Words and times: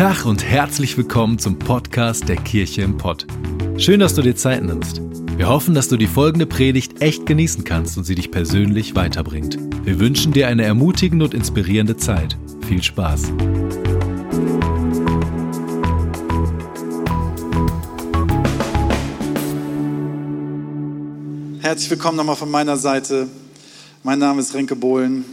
Tag 0.00 0.24
und 0.24 0.42
herzlich 0.42 0.96
willkommen 0.96 1.38
zum 1.38 1.58
Podcast 1.58 2.26
der 2.26 2.36
Kirche 2.36 2.80
im 2.80 2.96
Pott. 2.96 3.26
Schön, 3.76 4.00
dass 4.00 4.14
du 4.14 4.22
dir 4.22 4.34
Zeit 4.34 4.64
nimmst. 4.64 5.02
Wir 5.36 5.46
hoffen, 5.46 5.74
dass 5.74 5.88
du 5.88 5.98
die 5.98 6.06
folgende 6.06 6.46
Predigt 6.46 7.02
echt 7.02 7.26
genießen 7.26 7.64
kannst 7.64 7.98
und 7.98 8.04
sie 8.04 8.14
dich 8.14 8.30
persönlich 8.30 8.94
weiterbringt. 8.94 9.58
Wir 9.84 10.00
wünschen 10.00 10.32
dir 10.32 10.48
eine 10.48 10.64
ermutigende 10.64 11.26
und 11.26 11.34
inspirierende 11.34 11.98
Zeit. 11.98 12.38
Viel 12.66 12.82
Spaß. 12.82 13.24
Herzlich 21.60 21.90
willkommen 21.90 22.16
nochmal 22.16 22.36
von 22.36 22.50
meiner 22.50 22.78
Seite. 22.78 23.28
Mein 24.02 24.18
Name 24.18 24.40
ist 24.40 24.54
Renke 24.54 24.76
Bohlen 24.76 25.26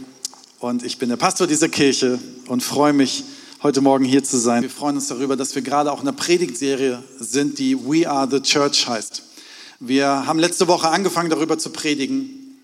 und 0.60 0.84
ich 0.84 0.98
bin 0.98 1.08
der 1.08 1.16
Pastor 1.16 1.46
dieser 1.46 1.70
Kirche 1.70 2.18
und 2.48 2.62
freue 2.62 2.92
mich, 2.92 3.24
heute 3.60 3.80
Morgen 3.80 4.04
hier 4.04 4.22
zu 4.22 4.38
sein. 4.38 4.62
Wir 4.62 4.70
freuen 4.70 4.96
uns 4.96 5.08
darüber, 5.08 5.34
dass 5.34 5.56
wir 5.56 5.62
gerade 5.62 5.90
auch 5.90 6.00
in 6.00 6.06
einer 6.06 6.16
Predigtserie 6.16 7.02
sind, 7.18 7.58
die 7.58 7.76
We 7.76 8.08
Are 8.08 8.28
the 8.30 8.40
Church 8.40 8.86
heißt. 8.86 9.22
Wir 9.80 10.06
haben 10.06 10.38
letzte 10.38 10.68
Woche 10.68 10.88
angefangen, 10.88 11.28
darüber 11.28 11.58
zu 11.58 11.70
predigen, 11.70 12.56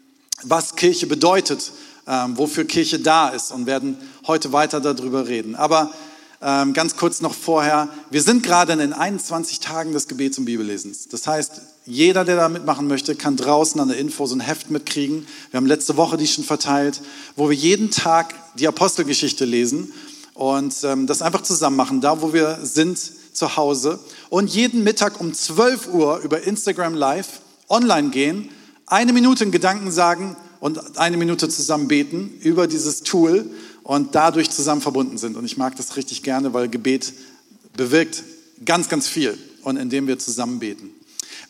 was 0.45 0.77
Kirche 0.77 1.09
bedeutet, 1.09 1.73
ähm, 2.07 2.39
wofür 2.39 2.65
Kirche 2.65 3.01
da 3.01 3.31
ist 3.31 3.51
und 3.51 3.67
werden 3.67 3.97
heute 4.29 4.53
weiter 4.53 4.81
darüber 4.81 5.27
reden. 5.27 5.57
Aber 5.57 5.93
ähm, 6.41 6.75
ganz 6.75 6.97
kurz 6.97 7.21
noch 7.21 7.35
vorher, 7.35 7.89
wir 8.11 8.23
sind 8.23 8.45
gerade 8.45 8.73
in 8.73 8.79
den 8.79 8.93
21 8.93 9.59
Tagen 9.59 9.93
des 9.93 10.07
Gebets 10.07 10.39
und 10.39 10.45
Bibellesens. 10.45 11.09
Das 11.09 11.27
heißt, 11.27 11.61
jeder, 11.87 12.25
der 12.25 12.37
da 12.37 12.49
mitmachen 12.49 12.87
möchte, 12.87 13.17
kann 13.17 13.37
draußen 13.37 13.81
an 13.81 13.89
der 13.89 13.99
Info 13.99 14.27
so 14.27 14.37
ein 14.37 14.41
Heft 14.41 14.71
mitkriegen. 14.71 15.27
Wir 15.51 15.59
haben 15.59 15.67
letzte 15.67 15.97
Woche 15.97 16.17
die 16.17 16.29
schon 16.29 16.45
verteilt, 16.45 17.01
wo 17.35 17.51
wir 17.51 17.57
jeden 17.57 17.91
Tag 17.91 18.35
die 18.57 18.69
Apostelgeschichte 18.69 19.45
lesen 19.45 19.93
und 20.35 20.75
ähm, 20.83 21.07
das 21.07 21.23
einfach 21.23 21.43
zusammen 21.43 21.77
machen, 21.77 22.01
da 22.01 22.21
wo 22.21 22.33
wir 22.33 22.59
sind 22.63 22.99
zu 23.33 23.57
Hause 23.57 23.99
und 24.29 24.51
jeden 24.51 24.85
Mittag 24.85 25.21
um 25.21 25.33
12 25.33 25.89
Uhr 25.93 26.19
über 26.19 26.43
Instagram 26.43 26.95
Live 26.95 27.41
online 27.69 28.11
gehen, 28.11 28.51
eine 28.87 29.13
Minute 29.13 29.45
in 29.45 29.51
Gedanken 29.53 29.91
sagen 29.91 30.37
und 30.61 30.99
eine 30.99 31.17
Minute 31.17 31.49
zusammen 31.49 31.89
beten 31.89 32.39
über 32.41 32.67
dieses 32.67 33.03
Tool 33.03 33.51
und 33.83 34.15
dadurch 34.15 34.51
zusammen 34.51 34.81
verbunden 34.81 35.19
sind. 35.19 35.37
Und 35.37 35.45
ich 35.45 35.57
mag 35.57 35.77
das 35.77 35.97
richtig 35.97 36.23
gerne, 36.23 36.53
weil 36.53 36.69
Gebet 36.69 37.13
bewirkt 37.77 38.23
ganz, 38.65 38.89
ganz 38.89 39.09
viel 39.09 39.39
und 39.63 39.77
indem 39.77 40.07
wir 40.07 40.19
zusammen 40.19 40.59
beten. 40.59 40.91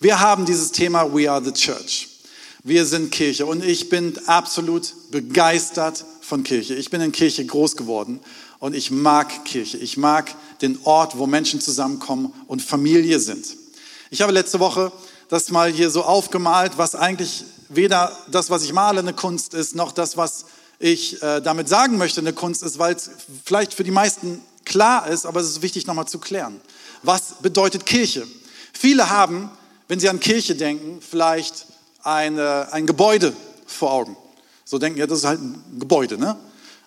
Wir 0.00 0.20
haben 0.20 0.46
dieses 0.46 0.72
Thema 0.72 1.14
We 1.14 1.30
are 1.30 1.42
the 1.44 1.52
Church. 1.52 2.08
Wir 2.62 2.86
sind 2.86 3.10
Kirche 3.10 3.46
und 3.46 3.64
ich 3.64 3.88
bin 3.88 4.14
absolut 4.26 4.94
begeistert 5.10 6.04
von 6.22 6.44
Kirche. 6.44 6.74
Ich 6.74 6.90
bin 6.90 7.00
in 7.00 7.12
Kirche 7.12 7.44
groß 7.44 7.76
geworden 7.76 8.20
und 8.58 8.74
ich 8.74 8.90
mag 8.90 9.44
Kirche. 9.44 9.78
Ich 9.78 9.96
mag 9.96 10.34
den 10.62 10.78
Ort, 10.84 11.18
wo 11.18 11.26
Menschen 11.26 11.60
zusammenkommen 11.60 12.32
und 12.46 12.62
Familie 12.62 13.20
sind. 13.20 13.46
Ich 14.10 14.22
habe 14.22 14.32
letzte 14.32 14.60
Woche 14.60 14.92
das 15.28 15.50
mal 15.50 15.70
hier 15.70 15.90
so 15.90 16.02
aufgemalt, 16.02 16.78
was 16.78 16.94
eigentlich 16.94 17.44
weder 17.68 18.16
das, 18.30 18.50
was 18.50 18.62
ich 18.64 18.72
male, 18.72 19.00
eine 19.00 19.14
Kunst 19.14 19.54
ist, 19.54 19.74
noch 19.74 19.92
das, 19.92 20.16
was 20.16 20.46
ich 20.78 21.22
äh, 21.22 21.40
damit 21.40 21.68
sagen 21.68 21.98
möchte, 21.98 22.20
eine 22.20 22.32
Kunst 22.32 22.62
ist, 22.62 22.78
weil 22.78 22.94
es 22.94 23.10
vielleicht 23.44 23.74
für 23.74 23.84
die 23.84 23.90
meisten 23.90 24.40
klar 24.64 25.08
ist, 25.08 25.26
aber 25.26 25.40
es 25.40 25.48
ist 25.48 25.62
wichtig 25.62 25.86
nochmal 25.86 26.06
zu 26.06 26.18
klären. 26.18 26.60
Was 27.02 27.36
bedeutet 27.42 27.86
Kirche? 27.86 28.26
Viele 28.72 29.10
haben, 29.10 29.50
wenn 29.88 30.00
sie 30.00 30.08
an 30.08 30.20
Kirche 30.20 30.54
denken, 30.54 31.00
vielleicht 31.00 31.66
eine, 32.02 32.72
ein 32.72 32.86
Gebäude 32.86 33.34
vor 33.66 33.92
Augen. 33.92 34.16
So 34.64 34.78
denken, 34.78 34.98
ja, 34.98 35.06
das 35.06 35.18
ist 35.18 35.24
halt 35.24 35.40
ein 35.40 35.78
Gebäude, 35.78 36.18
ne? 36.18 36.36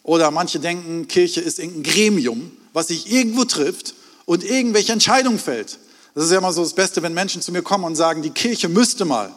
Oder 0.07 0.31
manche 0.31 0.61
denken, 0.61 1.09
Kirche 1.09 1.41
ist 1.41 1.59
irgendein 1.59 1.83
Gremium, 1.83 2.51
was 2.71 2.87
sich 2.87 3.11
irgendwo 3.11 3.43
trifft 3.43 3.93
und 4.23 4.41
irgendwelche 4.41 4.93
Entscheidungen 4.93 5.37
fällt. 5.37 5.79
Das 6.15 6.23
ist 6.23 6.31
ja 6.31 6.37
immer 6.37 6.53
so 6.53 6.63
das 6.63 6.73
Beste, 6.73 7.03
wenn 7.03 7.13
Menschen 7.13 7.41
zu 7.41 7.51
mir 7.51 7.61
kommen 7.61 7.83
und 7.83 7.97
sagen, 7.97 8.21
die 8.21 8.29
Kirche 8.29 8.69
müsste 8.69 9.03
mal. 9.03 9.29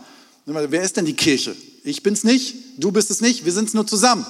Wer 0.46 0.82
ist 0.82 0.96
denn 0.96 1.06
die 1.06 1.16
Kirche? 1.16 1.56
Ich 1.82 2.04
bin's 2.04 2.22
nicht, 2.22 2.54
du 2.78 2.92
bist 2.92 3.10
es 3.10 3.20
nicht, 3.20 3.44
wir 3.44 3.52
sind's 3.52 3.74
nur 3.74 3.84
zusammen. 3.84 4.24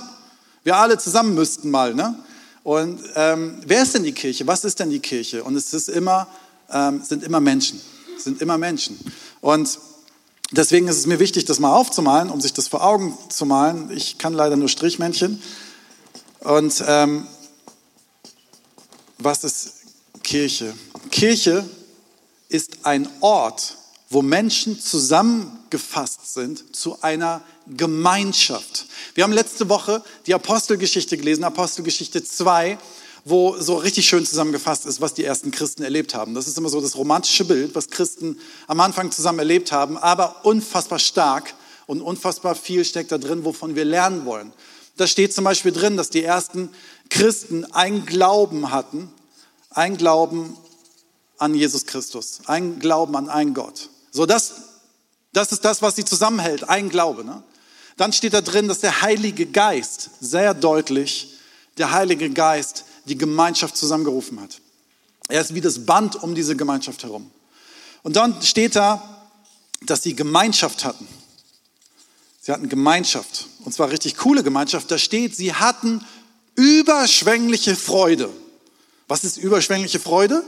Wir 0.65 0.77
alle 0.77 0.97
zusammen 0.97 1.35
müssten 1.35 1.71
mal. 1.71 1.95
Ne? 1.95 2.19
Und 2.63 3.01
ähm, 3.17 3.61
wer 3.67 3.83
ist 3.83 3.95
denn 3.95 4.05
die 4.05 4.13
Kirche? 4.13 4.47
Was 4.47 4.65
ist 4.65 4.81
denn 4.81 4.89
die 4.89 5.01
Kirche? 5.01 5.45
Und 5.45 5.57
es 5.57 5.75
ist 5.75 5.91
immer, 5.91 6.27
ähm, 6.73 7.03
sind 7.07 7.23
immer 7.23 7.41
Menschen. 7.41 7.79
Es 8.17 8.25
sind 8.25 8.41
immer 8.41 8.57
Menschen. 8.57 8.99
Und 9.43 9.79
deswegen 10.53 10.89
ist 10.89 10.97
es 10.97 11.07
mir 11.07 11.19
wichtig, 11.19 11.45
das 11.45 11.59
mal 11.59 11.75
aufzumalen, 11.75 12.31
um 12.31 12.41
sich 12.41 12.55
das 12.55 12.67
vor 12.67 12.83
Augen 12.83 13.19
zu 13.29 13.45
malen. 13.45 13.91
Ich 13.95 14.17
kann 14.17 14.33
leider 14.33 14.57
nur 14.57 14.71
Strichmännchen. 14.71 15.43
Und 16.41 16.83
ähm, 16.87 17.27
was 19.19 19.45
ist 19.45 19.75
Kirche? 20.23 20.75
Kirche 21.11 21.69
ist 22.49 22.79
ein 22.85 23.09
Ort, 23.21 23.77
wo 24.09 24.23
Menschen 24.23 24.81
zusammengefasst 24.81 26.35
sind 26.35 26.75
zu 26.75 27.01
einer 27.03 27.43
Gemeinschaft. 27.67 28.87
Wir 29.15 29.25
haben 29.25 29.33
letzte 29.33 29.69
Woche 29.69 30.03
die 30.27 30.35
Apostelgeschichte 30.35 31.17
gelesen, 31.17 31.45
Apostelgeschichte 31.45 32.25
2, 32.25 32.79
wo 33.27 33.57
so 33.59 33.77
richtig 33.77 34.09
schön 34.09 34.25
zusammengefasst 34.25 34.87
ist, 34.87 35.01
was 35.03 35.13
die 35.13 35.25
ersten 35.25 35.51
Christen 35.51 35.83
erlebt 35.83 36.15
haben. 36.15 36.35
Das 36.35 36.49
ist 36.49 36.57
immer 36.57 36.71
so 36.71 36.81
das 36.81 36.97
romantische 36.97 37.45
Bild, 37.45 37.75
was 37.75 37.91
Christen 37.91 38.41
am 38.67 38.81
Anfang 38.81 39.13
zusammen 39.13 39.41
erlebt 39.41 39.73
haben, 39.73 39.99
aber 39.99 40.45
unfassbar 40.45 40.99
stark 40.99 41.55
und 41.87 42.01
unfassbar 42.01 42.55
viel 42.55 42.85
steckt 42.85 43.13
da 43.13 43.19
drin, 43.19 43.45
wovon 43.45 43.77
wir 43.77 43.85
lernen 43.85 44.25
wollen. 44.25 44.53
Da 45.01 45.07
steht 45.07 45.33
zum 45.33 45.45
Beispiel 45.45 45.73
drin, 45.73 45.97
dass 45.97 46.11
die 46.11 46.23
ersten 46.23 46.69
Christen 47.09 47.65
ein 47.73 48.05
Glauben 48.05 48.71
hatten, 48.71 49.11
ein 49.71 49.97
Glauben 49.97 50.55
an 51.39 51.55
Jesus 51.55 51.87
Christus, 51.87 52.41
ein 52.45 52.81
Glauben 52.81 53.17
an 53.17 53.31
einen 53.31 53.55
Gott. 53.55 53.89
So, 54.11 54.27
das, 54.27 54.57
das 55.33 55.53
ist 55.53 55.65
das, 55.65 55.81
was 55.81 55.97
sie 55.97 56.05
zusammenhält, 56.05 56.69
ein 56.69 56.91
Glaube. 56.91 57.25
Ne? 57.25 57.43
Dann 57.97 58.13
steht 58.13 58.35
da 58.35 58.43
drin, 58.43 58.69
dass 58.69 58.81
der 58.81 59.01
Heilige 59.01 59.47
Geist, 59.47 60.11
sehr 60.21 60.53
deutlich, 60.53 61.33
der 61.79 61.93
Heilige 61.93 62.29
Geist 62.29 62.85
die 63.07 63.17
Gemeinschaft 63.17 63.79
zusammengerufen 63.79 64.39
hat. 64.39 64.61
Er 65.31 65.41
ist 65.41 65.55
wie 65.55 65.63
das 65.63 65.87
Band 65.87 66.23
um 66.23 66.35
diese 66.35 66.57
Gemeinschaft 66.57 67.05
herum. 67.05 67.31
Und 68.03 68.17
dann 68.17 68.43
steht 68.43 68.77
da, 68.77 69.31
dass 69.81 70.03
sie 70.03 70.15
Gemeinschaft 70.15 70.85
hatten. 70.85 71.09
Sie 72.41 72.53
hatten 72.53 72.71
Gemeinschaft. 72.71 73.49
Und 73.65 73.73
zwar 73.73 73.91
richtig 73.91 74.17
coole 74.17 74.43
Gemeinschaft. 74.43 74.91
Da 74.91 74.97
steht, 74.97 75.37
sie 75.37 75.53
hatten 75.53 76.03
überschwängliche 76.55 77.77
Freude. 77.77 78.31
Was 79.09 79.25
ist 79.25 79.37
überschwängliche 79.37 80.01
Freude? 80.01 80.43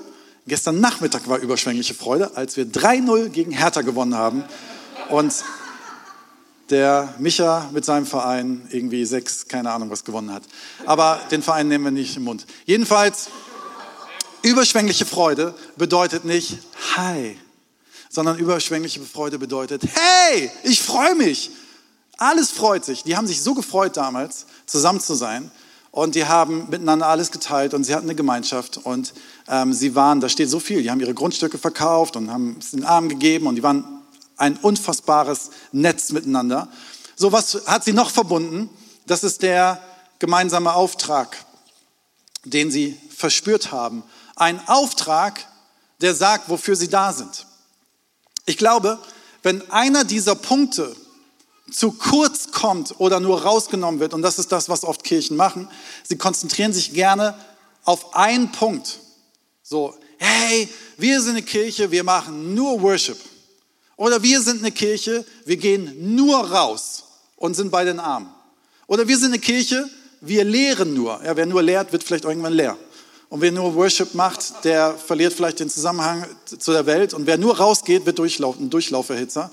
Gestern 0.47 0.81
Nachmittag 0.81 1.29
war 1.29 1.39
überschwängliche 1.39 1.95
Freude, 1.95 2.37
als 2.37 2.57
wir 2.57 2.65
3-0 2.65 3.29
gegen 3.29 3.53
Hertha 3.53 3.83
gewonnen 3.83 4.17
haben. 4.17 4.43
Und 5.11 5.35
der 6.71 7.15
Micha 7.19 7.69
mit 7.73 7.85
seinem 7.85 8.07
Verein 8.07 8.67
irgendwie 8.71 9.05
sechs, 9.05 9.47
keine 9.47 9.71
Ahnung 9.71 9.91
was 9.91 10.05
gewonnen 10.05 10.33
hat. 10.33 10.45
Aber 10.87 11.21
den 11.31 11.43
Verein 11.43 11.69
nehmen 11.69 11.85
wir 11.85 11.91
nicht 11.91 12.17
im 12.17 12.25
Mund. 12.25 12.47
Jedenfalls, 12.65 13.29
überschwängliche 14.43 15.05
Freude 15.05 15.55
bedeutet 15.77 16.25
nicht 16.25 16.59
Hi, 16.97 17.37
sondern 18.09 18.39
überschwängliche 18.39 19.01
Freude 19.03 19.39
bedeutet 19.39 19.83
Hey, 19.85 20.51
ich 20.65 20.81
freue 20.81 21.15
mich. 21.15 21.51
Alles 22.19 22.51
freut 22.51 22.85
sich. 22.85 23.03
Die 23.05 23.17
haben 23.17 23.27
sich 23.27 23.43
so 23.43 23.55
gefreut 23.55 23.97
damals, 23.97 24.47
zusammen 24.67 25.01
zu 25.01 25.15
sein. 25.15 25.51
Und 25.93 26.15
die 26.15 26.25
haben 26.25 26.71
miteinander 26.71 27.07
alles 27.07 27.31
geteilt 27.31 27.75
und 27.75 27.85
sie 27.85 27.95
hatten 27.95 28.07
eine 28.07 28.15
Gemeinschaft 28.15 28.79
und 28.79 29.13
ähm, 29.47 29.75
sie 29.75 29.95
waren, 29.95 30.21
da 30.21 30.31
steht 30.31 30.49
so 30.49 30.59
viel, 30.59 30.83
die 30.83 30.91
haben 30.91 31.01
ihre 31.01 31.13
Grundstücke 31.13 31.59
verkauft 31.59 32.17
und 32.17 32.31
haben 32.31 32.57
es 32.59 32.71
den 32.71 32.85
Armen 32.85 33.11
gegeben 33.11 33.47
und 33.47 33.57
die 33.57 33.63
waren 33.63 33.85
ein 34.39 34.57
unfassbares 34.57 35.51
Netz 35.71 36.11
miteinander. 36.13 36.69
So 37.15 37.31
was 37.31 37.67
hat 37.67 37.85
sie 37.85 37.93
noch 37.93 38.11
verbunden? 38.11 38.71
Das 39.07 39.23
ist 39.23 39.43
der 39.43 39.83
gemeinsame 40.19 40.73
Auftrag, 40.73 41.37
den 42.45 42.71
sie 42.71 42.99
verspürt 43.15 43.71
haben. 43.71 44.03
Ein 44.35 44.67
Auftrag, 44.69 45.47
der 46.01 46.15
sagt, 46.15 46.49
wofür 46.49 46.75
sie 46.75 46.89
da 46.89 47.13
sind. 47.13 47.47
Ich 48.47 48.57
glaube, 48.57 48.99
wenn 49.43 49.71
einer 49.71 50.05
dieser 50.05 50.37
Punkte 50.37 50.97
zu 51.73 51.93
kurz 51.93 52.51
kommt 52.53 52.95
oder 52.99 53.21
nur 53.21 53.43
rausgenommen 53.43 54.01
wird, 54.01 54.15
und 54.15 54.23
das 54.23 54.39
ist 54.39 54.53
das, 54.53 54.69
was 54.69 54.85
oft 54.85 55.05
Kirchen 55.05 55.37
machen, 55.37 55.69
sie 56.05 56.17
konzentrieren 56.17 56.73
sich 56.73 56.93
gerne 56.93 57.35
auf 57.85 58.15
einen 58.15 58.53
Punkt. 58.53 59.01
So, 59.63 59.95
hey, 60.19 60.69
wir 60.99 61.21
sind 61.21 61.33
eine 61.33 61.43
Kirche, 61.43 61.91
wir 61.91 62.05
machen 62.05 62.55
nur 62.55 62.81
Worship. 62.83 63.19
Oder 63.97 64.23
wir 64.23 64.41
sind 64.41 64.61
eine 64.61 64.73
Kirche, 64.73 65.25
wir 65.45 65.57
gehen 65.57 66.15
nur 66.17 66.39
raus 66.51 67.05
und 67.37 67.55
sind 67.55 67.71
bei 67.71 67.85
den 67.85 68.01
Armen. 68.01 68.33
Oder 68.87 69.07
wir 69.09 69.17
sind 69.17 69.29
eine 69.29 69.39
Kirche, 69.39 69.89
wir 70.21 70.45
lehren 70.45 70.95
nur. 70.95 71.23
Ja, 71.25 71.37
wer 71.37 71.47
nur 71.47 71.63
lehrt, 71.63 71.93
wird 71.93 72.05
vielleicht 72.05 72.25
irgendwann 72.25 72.53
leer. 72.53 72.77
Und 73.29 73.41
wer 73.41 73.51
nur 73.51 73.75
Worship 73.75 74.15
macht, 74.15 74.65
der 74.65 74.95
verliert 74.95 75.33
vielleicht 75.33 75.61
den 75.61 75.71
Zusammenhang 75.71 76.27
zu 76.45 76.73
der 76.73 76.85
Welt. 76.85 77.15
Und 77.15 77.27
wer 77.27 77.39
nur 77.39 77.57
rausgeht, 77.57 78.05
wird 78.05 78.19
durchlaufen, 78.19 78.69
Durchlauferhitzer. 78.69 79.51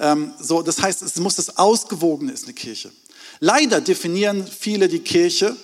Ähm, 0.00 0.32
so, 0.40 0.62
das 0.62 0.80
heißt, 0.80 1.02
es 1.02 1.16
muss 1.16 1.36
das 1.36 1.58
Ausgewogene 1.58 2.32
ist 2.32 2.44
eine 2.44 2.54
Kirche. 2.54 2.90
Leider 3.38 3.80
definieren 3.80 4.46
viele 4.46 4.88
die 4.88 5.00
Kirche 5.00 5.54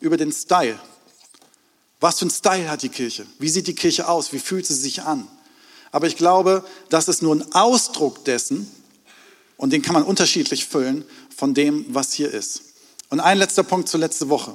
über 0.00 0.16
den 0.16 0.30
Style. 0.30 0.78
Was 1.98 2.18
für 2.18 2.26
ein 2.26 2.30
Style 2.30 2.70
hat 2.70 2.82
die 2.82 2.90
Kirche? 2.90 3.26
Wie 3.38 3.48
sieht 3.48 3.66
die 3.66 3.74
Kirche 3.74 4.06
aus? 4.06 4.32
Wie 4.32 4.38
fühlt 4.38 4.66
sie 4.66 4.74
sich 4.74 5.02
an? 5.02 5.26
Aber 5.92 6.06
ich 6.06 6.16
glaube, 6.16 6.62
das 6.90 7.08
ist 7.08 7.22
nur 7.22 7.34
ein 7.34 7.52
Ausdruck 7.52 8.24
dessen, 8.26 8.70
und 9.56 9.72
den 9.72 9.80
kann 9.80 9.94
man 9.94 10.02
unterschiedlich 10.02 10.66
füllen, 10.66 11.04
von 11.34 11.54
dem, 11.54 11.86
was 11.88 12.12
hier 12.12 12.30
ist. 12.30 12.60
Und 13.08 13.20
ein 13.20 13.38
letzter 13.38 13.62
Punkt 13.62 13.88
zur 13.88 14.00
letzten 14.00 14.28
Woche. 14.28 14.54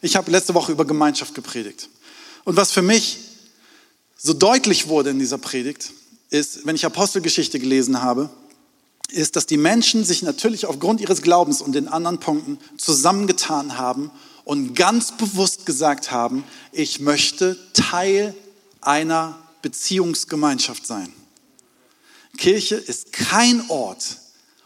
Ich 0.00 0.16
habe 0.16 0.30
letzte 0.30 0.54
Woche 0.54 0.72
über 0.72 0.86
Gemeinschaft 0.86 1.34
gepredigt. 1.34 1.90
Und 2.44 2.56
was 2.56 2.72
für 2.72 2.80
mich 2.80 3.18
so 4.16 4.32
deutlich 4.32 4.88
wurde 4.88 5.10
in 5.10 5.18
dieser 5.18 5.36
Predigt, 5.36 5.92
ist, 6.30 6.64
wenn 6.64 6.76
ich 6.76 6.86
Apostelgeschichte 6.86 7.58
gelesen 7.58 8.00
habe, 8.00 8.30
ist, 9.12 9.36
dass 9.36 9.46
die 9.46 9.56
Menschen 9.56 10.04
sich 10.04 10.22
natürlich 10.22 10.66
aufgrund 10.66 11.00
ihres 11.00 11.22
Glaubens 11.22 11.62
und 11.62 11.72
den 11.72 11.88
anderen 11.88 12.18
Punkten 12.18 12.58
zusammengetan 12.78 13.78
haben 13.78 14.10
und 14.44 14.74
ganz 14.74 15.16
bewusst 15.16 15.66
gesagt 15.66 16.10
haben, 16.10 16.44
ich 16.72 17.00
möchte 17.00 17.58
Teil 17.72 18.34
einer 18.80 19.38
Beziehungsgemeinschaft 19.62 20.86
sein. 20.86 21.12
Kirche 22.36 22.76
ist 22.76 23.12
kein 23.12 23.68
Ort, 23.68 24.16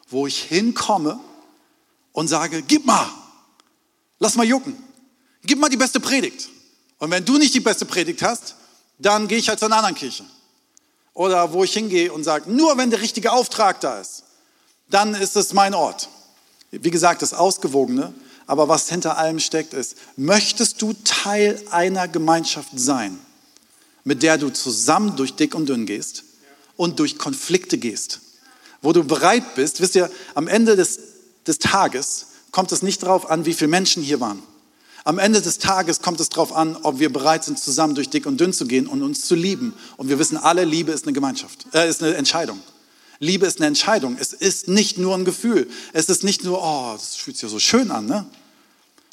wo 0.09 0.27
ich 0.27 0.43
hinkomme 0.43 1.19
und 2.13 2.29
sage, 2.29 2.63
gib 2.63 2.87
mal, 2.87 3.09
lass 4.19 4.37
mal 4.37 4.47
jucken, 4.47 4.77
gib 5.43 5.59
mal 5.59 5.69
die 5.69 5.77
beste 5.77 6.01
Predigt. 6.01 6.49
Und 6.99 7.11
wenn 7.11 7.25
du 7.25 7.39
nicht 7.39 7.55
die 7.55 7.61
beste 7.61 7.85
Predigt 7.85 8.23
hast, 8.23 8.55
dann 8.99 9.29
gehe 9.29 9.39
ich 9.39 9.49
halt 9.49 9.59
zu 9.59 9.67
einer 9.67 9.77
anderen 9.77 9.97
Kirche. 9.97 10.25
Oder 11.13 11.53
wo 11.53 11.65
ich 11.65 11.73
hingehe 11.73 12.13
und 12.13 12.25
sage, 12.25 12.51
nur 12.51 12.77
wenn 12.77 12.91
der 12.91 13.01
richtige 13.01 13.33
Auftrag 13.33 13.81
da 13.81 14.01
ist, 14.01 14.25
dann 14.89 15.15
ist 15.15 15.37
es 15.37 15.53
mein 15.53 15.75
Ort. 15.75 16.09
Wie 16.71 16.91
gesagt, 16.91 17.23
das 17.23 17.35
Ausgewogene, 17.35 18.13
aber 18.47 18.69
was 18.69 18.89
hinter 18.89 19.17
allem 19.17 19.41
steckt, 19.41 19.75
ist, 19.75 19.97
möchtest 20.17 20.83
du 20.83 20.93
Teil 21.05 21.63
einer 21.71 22.09
Gemeinschaft 22.09 22.71
sein, 22.75 23.19
mit 24.05 24.23
der 24.23 24.39
du 24.39 24.51
zusammen 24.51 25.17
durch 25.17 25.35
dick 25.35 25.55
und 25.55 25.69
dünn 25.69 25.87
gehst 25.87 26.25
und 26.77 26.99
durch 26.99 27.19
Konflikte 27.19 27.79
gehst, 27.79 28.21
wo 28.83 28.93
du 28.93 29.05
bereit 29.05 29.55
bist, 29.55 29.81
wisst 29.81 29.95
ihr, 29.95 30.11
am 30.35 30.49
Ende 30.49 30.77
des, 30.77 30.99
des 31.47 31.59
Tages 31.59 32.27
kommt 32.51 32.71
es 32.73 32.83
nicht 32.83 33.03
darauf 33.03 33.31
an, 33.31 33.47
wie 33.47 33.55
viele 33.55 33.69
Menschen 33.69 34.03
hier 34.03 34.21
waren. 34.21 34.43
Am 35.05 35.19
Ende 35.19 35.43
des 35.43 35.59
Tages 35.59 36.01
kommt 36.01 36.21
es 36.21 36.31
darauf 36.31 36.55
an, 36.55 36.77
ob 36.83 36.99
wir 36.99 37.13
bereit 37.13 37.45
sind, 37.45 37.59
zusammen 37.59 37.95
durch 37.95 38.09
dick 38.09 38.25
und 38.27 38.41
dünn 38.41 38.55
zu 38.55 38.67
gehen 38.67 38.87
und 38.87 39.03
uns 39.03 39.27
zu 39.27 39.35
lieben. 39.35 39.75
Und 39.99 40.09
wir 40.09 40.19
wissen 40.19 40.39
alle, 40.39 40.65
Liebe 40.65 40.93
ist 40.93 41.05
eine 41.05 41.13
Gemeinschaft, 41.13 41.67
äh, 41.75 41.89
ist 41.89 42.03
eine 42.03 42.15
Entscheidung. 42.15 42.59
Liebe 43.25 43.47
ist 43.47 43.59
eine 43.59 43.67
Entscheidung. 43.67 44.17
Es 44.21 44.33
ist 44.33 44.69
nicht 44.69 44.99
nur 44.99 45.15
ein 45.15 45.25
Gefühl. 45.25 45.69
Es 45.93 46.09
ist 46.09 46.25
nicht 46.25 46.45
nur, 46.45 46.63
oh, 46.63 46.93
das 46.93 47.17
fühlt 47.17 47.37
sich 47.37 47.43
ja 47.43 47.49
so 47.49 47.59
schön 47.59 47.91
an, 47.91 48.07
ne? 48.07 48.27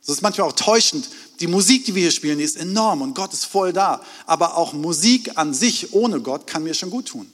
Es 0.03 0.09
ist 0.09 0.21
manchmal 0.21 0.47
auch 0.47 0.53
täuschend. 0.53 1.09
Die 1.39 1.47
Musik, 1.47 1.85
die 1.85 1.95
wir 1.95 2.01
hier 2.01 2.11
spielen, 2.11 2.39
die 2.39 2.43
ist 2.43 2.57
enorm 2.57 3.01
und 3.01 3.13
Gott 3.13 3.33
ist 3.33 3.45
voll 3.45 3.71
da. 3.71 4.01
Aber 4.25 4.57
auch 4.57 4.73
Musik 4.73 5.31
an 5.35 5.53
sich 5.53 5.93
ohne 5.93 6.21
Gott 6.21 6.47
kann 6.47 6.63
mir 6.63 6.73
schon 6.73 6.89
gut 6.89 7.07
tun. 7.07 7.31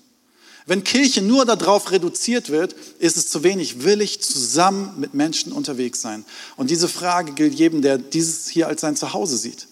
Wenn 0.66 0.84
Kirche 0.84 1.22
nur 1.22 1.46
darauf 1.46 1.92
reduziert 1.92 2.50
wird, 2.50 2.76
ist 3.00 3.16
es 3.16 3.30
zu 3.30 3.42
wenig. 3.44 3.84
Will 3.84 4.02
ich 4.02 4.22
zusammen 4.22 5.00
mit 5.00 5.14
Menschen 5.14 5.54
unterwegs 5.54 6.02
sein? 6.02 6.26
Und 6.58 6.70
diese 6.70 6.90
Frage 6.90 7.32
gilt 7.32 7.54
jedem, 7.54 7.82
der 7.82 7.98
dieses 7.98 8.50
hier 8.50 8.68
als 8.68 8.82
sein 8.82 8.98
Zuhause 8.98 9.38
sieht. 9.38 9.68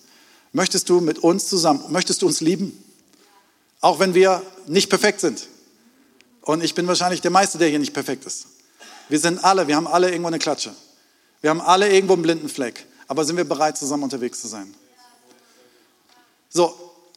Möchtest 0.54 0.88
du 0.88 1.02
mit 1.02 1.20
uns 1.20 1.48
zusammen, 1.48 1.84
möchtest 1.90 2.22
du 2.22 2.28
uns 2.28 2.40
lieben? 2.40 2.82
Auch 3.82 4.00
wenn 4.00 4.14
wir 4.14 4.42
nicht 4.68 4.90
perfekt 4.90 5.20
sind. 5.20 5.50
Und 6.46 6.64
ich 6.64 6.76
bin 6.76 6.88
wahrscheinlich 6.88 7.22
der 7.22 7.32
Meiste, 7.32 7.58
der 7.58 7.68
hier 7.70 7.80
nicht 7.80 7.94
perfekt 7.94 8.26
ist. 8.26 8.46
Wir 9.10 9.20
sind 9.20 9.44
alle, 9.44 9.68
wir 9.68 9.76
haben 9.76 9.88
alle 9.88 10.10
irgendwo 10.10 10.28
eine 10.28 10.40
Klatsche. 10.40 10.74
Wir 11.42 11.50
haben 11.50 11.60
alle 11.60 11.92
irgendwo 11.92 12.14
einen 12.14 12.22
blinden 12.22 12.50
Fleck. 12.50 12.86
Aber 13.08 13.26
sind 13.26 13.36
wir 13.36 13.44
bereit, 13.44 13.78
zusammen 13.78 14.04
unterwegs 14.04 14.42
zu 14.42 14.48
sein? 14.48 14.74
So, 16.50 16.74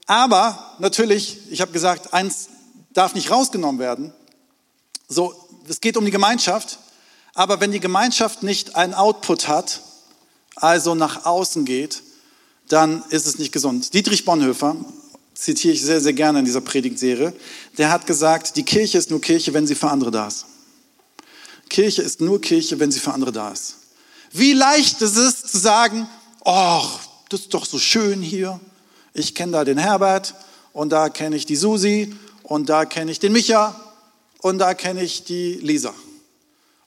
aber 0.07 0.77
natürlich, 0.79 1.39
ich 1.51 1.61
habe 1.61 1.73
gesagt, 1.73 2.15
eins 2.15 2.49
darf 2.95 3.15
nicht 3.15 3.31
rausgenommen 3.31 3.79
werden. 3.79 4.13
So, 5.09 5.35
es 5.69 5.81
geht 5.81 5.99
um 5.99 6.05
die 6.07 6.11
Gemeinschaft, 6.11 6.79
aber 7.35 7.61
wenn 7.61 7.71
die 7.71 7.81
Gemeinschaft 7.81 8.43
nicht 8.43 8.77
einen 8.77 8.95
Output 8.95 9.47
hat, 9.47 9.83
also 10.57 10.95
nach 10.95 11.27
außen 11.27 11.67
geht, 11.67 12.03
dann 12.69 13.05
ist 13.11 13.27
es 13.27 13.39
nicht 13.39 13.53
gesund. 13.53 13.93
Dietrich 13.93 14.25
Bonhoeffer, 14.25 14.77
zitiere 15.39 15.75
ich 15.75 15.83
sehr, 15.83 16.01
sehr 16.01 16.13
gerne 16.13 16.41
in 16.41 16.45
dieser 16.45 16.61
Predigtserie, 16.61 17.33
der 17.77 17.91
hat 17.91 18.07
gesagt, 18.07 18.57
die 18.57 18.65
Kirche 18.65 18.99
ist 18.99 19.11
nur 19.11 19.21
Kirche, 19.21 19.55
wenn 19.55 19.67
sie 19.67 19.77
für 19.77 19.89
andere 19.89 20.11
da 20.11 20.27
ist. 20.27 20.47
Kirche 21.69 22.03
ist 22.03 22.21
nur 22.21 22.41
Kirche, 22.41 22.81
wenn 22.81 22.91
sie 22.91 22.99
für 22.99 23.13
andere 23.13 23.31
da 23.31 23.53
ist. 23.53 23.77
Wie 24.33 24.53
leicht 24.53 25.01
ist 25.01 25.17
es 25.17 25.43
zu 25.43 25.59
sagen, 25.59 26.09
oh, 26.45 26.83
das 27.29 27.41
ist 27.41 27.55
doch 27.55 27.67
so 27.67 27.79
schön 27.79 28.21
hier. 28.21 28.59
Ich 29.15 29.35
kenne 29.35 29.53
da 29.53 29.65
den 29.65 29.79
Herbert 29.79 30.35
und 30.73 30.91
da 30.91 31.09
kenne 31.09 31.37
ich 31.37 31.47
die 31.47 31.57
Susi 31.57 32.15
und 32.43 32.69
da 32.69 32.85
kenne 32.85 33.11
ich 33.11 33.21
den 33.21 33.33
Micha 33.33 33.79
und 34.41 34.59
da 34.59 34.75
kenne 34.75 35.03
ich 35.03 35.25
die 35.25 35.55
Lisa. 35.55 35.95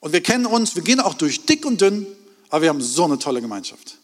Und 0.01 0.13
wir 0.13 0.21
kennen 0.21 0.45
uns, 0.45 0.75
wir 0.75 0.83
gehen 0.83 0.99
auch 0.99 1.13
durch 1.13 1.45
dick 1.45 1.65
und 1.65 1.79
dünn, 1.79 2.05
aber 2.49 2.63
wir 2.63 2.69
haben 2.69 2.81
so 2.81 3.05
eine 3.05 3.17
tolle 3.17 3.41
Gemeinschaft. 3.41 3.97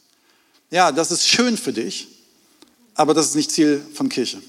Ja, 0.69 0.91
das 0.91 1.11
ist 1.11 1.27
schön 1.27 1.57
für 1.57 1.73
dich, 1.73 2.16
aber 2.97 3.13
das 3.13 3.27
ist 3.27 3.35
nicht 3.35 3.51
Ziel 3.51 3.81
von 3.93 4.09
Kirche. 4.09 4.41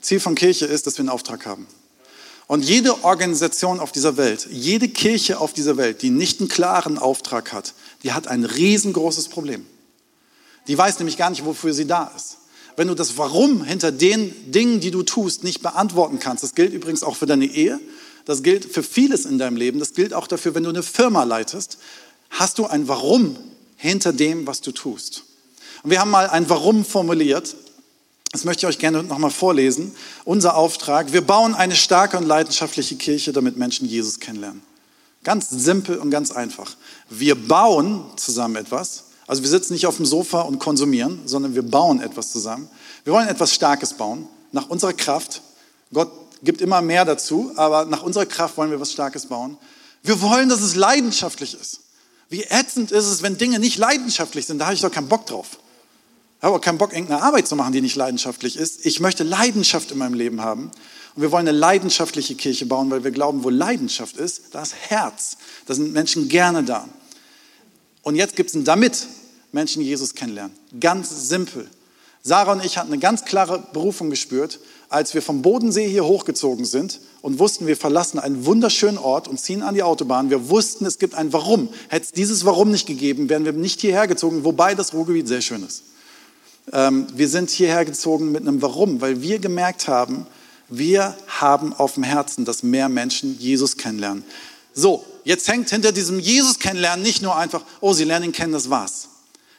Ziel 0.00 0.18
von 0.18 0.34
Kirche 0.34 0.66
ist, 0.66 0.86
dass 0.86 0.96
wir 0.96 1.02
einen 1.02 1.08
Auftrag 1.10 1.46
haben. 1.46 1.66
Und 2.46 2.64
jede 2.64 3.04
Organisation 3.04 3.78
auf 3.78 3.92
dieser 3.92 4.16
Welt, 4.16 4.48
jede 4.50 4.88
Kirche 4.88 5.38
auf 5.38 5.52
dieser 5.52 5.76
Welt, 5.76 6.02
die 6.02 6.10
nicht 6.10 6.40
einen 6.40 6.48
klaren 6.48 6.98
Auftrag 6.98 7.52
hat, 7.52 7.74
die 8.02 8.12
hat 8.12 8.26
ein 8.26 8.44
riesengroßes 8.44 9.28
Problem. 9.28 9.64
Die 10.66 10.76
weiß 10.76 10.98
nämlich 10.98 11.16
gar 11.16 11.30
nicht, 11.30 11.44
wofür 11.44 11.72
sie 11.72 11.86
da 11.86 12.12
ist 12.16 12.38
wenn 12.80 12.88
du 12.88 12.94
das 12.94 13.18
Warum 13.18 13.62
hinter 13.62 13.92
den 13.92 14.50
Dingen, 14.50 14.80
die 14.80 14.90
du 14.90 15.02
tust, 15.02 15.44
nicht 15.44 15.60
beantworten 15.60 16.18
kannst, 16.18 16.42
das 16.42 16.54
gilt 16.54 16.72
übrigens 16.72 17.02
auch 17.02 17.14
für 17.14 17.26
deine 17.26 17.44
Ehe, 17.44 17.78
das 18.24 18.42
gilt 18.42 18.64
für 18.64 18.82
vieles 18.82 19.26
in 19.26 19.38
deinem 19.38 19.56
Leben, 19.56 19.78
das 19.78 19.92
gilt 19.92 20.14
auch 20.14 20.26
dafür, 20.26 20.54
wenn 20.54 20.62
du 20.62 20.70
eine 20.70 20.82
Firma 20.82 21.24
leitest, 21.24 21.76
hast 22.30 22.58
du 22.58 22.64
ein 22.64 22.88
Warum 22.88 23.36
hinter 23.76 24.14
dem, 24.14 24.46
was 24.46 24.62
du 24.62 24.72
tust. 24.72 25.24
Und 25.82 25.90
wir 25.90 26.00
haben 26.00 26.10
mal 26.10 26.28
ein 26.28 26.48
Warum 26.48 26.84
formuliert. 26.84 27.56
Das 28.32 28.44
möchte 28.44 28.66
ich 28.66 28.68
euch 28.68 28.78
gerne 28.78 29.02
nochmal 29.02 29.30
vorlesen. 29.30 29.94
Unser 30.24 30.56
Auftrag, 30.56 31.12
wir 31.12 31.26
bauen 31.26 31.54
eine 31.54 31.74
starke 31.74 32.16
und 32.16 32.26
leidenschaftliche 32.26 32.96
Kirche, 32.96 33.32
damit 33.32 33.56
Menschen 33.56 33.88
Jesus 33.88 34.20
kennenlernen. 34.20 34.62
Ganz 35.24 35.50
simpel 35.50 35.98
und 35.98 36.10
ganz 36.10 36.30
einfach. 36.30 36.76
Wir 37.08 37.34
bauen 37.34 38.04
zusammen 38.16 38.56
etwas, 38.56 39.04
also 39.26 39.42
wir 39.42 39.50
sitzen 39.50 39.74
nicht 39.74 39.86
auf 39.86 39.96
dem 39.96 40.06
Sofa 40.06 40.40
und 40.40 40.58
konsumieren, 40.58 41.20
sondern 41.24 41.54
wir 41.54 41.62
bauen 41.62 42.00
etwas 42.00 42.32
zusammen. 42.32 42.68
Wir 43.04 43.12
wollen 43.12 43.28
etwas 43.28 43.54
Starkes 43.54 43.94
bauen, 43.94 44.26
nach 44.50 44.68
unserer 44.68 44.92
Kraft. 44.92 45.42
Gott 45.92 46.10
gibt 46.42 46.60
immer 46.60 46.82
mehr 46.82 47.04
dazu, 47.04 47.52
aber 47.54 47.84
nach 47.84 48.02
unserer 48.02 48.26
Kraft 48.26 48.56
wollen 48.56 48.70
wir 48.70 48.76
etwas 48.76 48.92
Starkes 48.92 49.26
bauen. 49.26 49.56
Wir 50.02 50.20
wollen, 50.20 50.48
dass 50.48 50.62
es 50.62 50.74
leidenschaftlich 50.74 51.54
ist. 51.54 51.80
Wie 52.28 52.42
ätzend 52.42 52.90
ist 52.90 53.06
es, 53.06 53.22
wenn 53.22 53.38
Dinge 53.38 53.60
nicht 53.60 53.78
leidenschaftlich 53.78 54.46
sind? 54.46 54.58
Da 54.58 54.64
habe 54.66 54.74
ich 54.74 54.80
doch 54.80 54.90
keinen 54.90 55.08
Bock 55.08 55.26
drauf. 55.26 55.58
Ich 56.40 56.44
habe 56.44 56.56
auch 56.56 56.60
keinen 56.62 56.78
Bock, 56.78 56.94
irgendeine 56.94 57.22
Arbeit 57.22 57.46
zu 57.46 57.54
machen, 57.54 57.74
die 57.74 57.82
nicht 57.82 57.96
leidenschaftlich 57.96 58.56
ist. 58.56 58.86
Ich 58.86 58.98
möchte 58.98 59.24
Leidenschaft 59.24 59.90
in 59.90 59.98
meinem 59.98 60.14
Leben 60.14 60.40
haben. 60.40 60.70
Und 61.14 61.20
wir 61.20 61.32
wollen 61.32 61.46
eine 61.46 61.56
leidenschaftliche 61.56 62.34
Kirche 62.34 62.64
bauen, 62.64 62.90
weil 62.90 63.04
wir 63.04 63.10
glauben, 63.10 63.44
wo 63.44 63.50
Leidenschaft 63.50 64.16
ist, 64.16 64.44
da 64.52 64.62
ist 64.62 64.74
Herz. 64.88 65.36
Da 65.66 65.74
sind 65.74 65.92
Menschen 65.92 66.30
gerne 66.30 66.64
da. 66.64 66.88
Und 68.00 68.14
jetzt 68.14 68.36
gibt 68.36 68.48
es 68.48 68.56
ein 68.56 68.64
Damit. 68.64 69.06
Menschen 69.52 69.82
Jesus 69.82 70.14
kennenlernen. 70.14 70.56
Ganz 70.80 71.28
simpel. 71.28 71.68
Sarah 72.22 72.52
und 72.52 72.64
ich 72.64 72.78
hatten 72.78 72.90
eine 72.90 73.00
ganz 73.00 73.26
klare 73.26 73.62
Berufung 73.74 74.08
gespürt, 74.08 74.60
als 74.88 75.12
wir 75.12 75.20
vom 75.20 75.42
Bodensee 75.42 75.88
hier 75.88 76.06
hochgezogen 76.06 76.64
sind 76.64 77.00
und 77.20 77.38
wussten, 77.38 77.66
wir 77.66 77.76
verlassen 77.76 78.18
einen 78.18 78.46
wunderschönen 78.46 78.96
Ort 78.96 79.28
und 79.28 79.38
ziehen 79.38 79.62
an 79.62 79.74
die 79.74 79.82
Autobahn. 79.82 80.30
Wir 80.30 80.48
wussten, 80.48 80.86
es 80.86 80.98
gibt 80.98 81.14
ein 81.14 81.34
Warum. 81.34 81.68
Hätte 81.88 82.06
es 82.06 82.12
dieses 82.12 82.46
Warum 82.46 82.70
nicht 82.70 82.86
gegeben, 82.86 83.28
wären 83.28 83.44
wir 83.44 83.52
nicht 83.52 83.82
hierher 83.82 84.06
gezogen, 84.06 84.44
wobei 84.44 84.74
das 84.74 84.94
Ruhrgebiet 84.94 85.28
sehr 85.28 85.42
schön 85.42 85.62
ist. 85.66 85.82
Ähm, 86.72 87.06
wir 87.14 87.28
sind 87.28 87.50
hierher 87.50 87.84
gezogen 87.84 88.32
mit 88.32 88.42
einem 88.42 88.62
Warum, 88.62 89.00
weil 89.00 89.22
wir 89.22 89.38
gemerkt 89.38 89.88
haben, 89.88 90.26
wir 90.68 91.16
haben 91.26 91.72
auf 91.72 91.94
dem 91.94 92.04
Herzen, 92.04 92.44
dass 92.44 92.62
mehr 92.62 92.88
Menschen 92.88 93.38
Jesus 93.38 93.76
kennenlernen. 93.76 94.24
So, 94.72 95.04
jetzt 95.24 95.48
hängt 95.48 95.68
hinter 95.70 95.90
diesem 95.90 96.20
Jesus 96.20 96.60
kennenlernen 96.60 97.02
nicht 97.02 97.22
nur 97.22 97.36
einfach, 97.36 97.62
oh, 97.80 97.92
sie 97.92 98.04
lernen 98.04 98.26
ihn 98.26 98.32
kennen, 98.32 98.52
das 98.52 98.70
war's. 98.70 99.08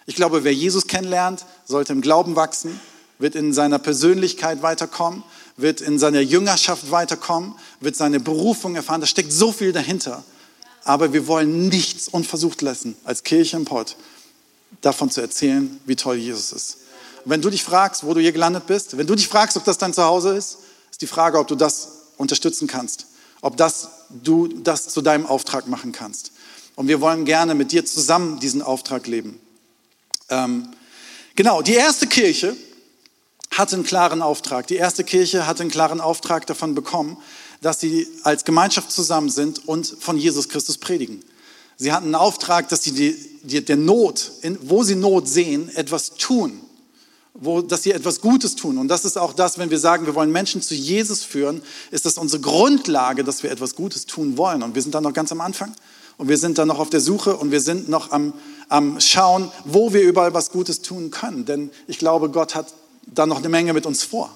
Ich 0.06 0.16
glaube, 0.16 0.44
wer 0.44 0.54
Jesus 0.54 0.88
kennenlernt, 0.88 1.46
sollte 1.66 1.94
im 1.94 2.02
Glauben 2.02 2.36
wachsen, 2.36 2.80
wird 3.20 3.36
in 3.36 3.54
seiner 3.54 3.78
Persönlichkeit 3.78 4.62
weiterkommen, 4.62 5.24
wird 5.58 5.82
in 5.82 6.00
seiner 6.00 6.22
Jüngerschaft 6.22 6.92
weiterkommen, 6.92 7.56
wird 7.82 7.96
seine 7.96 8.20
Berufung 8.20 8.76
erfahren. 8.76 9.02
Da 9.02 9.08
steckt 9.08 9.32
so 9.32 9.52
viel 9.52 9.74
dahinter. 9.74 10.24
Aber 10.84 11.14
wir 11.14 11.28
wollen 11.28 11.68
nichts 11.68 12.08
unversucht 12.08 12.62
lassen, 12.62 12.96
als 13.04 13.24
Kirche 13.24 13.58
im 13.58 13.66
Pott, 13.66 13.98
davon 14.82 15.12
zu 15.12 15.22
erzählen, 15.22 15.80
wie 15.86 15.96
toll 15.96 16.16
Jesus 16.16 16.52
ist. 16.54 16.78
Und 17.24 17.32
wenn 17.32 17.42
du 17.42 17.50
dich 17.50 17.64
fragst, 17.64 18.06
wo 18.06 18.14
du 18.14 18.22
hier 18.22 18.32
gelandet 18.32 18.68
bist, 18.68 18.98
wenn 18.98 19.08
du 19.08 19.16
dich 19.16 19.28
fragst, 19.28 19.58
ob 19.58 19.66
das 19.66 19.78
dein 19.78 19.94
Zuhause 19.94 20.36
ist, 20.36 20.58
ist 20.90 21.02
die 21.02 21.08
Frage, 21.08 21.40
ob 21.40 21.48
du 21.48 21.56
das 21.56 21.90
unterstützen 22.18 22.68
kannst, 22.68 23.08
ob 23.42 23.58
das, 23.58 23.90
du 24.10 24.48
das 24.48 24.90
zu 24.90 25.02
deinem 25.02 25.26
Auftrag 25.26 25.68
machen 25.68 25.92
kannst. 25.92 26.32
Und 26.76 26.88
wir 26.88 27.02
wollen 27.02 27.26
gerne 27.26 27.56
mit 27.56 27.72
dir 27.72 27.86
zusammen 27.86 28.40
diesen 28.40 28.62
Auftrag 28.62 29.08
leben. 29.08 29.40
Ähm, 30.30 30.70
genau, 31.36 31.62
die 31.62 31.74
erste 31.74 32.08
Kirche, 32.08 32.56
hatte 33.52 33.76
einen 33.76 33.86
klaren 33.86 34.22
Auftrag. 34.22 34.68
Die 34.68 34.78
erste 34.78 35.04
Kirche 35.04 35.46
hatte 35.46 35.62
einen 35.62 35.72
klaren 35.72 36.02
Auftrag 36.02 36.48
davon 36.48 36.74
bekommen, 36.74 37.18
dass 37.62 37.80
sie 37.80 38.08
als 38.24 38.46
Gemeinschaft 38.46 38.92
zusammen 38.92 39.30
sind 39.30 39.68
und 39.68 39.86
von 40.00 40.18
Jesus 40.18 40.50
Christus 40.50 40.78
predigen. 40.78 41.24
Sie 41.78 41.92
hatten 41.92 42.06
einen 42.06 42.16
Auftrag, 42.16 42.70
dass 42.70 42.84
sie 42.84 42.94
die, 42.94 43.16
die, 43.44 43.64
der 43.64 43.76
Not, 43.76 44.32
in, 44.42 44.58
wo 44.62 44.84
sie 44.84 44.96
Not 44.96 45.28
sehen, 45.28 45.70
etwas 45.76 46.12
tun. 46.12 46.62
Wo, 47.44 47.62
dass 47.62 47.82
sie 47.82 47.92
etwas 47.92 48.22
Gutes 48.22 48.56
tun. 48.56 48.78
Und 48.78 48.88
das 48.88 49.04
ist 49.04 49.18
auch 49.18 49.34
das, 49.34 49.58
wenn 49.58 49.72
wir 49.72 49.80
sagen, 49.80 50.06
wir 50.06 50.14
wollen 50.14 50.32
Menschen 50.32 50.62
zu 50.62 50.76
Jesus 50.76 51.24
führen, 51.24 51.64
ist 51.90 52.06
das 52.06 52.20
unsere 52.20 52.40
Grundlage, 52.40 53.24
dass 53.24 53.42
wir 53.42 53.52
etwas 53.52 53.76
Gutes 53.76 54.06
tun 54.06 54.38
wollen. 54.38 54.62
Und 54.62 54.76
wir 54.76 54.82
sind 54.84 54.94
da 54.94 55.02
noch 55.02 55.12
ganz 55.12 55.32
am 55.32 55.42
Anfang. 55.42 55.74
Und 56.18 56.28
wir 56.28 56.38
sind 56.38 56.60
da 56.60 56.68
noch 56.68 56.78
auf 56.78 56.92
der 56.92 57.02
Suche 57.02 57.36
und 57.36 57.50
wir 57.50 57.62
sind 57.62 57.90
noch 57.90 58.12
am, 58.12 58.34
am 58.70 59.00
Schauen, 59.00 59.52
wo 59.66 59.92
wir 59.92 60.04
überall 60.04 60.36
was 60.36 60.52
Gutes 60.52 60.84
tun 60.84 61.10
können. 61.10 61.46
Denn 61.46 61.72
ich 61.88 61.98
glaube, 61.98 62.30
Gott 62.30 62.54
hat 62.54 62.68
da 63.08 63.26
noch 63.26 63.40
eine 63.40 63.50
Menge 63.50 63.74
mit 63.74 63.88
uns 63.88 64.04
vor. 64.04 64.30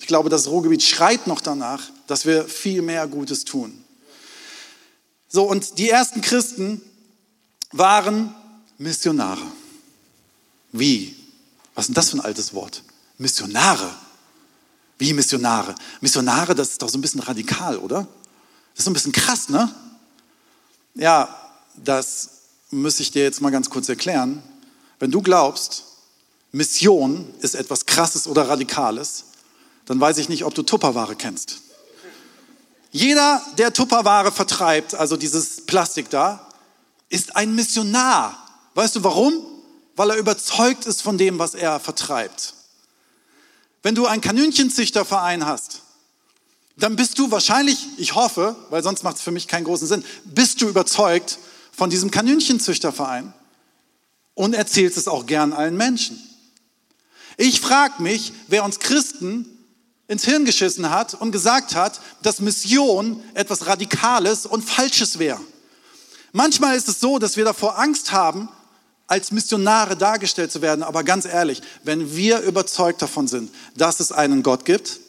Ich 0.00 0.06
glaube, 0.06 0.30
das 0.30 0.48
Ruhrgebiet 0.48 0.82
schreit 0.82 1.26
noch 1.26 1.42
danach, 1.42 1.82
dass 2.06 2.24
wir 2.24 2.46
viel 2.46 2.80
mehr 2.80 3.06
Gutes 3.06 3.44
tun. 3.44 3.84
So, 5.28 5.44
und 5.44 5.78
die 5.78 5.90
ersten 5.90 6.22
Christen 6.22 6.80
waren 7.72 8.34
Missionare. 8.78 9.42
Wie? 10.72 11.17
Was 11.78 11.84
ist 11.84 11.90
denn 11.90 11.94
das 11.94 12.10
für 12.10 12.16
ein 12.16 12.22
altes 12.22 12.54
Wort? 12.54 12.82
Missionare. 13.18 13.88
Wie 14.98 15.12
Missionare? 15.12 15.76
Missionare, 16.00 16.56
das 16.56 16.70
ist 16.70 16.82
doch 16.82 16.88
so 16.88 16.98
ein 16.98 17.00
bisschen 17.00 17.20
radikal, 17.20 17.78
oder? 17.78 17.98
Das 18.72 18.80
ist 18.80 18.84
so 18.86 18.90
ein 18.90 18.94
bisschen 18.94 19.12
krass, 19.12 19.48
ne? 19.48 19.72
Ja, 20.96 21.28
das 21.76 22.30
muss 22.72 22.98
ich 22.98 23.12
dir 23.12 23.22
jetzt 23.22 23.40
mal 23.40 23.50
ganz 23.50 23.70
kurz 23.70 23.88
erklären. 23.88 24.42
Wenn 24.98 25.12
du 25.12 25.22
glaubst, 25.22 25.84
Mission 26.50 27.32
ist 27.42 27.54
etwas 27.54 27.86
Krasses 27.86 28.26
oder 28.26 28.48
Radikales, 28.48 29.26
dann 29.84 30.00
weiß 30.00 30.18
ich 30.18 30.28
nicht, 30.28 30.44
ob 30.44 30.56
du 30.56 30.64
Tupperware 30.64 31.14
kennst. 31.14 31.58
Jeder, 32.90 33.40
der 33.56 33.72
Tupperware 33.72 34.32
vertreibt, 34.32 34.96
also 34.96 35.16
dieses 35.16 35.64
Plastik 35.64 36.10
da, 36.10 36.44
ist 37.08 37.36
ein 37.36 37.54
Missionar. 37.54 38.36
Weißt 38.74 38.96
du 38.96 39.04
warum? 39.04 39.57
Weil 39.98 40.10
er 40.10 40.16
überzeugt 40.16 40.86
ist 40.86 41.02
von 41.02 41.18
dem, 41.18 41.40
was 41.40 41.54
er 41.54 41.80
vertreibt. 41.80 42.54
Wenn 43.82 43.96
du 43.96 44.06
einen 44.06 44.22
Kaninchenzüchterverein 44.22 45.44
hast, 45.44 45.82
dann 46.76 46.94
bist 46.94 47.18
du 47.18 47.32
wahrscheinlich, 47.32 47.84
ich 47.96 48.14
hoffe, 48.14 48.54
weil 48.70 48.84
sonst 48.84 49.02
macht 49.02 49.16
es 49.16 49.22
für 49.22 49.32
mich 49.32 49.48
keinen 49.48 49.64
großen 49.64 49.88
Sinn, 49.88 50.04
bist 50.24 50.60
du 50.60 50.68
überzeugt 50.68 51.40
von 51.72 51.90
diesem 51.90 52.12
Kaninchenzüchterverein 52.12 53.34
und 54.34 54.54
erzählst 54.54 54.96
es 54.98 55.08
auch 55.08 55.26
gern 55.26 55.52
allen 55.52 55.76
Menschen. 55.76 56.16
Ich 57.36 57.60
frage 57.60 58.00
mich, 58.00 58.32
wer 58.46 58.62
uns 58.62 58.78
Christen 58.78 59.46
ins 60.06 60.24
Hirn 60.24 60.44
geschissen 60.44 60.90
hat 60.90 61.14
und 61.14 61.32
gesagt 61.32 61.74
hat, 61.74 62.00
dass 62.22 62.38
Mission 62.38 63.20
etwas 63.34 63.66
Radikales 63.66 64.46
und 64.46 64.62
Falsches 64.62 65.18
wäre. 65.18 65.40
Manchmal 66.30 66.76
ist 66.76 66.88
es 66.88 67.00
so, 67.00 67.18
dass 67.18 67.36
wir 67.36 67.44
davor 67.44 67.80
Angst 67.80 68.12
haben, 68.12 68.48
als 69.08 69.32
Missionare 69.32 69.96
dargestellt 69.96 70.52
zu 70.52 70.62
werden. 70.62 70.84
Aber 70.84 71.02
ganz 71.02 71.24
ehrlich, 71.24 71.62
wenn 71.82 72.14
wir 72.14 72.40
überzeugt 72.40 73.02
davon 73.02 73.26
sind, 73.26 73.50
dass 73.74 73.98
es 73.98 74.12
einen 74.12 74.42
Gott 74.44 74.64
gibt, 74.64 75.00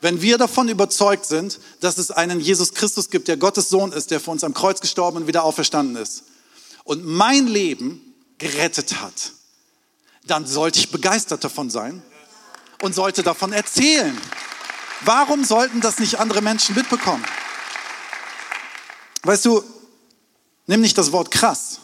wenn 0.00 0.20
wir 0.20 0.36
davon 0.36 0.68
überzeugt 0.68 1.24
sind, 1.24 1.58
dass 1.80 1.96
es 1.96 2.10
einen 2.10 2.40
Jesus 2.40 2.74
Christus 2.74 3.08
gibt, 3.08 3.28
der 3.28 3.38
Gottes 3.38 3.70
Sohn 3.70 3.92
ist, 3.92 4.10
der 4.10 4.20
für 4.20 4.32
uns 4.32 4.44
am 4.44 4.52
Kreuz 4.52 4.80
gestorben 4.80 5.18
und 5.18 5.26
wieder 5.28 5.44
auferstanden 5.44 5.96
ist 5.96 6.24
und 6.82 7.06
mein 7.06 7.46
Leben 7.46 8.14
gerettet 8.36 9.00
hat, 9.00 9.32
dann 10.26 10.46
sollte 10.46 10.80
ich 10.80 10.90
begeistert 10.90 11.44
davon 11.44 11.70
sein 11.70 12.02
und 12.82 12.94
sollte 12.94 13.22
davon 13.22 13.52
erzählen. 13.52 14.18
Warum 15.02 15.44
sollten 15.44 15.80
das 15.80 15.98
nicht 15.98 16.18
andere 16.18 16.42
Menschen 16.42 16.74
mitbekommen? 16.74 17.24
Weißt 19.22 19.44
du, 19.44 19.62
nimm 20.66 20.80
nicht 20.80 20.98
das 20.98 21.12
Wort 21.12 21.30
krass, 21.30 21.78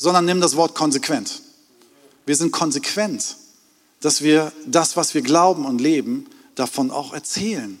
sondern 0.00 0.24
nimm 0.24 0.40
das 0.40 0.56
Wort 0.56 0.74
konsequent. 0.74 1.42
Wir 2.24 2.34
sind 2.34 2.52
konsequent, 2.52 3.36
dass 4.00 4.22
wir 4.22 4.50
das, 4.64 4.96
was 4.96 5.12
wir 5.12 5.20
glauben 5.20 5.66
und 5.66 5.78
leben, 5.78 6.26
davon 6.54 6.90
auch 6.90 7.12
erzählen. 7.12 7.78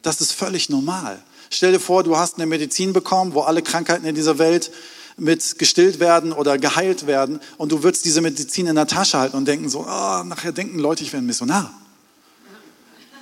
Das 0.00 0.22
ist 0.22 0.32
völlig 0.32 0.70
normal. 0.70 1.22
Stell 1.50 1.72
dir 1.72 1.78
vor, 1.78 2.04
du 2.04 2.16
hast 2.16 2.36
eine 2.36 2.46
Medizin 2.46 2.94
bekommen, 2.94 3.34
wo 3.34 3.42
alle 3.42 3.60
Krankheiten 3.60 4.06
in 4.06 4.14
dieser 4.14 4.38
Welt 4.38 4.70
mit 5.18 5.58
gestillt 5.58 6.00
werden 6.00 6.32
oder 6.32 6.56
geheilt 6.56 7.06
werden 7.06 7.38
und 7.58 7.70
du 7.70 7.82
würdest 7.82 8.06
diese 8.06 8.22
Medizin 8.22 8.66
in 8.66 8.76
der 8.76 8.86
Tasche 8.86 9.18
halten 9.18 9.36
und 9.36 9.46
denken 9.46 9.68
so, 9.68 9.80
oh, 9.80 10.22
nachher 10.24 10.52
denken 10.52 10.78
Leute, 10.78 11.02
ich 11.02 11.12
wäre 11.12 11.22
ein 11.22 11.26
Missionar. 11.26 11.74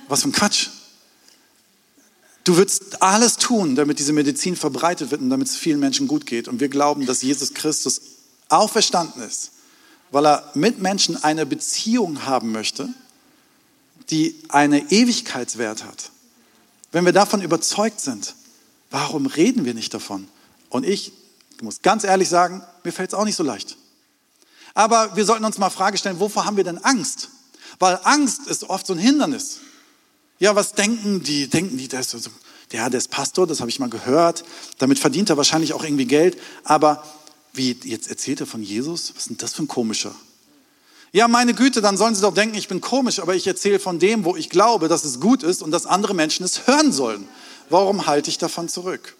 Was 0.07 0.21
für 0.21 0.29
ein 0.29 0.31
Quatsch. 0.31 0.69
Du 2.45 2.55
würdest 2.55 3.01
alles 3.01 3.35
tun, 3.35 3.75
damit 3.75 3.99
diese 3.99 4.13
Medizin 4.13 4.55
verbreitet 4.55 5.11
wird 5.11 5.19
und 5.19 5.29
damit 5.29 5.49
es 5.49 5.57
vielen 5.57 5.81
Menschen 5.81 6.07
gut 6.07 6.25
geht. 6.25 6.47
Und 6.47 6.61
wir 6.61 6.69
glauben, 6.69 7.05
dass 7.05 7.21
Jesus 7.21 7.53
Christus 7.53 7.99
auferstanden 8.49 9.21
ist, 9.21 9.51
weil 10.11 10.25
er 10.25 10.51
mit 10.53 10.79
Menschen 10.79 11.21
eine 11.23 11.45
Beziehung 11.45 12.25
haben 12.25 12.51
möchte, 12.51 12.89
die 14.09 14.41
eine 14.49 14.91
Ewigkeitswert 14.91 15.83
hat. 15.83 16.11
Wenn 16.91 17.05
wir 17.05 17.13
davon 17.13 17.41
überzeugt 17.41 17.99
sind, 17.99 18.35
warum 18.89 19.25
reden 19.25 19.65
wir 19.65 19.73
nicht 19.73 19.93
davon? 19.93 20.27
Und 20.69 20.85
ich 20.85 21.11
muss 21.61 21.81
ganz 21.81 22.03
ehrlich 22.03 22.29
sagen, 22.29 22.63
mir 22.83 22.93
fällt 22.93 23.09
es 23.09 23.13
auch 23.13 23.25
nicht 23.25 23.35
so 23.35 23.43
leicht. 23.43 23.77
Aber 24.73 25.15
wir 25.15 25.25
sollten 25.25 25.43
uns 25.43 25.57
mal 25.57 25.69
Frage 25.69 25.97
stellen, 25.97 26.19
wovor 26.19 26.45
haben 26.45 26.57
wir 26.57 26.63
denn 26.63 26.77
Angst? 26.77 27.29
Weil 27.79 27.99
Angst 28.03 28.47
ist 28.47 28.63
oft 28.69 28.85
so 28.85 28.93
ein 28.93 28.99
Hindernis. 28.99 29.59
Ja, 30.39 30.55
was 30.55 30.73
denken 30.73 31.23
die? 31.23 31.47
Denken 31.47 31.77
die, 31.77 31.87
der 31.87 31.99
ist, 31.99 32.15
der, 32.71 32.89
der 32.89 32.97
ist 32.97 33.09
Pastor, 33.09 33.47
das 33.47 33.59
habe 33.59 33.69
ich 33.69 33.79
mal 33.79 33.89
gehört. 33.89 34.43
Damit 34.77 34.99
verdient 34.99 35.29
er 35.29 35.37
wahrscheinlich 35.37 35.73
auch 35.73 35.83
irgendwie 35.83 36.05
Geld. 36.05 36.37
Aber 36.63 37.03
wie, 37.57 37.77
jetzt 37.83 38.09
erzählt 38.09 38.39
er 38.39 38.47
von 38.47 38.63
Jesus? 38.63 39.11
Was 39.15 39.23
ist 39.23 39.29
denn 39.29 39.37
das 39.37 39.53
für 39.53 39.63
ein 39.63 39.67
komischer? 39.67 40.15
Ja, 41.11 41.27
meine 41.27 41.53
Güte, 41.53 41.81
dann 41.81 41.97
sollen 41.97 42.15
sie 42.15 42.21
doch 42.21 42.33
denken, 42.33 42.57
ich 42.57 42.67
bin 42.67 42.81
komisch, 42.81 43.19
aber 43.19 43.35
ich 43.35 43.47
erzähle 43.47 43.79
von 43.79 43.97
dem, 43.97 44.25
wo 44.25 44.35
ich 44.35 44.49
glaube, 44.49 44.87
dass 44.87 45.03
es 45.03 45.19
gut 45.19 45.41
ist 45.41 45.61
und 45.61 45.71
dass 45.71 45.85
andere 45.85 46.13
Menschen 46.13 46.43
es 46.45 46.67
hören 46.67 46.91
sollen. 46.91 47.27
Warum 47.69 48.07
halte 48.07 48.29
ich 48.29 48.37
davon 48.37 48.69
zurück? 48.69 49.15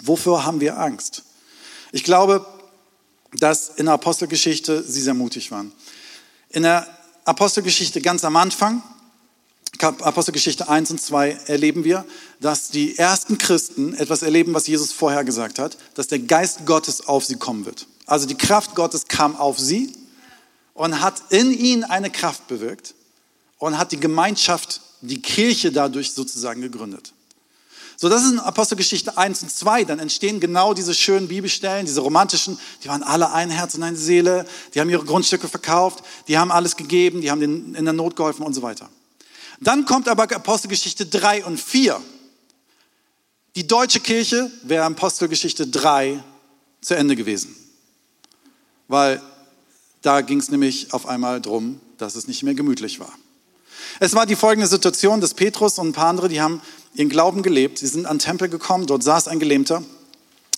Wofür 0.00 0.44
haben 0.44 0.60
wir 0.60 0.78
Angst? 0.78 1.22
Ich 1.92 2.04
glaube, 2.04 2.46
dass 3.34 3.68
in 3.68 3.86
der 3.86 3.94
Apostelgeschichte 3.94 4.82
sie 4.82 5.00
sehr 5.00 5.14
mutig 5.14 5.50
waren. 5.50 5.72
In 6.50 6.62
der 6.64 6.86
Apostelgeschichte 7.24 8.00
ganz 8.00 8.24
am 8.24 8.36
Anfang 8.36 8.82
Apostelgeschichte 9.82 10.68
1 10.68 10.90
und 10.90 11.00
2 11.00 11.30
erleben 11.46 11.84
wir, 11.84 12.04
dass 12.40 12.68
die 12.68 12.96
ersten 12.98 13.38
Christen 13.38 13.94
etwas 13.94 14.22
erleben, 14.22 14.54
was 14.54 14.66
Jesus 14.66 14.92
vorher 14.92 15.24
gesagt 15.24 15.58
hat, 15.58 15.76
dass 15.94 16.06
der 16.06 16.20
Geist 16.20 16.66
Gottes 16.66 17.06
auf 17.06 17.24
sie 17.24 17.36
kommen 17.36 17.64
wird. 17.66 17.86
Also 18.06 18.26
die 18.26 18.36
Kraft 18.36 18.74
Gottes 18.74 19.08
kam 19.08 19.36
auf 19.36 19.58
sie 19.58 19.92
und 20.74 21.00
hat 21.00 21.22
in 21.30 21.52
ihnen 21.52 21.84
eine 21.84 22.10
Kraft 22.10 22.48
bewirkt 22.48 22.94
und 23.58 23.78
hat 23.78 23.92
die 23.92 24.00
Gemeinschaft, 24.00 24.80
die 25.00 25.20
Kirche 25.20 25.72
dadurch 25.72 26.12
sozusagen 26.12 26.60
gegründet. 26.60 27.12
So, 27.96 28.08
das 28.08 28.24
ist 28.24 28.32
in 28.32 28.40
Apostelgeschichte 28.40 29.16
1 29.16 29.44
und 29.44 29.52
2. 29.52 29.84
Dann 29.84 30.00
entstehen 30.00 30.40
genau 30.40 30.74
diese 30.74 30.94
schönen 30.94 31.28
Bibelstellen, 31.28 31.86
diese 31.86 32.00
romantischen, 32.00 32.58
die 32.82 32.88
waren 32.88 33.02
alle 33.04 33.30
ein 33.32 33.50
Herz 33.50 33.76
und 33.76 33.82
eine 33.84 33.96
Seele, 33.96 34.44
die 34.74 34.80
haben 34.80 34.90
ihre 34.90 35.04
Grundstücke 35.04 35.46
verkauft, 35.46 36.02
die 36.26 36.36
haben 36.36 36.50
alles 36.50 36.76
gegeben, 36.76 37.20
die 37.20 37.30
haben 37.30 37.74
in 37.74 37.84
der 37.84 37.92
Not 37.92 38.16
geholfen 38.16 38.44
und 38.44 38.54
so 38.54 38.62
weiter. 38.62 38.88
Dann 39.62 39.84
kommt 39.84 40.08
aber 40.08 40.24
Apostelgeschichte 40.24 41.06
3 41.06 41.44
und 41.44 41.60
4. 41.60 42.00
Die 43.54 43.66
deutsche 43.66 44.00
Kirche 44.00 44.50
wäre 44.64 44.84
Apostelgeschichte 44.84 45.68
3 45.68 46.22
zu 46.80 46.96
Ende 46.96 47.14
gewesen. 47.14 47.54
Weil 48.88 49.22
da 50.00 50.20
ging 50.20 50.40
es 50.40 50.50
nämlich 50.50 50.92
auf 50.92 51.06
einmal 51.06 51.40
darum, 51.40 51.80
dass 51.98 52.16
es 52.16 52.26
nicht 52.26 52.42
mehr 52.42 52.54
gemütlich 52.54 52.98
war. 52.98 53.12
Es 54.00 54.14
war 54.14 54.26
die 54.26 54.34
folgende 54.34 54.66
Situation, 54.66 55.20
dass 55.20 55.34
Petrus 55.34 55.78
und 55.78 55.88
ein 55.88 55.92
paar 55.92 56.08
andere, 56.08 56.28
die 56.28 56.40
haben 56.40 56.60
ihren 56.94 57.08
Glauben 57.08 57.42
gelebt. 57.42 57.78
Sie 57.78 57.86
sind 57.86 58.06
an 58.06 58.16
den 58.16 58.24
Tempel 58.24 58.48
gekommen, 58.48 58.86
dort 58.86 59.04
saß 59.04 59.28
ein 59.28 59.38
Gelähmter. 59.38 59.84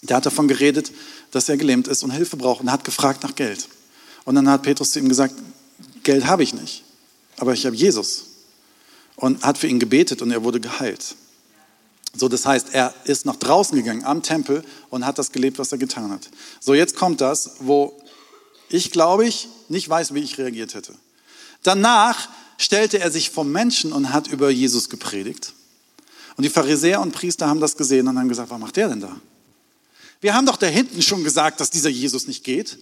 Der 0.02 0.16
hat 0.16 0.25
davon 0.25 0.49
geredet, 0.49 0.92
dass 1.30 1.49
er 1.50 1.58
gelähmt 1.58 1.88
ist 1.88 2.02
und 2.04 2.11
Hilfe 2.11 2.38
braucht 2.38 2.62
und 2.62 2.73
hat 2.73 2.84
gefragt 2.84 3.23
nach 3.23 3.34
Geld. 3.34 3.68
Und 4.25 4.37
dann 4.37 4.49
hat 4.49 4.62
Petrus 4.62 4.92
zu 4.92 4.99
ihm 4.99 5.11
gesagt, 5.11 5.34
Geld 6.04 6.26
habe 6.26 6.42
ich 6.42 6.54
nicht, 6.54 6.84
aber 7.37 7.52
ich 7.52 7.66
habe 7.66 7.76
Jesus 7.76 8.34
und 9.16 9.42
hat 9.42 9.59
für 9.59 9.66
ihn 9.66 9.78
gebetet 9.78 10.23
und 10.23 10.30
er 10.30 10.44
wurde 10.44 10.61
geheilt. 10.61 11.16
So, 12.16 12.28
das 12.28 12.47
heißt, 12.47 12.68
er 12.73 12.94
ist 13.04 13.26
nach 13.26 13.37
draußen 13.37 13.76
gegangen 13.76 14.04
am 14.04 14.23
Tempel 14.23 14.64
und 14.90 15.04
hat 15.04 15.18
das 15.18 15.33
gelebt, 15.33 15.59
was 15.59 15.73
er 15.73 15.78
getan 15.78 16.11
hat. 16.11 16.28
So, 16.61 16.75
jetzt 16.75 16.94
kommt 16.97 17.21
das, 17.21 17.56
wo 17.59 18.00
ich 18.68 18.90
glaube 18.90 19.26
ich 19.26 19.49
nicht 19.68 19.88
weiß, 19.88 20.14
wie 20.14 20.21
ich 20.21 20.38
reagiert 20.38 20.75
hätte. 20.75 20.94
Danach 21.62 22.28
stellte 22.59 23.00
er 23.00 23.11
sich 23.11 23.30
vor 23.30 23.44
Menschen 23.44 23.92
und 23.92 24.12
hat 24.12 24.28
über 24.28 24.50
Jesus 24.50 24.88
gepredigt. 24.88 25.52
Und 26.37 26.44
die 26.44 26.50
Pharisäer 26.50 27.00
und 27.00 27.12
Priester 27.12 27.49
haben 27.49 27.61
das 27.61 27.76
gesehen 27.76 28.06
und 28.09 28.18
haben 28.18 28.28
gesagt, 28.28 28.50
was 28.50 28.59
macht 28.59 28.76
der 28.76 28.88
denn 28.88 29.00
da? 29.00 29.16
Wir 30.21 30.35
haben 30.35 30.47
doch 30.47 30.56
da 30.56 30.66
hinten 30.66 31.02
schon 31.02 31.23
gesagt, 31.25 31.61
dass 31.61 31.71
dieser 31.71 31.90
Jesus 31.90 32.26
nicht 32.26 32.44
geht. 32.44 32.78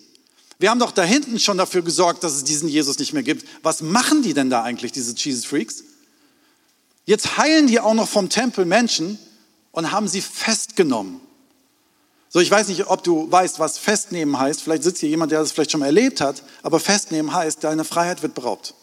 Wir 0.59 0.71
haben 0.71 0.79
doch 0.79 0.93
da 0.93 1.03
hinten 1.03 1.39
schon 1.41 1.59
dafür 1.59 1.83
gesorgt, 1.83 2.23
dass 2.23 2.35
es 2.35 2.45
diesen 2.45 2.69
Jesus 2.69 2.99
nicht 2.99 3.13
mehr 3.13 3.23
gibt. 3.23 3.47
Was 3.63 3.83
machen 3.83 4.23
die 4.23 4.33
denn 4.33 4.49
da 4.49 4.63
eigentlich, 4.63 4.93
diese 4.93 5.15
Jesus 5.15 5.45
Freaks? 5.45 5.83
Jetzt 7.05 7.37
heilen 7.37 7.67
die 7.67 7.81
auch 7.81 7.95
noch 7.95 8.09
vom 8.09 8.29
Tempel 8.29 8.65
Menschen 8.65 9.19
und 9.73 9.91
haben 9.91 10.09
sie 10.09 10.21
festgenommen. 10.21 11.21
So, 12.29 12.41
ich 12.41 12.51
weiß 12.51 12.69
nicht, 12.69 12.87
ob 12.87 13.05
du 13.05 13.31
weißt, 13.31 13.59
was 13.59 13.77
festnehmen 13.77 14.39
heißt. 14.39 14.63
Vielleicht 14.63 14.85
sitzt 14.85 15.01
hier 15.01 15.11
jemand, 15.11 15.33
der 15.33 15.41
das 15.41 15.53
vielleicht 15.53 15.73
schon 15.73 15.83
erlebt 15.83 16.21
hat. 16.21 16.43
Aber 16.63 16.81
festnehmen 16.81 17.35
heißt, 17.35 17.63
deine 17.63 17.85
Freiheit 17.85 18.23
wird 18.23 18.35
beraubt. 18.35 18.75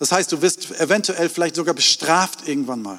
Das 0.00 0.10
heißt, 0.10 0.32
du 0.32 0.42
wirst 0.42 0.72
eventuell 0.80 1.28
vielleicht 1.28 1.54
sogar 1.54 1.74
bestraft 1.74 2.48
irgendwann 2.48 2.82
mal. 2.82 2.98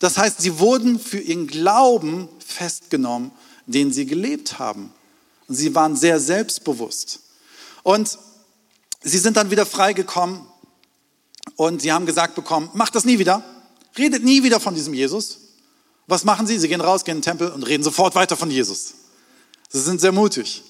Das 0.00 0.18
heißt, 0.18 0.40
sie 0.40 0.58
wurden 0.58 0.98
für 0.98 1.18
ihren 1.18 1.46
Glauben 1.46 2.28
festgenommen, 2.44 3.30
den 3.66 3.92
sie 3.92 4.06
gelebt 4.06 4.58
haben. 4.58 4.92
Und 5.46 5.54
sie 5.54 5.74
waren 5.74 5.96
sehr 5.96 6.18
selbstbewusst. 6.18 7.20
Und 7.82 8.18
sie 9.02 9.18
sind 9.18 9.36
dann 9.36 9.50
wieder 9.50 9.66
freigekommen 9.66 10.44
und 11.56 11.82
sie 11.82 11.92
haben 11.92 12.06
gesagt 12.06 12.34
bekommen, 12.34 12.68
macht 12.74 12.94
das 12.94 13.04
nie 13.04 13.18
wieder, 13.18 13.42
redet 13.98 14.24
nie 14.24 14.42
wieder 14.42 14.60
von 14.60 14.74
diesem 14.74 14.94
Jesus. 14.94 15.38
Was 16.06 16.24
machen 16.24 16.46
sie? 16.46 16.58
Sie 16.58 16.68
gehen 16.68 16.80
raus, 16.80 17.04
gehen 17.04 17.16
in 17.16 17.20
den 17.20 17.24
Tempel 17.24 17.50
und 17.50 17.62
reden 17.64 17.82
sofort 17.82 18.14
weiter 18.14 18.36
von 18.36 18.50
Jesus. 18.50 18.94
Sie 19.68 19.80
sind 19.80 20.00
sehr 20.00 20.12
mutig. 20.12 20.62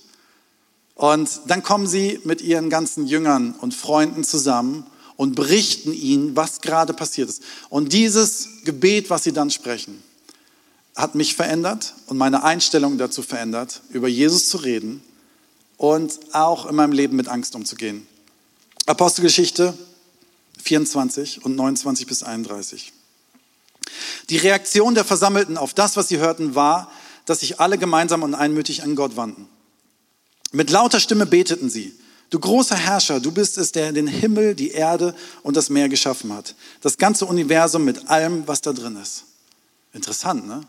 Und 0.94 1.42
dann 1.46 1.62
kommen 1.62 1.86
sie 1.86 2.20
mit 2.24 2.40
ihren 2.40 2.70
ganzen 2.70 3.06
Jüngern 3.06 3.54
und 3.60 3.72
Freunden 3.72 4.24
zusammen 4.24 4.84
und 5.16 5.36
berichten 5.36 5.92
ihnen, 5.92 6.34
was 6.34 6.60
gerade 6.60 6.92
passiert 6.92 7.28
ist. 7.28 7.42
Und 7.70 7.92
dieses 7.92 8.48
Gebet, 8.64 9.10
was 9.10 9.22
sie 9.22 9.32
dann 9.32 9.50
sprechen, 9.50 10.02
hat 10.96 11.14
mich 11.14 11.36
verändert 11.36 11.94
und 12.06 12.18
meine 12.18 12.42
Einstellung 12.42 12.98
dazu 12.98 13.22
verändert, 13.22 13.82
über 13.90 14.08
Jesus 14.08 14.48
zu 14.48 14.56
reden 14.56 15.00
und 15.76 16.18
auch 16.32 16.66
in 16.66 16.74
meinem 16.74 16.92
Leben 16.92 17.16
mit 17.16 17.28
Angst 17.28 17.54
umzugehen. 17.54 18.06
Apostelgeschichte 18.86 19.78
24 20.62 21.44
und 21.44 21.54
29 21.54 22.06
bis 22.06 22.24
31. 22.24 22.92
Die 24.30 24.36
Reaktion 24.36 24.94
der 24.94 25.04
Versammelten 25.04 25.56
auf 25.56 25.74
das, 25.74 25.96
was 25.96 26.08
sie 26.08 26.18
hörten, 26.18 26.54
war, 26.54 26.90
dass 27.24 27.40
sich 27.40 27.60
alle 27.60 27.78
gemeinsam 27.78 28.22
und 28.22 28.34
einmütig 28.34 28.82
an 28.82 28.94
Gott 28.94 29.16
wandten. 29.16 29.48
Mit 30.52 30.70
lauter 30.70 31.00
Stimme 31.00 31.26
beteten 31.26 31.70
sie. 31.70 31.94
Du 32.30 32.38
großer 32.38 32.76
Herrscher, 32.76 33.20
du 33.20 33.32
bist 33.32 33.56
es, 33.56 33.72
der 33.72 33.92
den 33.92 34.06
Himmel, 34.06 34.54
die 34.54 34.70
Erde 34.70 35.14
und 35.42 35.56
das 35.56 35.70
Meer 35.70 35.88
geschaffen 35.88 36.32
hat. 36.32 36.54
Das 36.82 36.98
ganze 36.98 37.24
Universum 37.26 37.84
mit 37.84 38.08
allem, 38.08 38.46
was 38.46 38.60
da 38.60 38.72
drin 38.72 38.96
ist. 38.96 39.24
Interessant, 39.92 40.46
ne? 40.46 40.60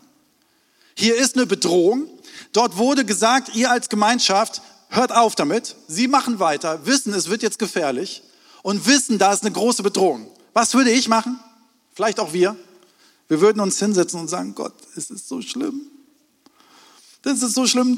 Hier 0.94 1.16
ist 1.16 1.36
eine 1.36 1.46
Bedrohung. 1.46 2.08
Dort 2.52 2.76
wurde 2.76 3.04
gesagt, 3.04 3.54
ihr 3.54 3.70
als 3.70 3.88
Gemeinschaft, 3.88 4.62
hört 4.88 5.12
auf 5.12 5.34
damit. 5.34 5.76
Sie 5.88 6.08
machen 6.08 6.38
weiter, 6.40 6.84
wissen, 6.86 7.14
es 7.14 7.28
wird 7.28 7.42
jetzt 7.42 7.58
gefährlich 7.58 8.22
und 8.62 8.86
wissen, 8.86 9.18
da 9.18 9.32
ist 9.32 9.42
eine 9.42 9.52
große 9.52 9.82
Bedrohung. 9.82 10.30
Was 10.52 10.74
würde 10.74 10.90
ich 10.90 11.08
machen? 11.08 11.38
Vielleicht 11.94 12.20
auch 12.20 12.32
wir. 12.32 12.56
Wir 13.30 13.40
würden 13.40 13.60
uns 13.60 13.78
hinsetzen 13.78 14.18
und 14.18 14.26
sagen, 14.26 14.56
Gott, 14.56 14.74
es 14.96 15.08
ist 15.08 15.28
so 15.28 15.40
schlimm. 15.40 15.82
Das 17.22 17.42
ist 17.42 17.54
so 17.54 17.64
schlimm. 17.64 17.96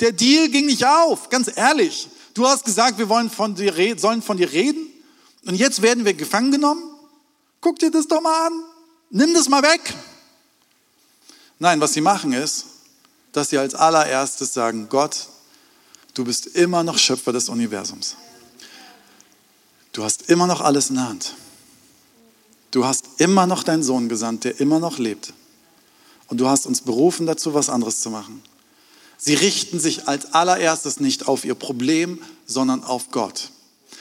Der 0.00 0.12
Deal 0.12 0.50
ging 0.50 0.66
nicht 0.66 0.84
auf, 0.84 1.30
ganz 1.30 1.50
ehrlich. 1.56 2.08
Du 2.34 2.46
hast 2.46 2.66
gesagt, 2.66 2.98
wir 2.98 3.08
wollen 3.08 3.30
von 3.30 3.54
dir, 3.54 3.98
sollen 3.98 4.20
von 4.20 4.36
dir 4.36 4.52
reden 4.52 4.86
und 5.46 5.54
jetzt 5.54 5.80
werden 5.80 6.04
wir 6.04 6.12
gefangen 6.12 6.50
genommen. 6.50 6.82
Guck 7.62 7.78
dir 7.78 7.90
das 7.90 8.06
doch 8.06 8.20
mal 8.20 8.48
an. 8.48 8.52
Nimm 9.08 9.32
das 9.32 9.48
mal 9.48 9.62
weg. 9.62 9.80
Nein, 11.58 11.80
was 11.80 11.94
sie 11.94 12.02
machen 12.02 12.34
ist, 12.34 12.66
dass 13.32 13.48
sie 13.48 13.56
als 13.56 13.74
allererstes 13.74 14.52
sagen, 14.52 14.90
Gott, 14.90 15.26
du 16.12 16.26
bist 16.26 16.48
immer 16.48 16.82
noch 16.82 16.98
Schöpfer 16.98 17.32
des 17.32 17.48
Universums. 17.48 18.16
Du 19.92 20.04
hast 20.04 20.28
immer 20.28 20.46
noch 20.46 20.60
alles 20.60 20.90
in 20.90 20.96
der 20.96 21.08
Hand. 21.08 21.34
Du 22.74 22.84
hast 22.84 23.04
immer 23.18 23.46
noch 23.46 23.62
deinen 23.62 23.84
Sohn 23.84 24.08
gesandt, 24.08 24.42
der 24.42 24.58
immer 24.58 24.80
noch 24.80 24.98
lebt. 24.98 25.32
Und 26.26 26.40
du 26.40 26.48
hast 26.48 26.66
uns 26.66 26.80
berufen 26.80 27.24
dazu, 27.24 27.54
was 27.54 27.70
anderes 27.70 28.00
zu 28.00 28.10
machen. 28.10 28.42
Sie 29.16 29.34
richten 29.34 29.78
sich 29.78 30.08
als 30.08 30.34
allererstes 30.34 30.98
nicht 30.98 31.28
auf 31.28 31.44
ihr 31.44 31.54
Problem, 31.54 32.18
sondern 32.46 32.82
auf 32.82 33.12
Gott. 33.12 33.50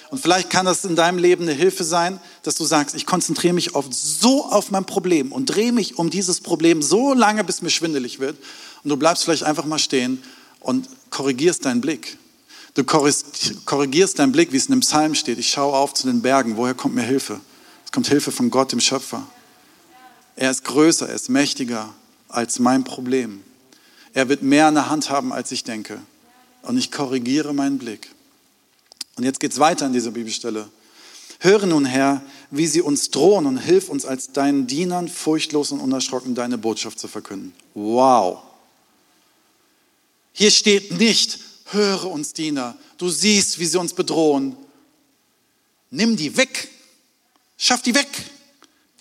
Und 0.09 0.17
vielleicht 0.17 0.49
kann 0.49 0.65
das 0.65 0.85
in 0.85 0.95
deinem 0.95 1.19
Leben 1.19 1.43
eine 1.43 1.53
Hilfe 1.53 1.83
sein, 1.83 2.19
dass 2.41 2.55
du 2.55 2.63
sagst, 2.63 2.95
ich 2.95 3.05
konzentriere 3.05 3.53
mich 3.53 3.75
oft 3.75 3.93
so 3.93 4.45
auf 4.45 4.71
mein 4.71 4.85
Problem 4.85 5.31
und 5.31 5.45
drehe 5.45 5.71
mich 5.71 5.99
um 5.99 6.09
dieses 6.09 6.41
Problem 6.41 6.81
so 6.81 7.13
lange, 7.13 7.43
bis 7.43 7.61
mir 7.61 7.69
schwindelig 7.69 8.17
wird. 8.17 8.39
Und 8.83 8.89
du 8.89 8.97
bleibst 8.97 9.23
vielleicht 9.23 9.43
einfach 9.43 9.65
mal 9.65 9.77
stehen 9.77 10.23
und 10.61 10.89
korrigierst 11.11 11.65
deinen 11.65 11.81
Blick. 11.81 12.17
Du 12.73 12.83
korrigierst 12.83 14.17
deinen 14.17 14.31
Blick, 14.31 14.51
wie 14.51 14.57
es 14.57 14.65
in 14.65 14.71
dem 14.71 14.79
Psalm 14.79 15.13
steht. 15.13 15.37
Ich 15.37 15.51
schaue 15.51 15.77
auf 15.77 15.93
zu 15.93 16.07
den 16.07 16.23
Bergen. 16.23 16.57
Woher 16.57 16.73
kommt 16.73 16.95
mir 16.95 17.03
Hilfe? 17.03 17.39
Kommt 17.93 18.07
Hilfe 18.07 18.31
von 18.31 18.49
Gott, 18.49 18.71
dem 18.71 18.79
Schöpfer. 18.79 19.25
Er 20.35 20.49
ist 20.49 20.63
größer, 20.63 21.07
er 21.07 21.13
ist 21.13 21.29
mächtiger 21.29 21.93
als 22.27 22.57
mein 22.57 22.83
Problem. 22.83 23.43
Er 24.13 24.29
wird 24.29 24.41
mehr 24.41 24.65
an 24.65 24.73
der 24.73 24.89
Hand 24.89 25.11
haben, 25.11 25.31
als 25.31 25.51
ich 25.51 25.63
denke. 25.63 26.01
Und 26.63 26.77
ich 26.77 26.91
korrigiere 26.91 27.53
meinen 27.53 27.77
Blick. 27.77 28.09
Und 29.15 29.25
jetzt 29.25 29.39
geht 29.39 29.51
es 29.51 29.59
weiter 29.59 29.85
an 29.85 29.93
dieser 29.93 30.09
Bibelstelle. 30.09 30.69
Höre 31.39 31.67
nun, 31.67 31.85
Herr, 31.85 32.23
wie 32.49 32.65
sie 32.65 32.81
uns 32.81 33.11
drohen 33.11 33.45
und 33.45 33.57
hilf 33.57 33.89
uns 33.89 34.05
als 34.05 34.31
deinen 34.31 34.65
Dienern 34.65 35.07
furchtlos 35.07 35.71
und 35.71 35.79
unerschrocken 35.79 36.33
deine 36.33 36.57
Botschaft 36.57 36.97
zu 36.97 37.07
verkünden. 37.07 37.53
Wow. 37.75 38.39
Hier 40.31 40.49
steht 40.49 40.97
nicht, 40.97 41.37
höre 41.65 42.05
uns 42.05 42.33
Diener, 42.33 42.75
du 42.97 43.09
siehst, 43.09 43.59
wie 43.59 43.65
sie 43.65 43.77
uns 43.77 43.93
bedrohen. 43.93 44.55
Nimm 45.91 46.17
die 46.17 46.35
weg. 46.37 46.69
Schaff 47.57 47.81
die 47.81 47.95
weg. 47.95 48.07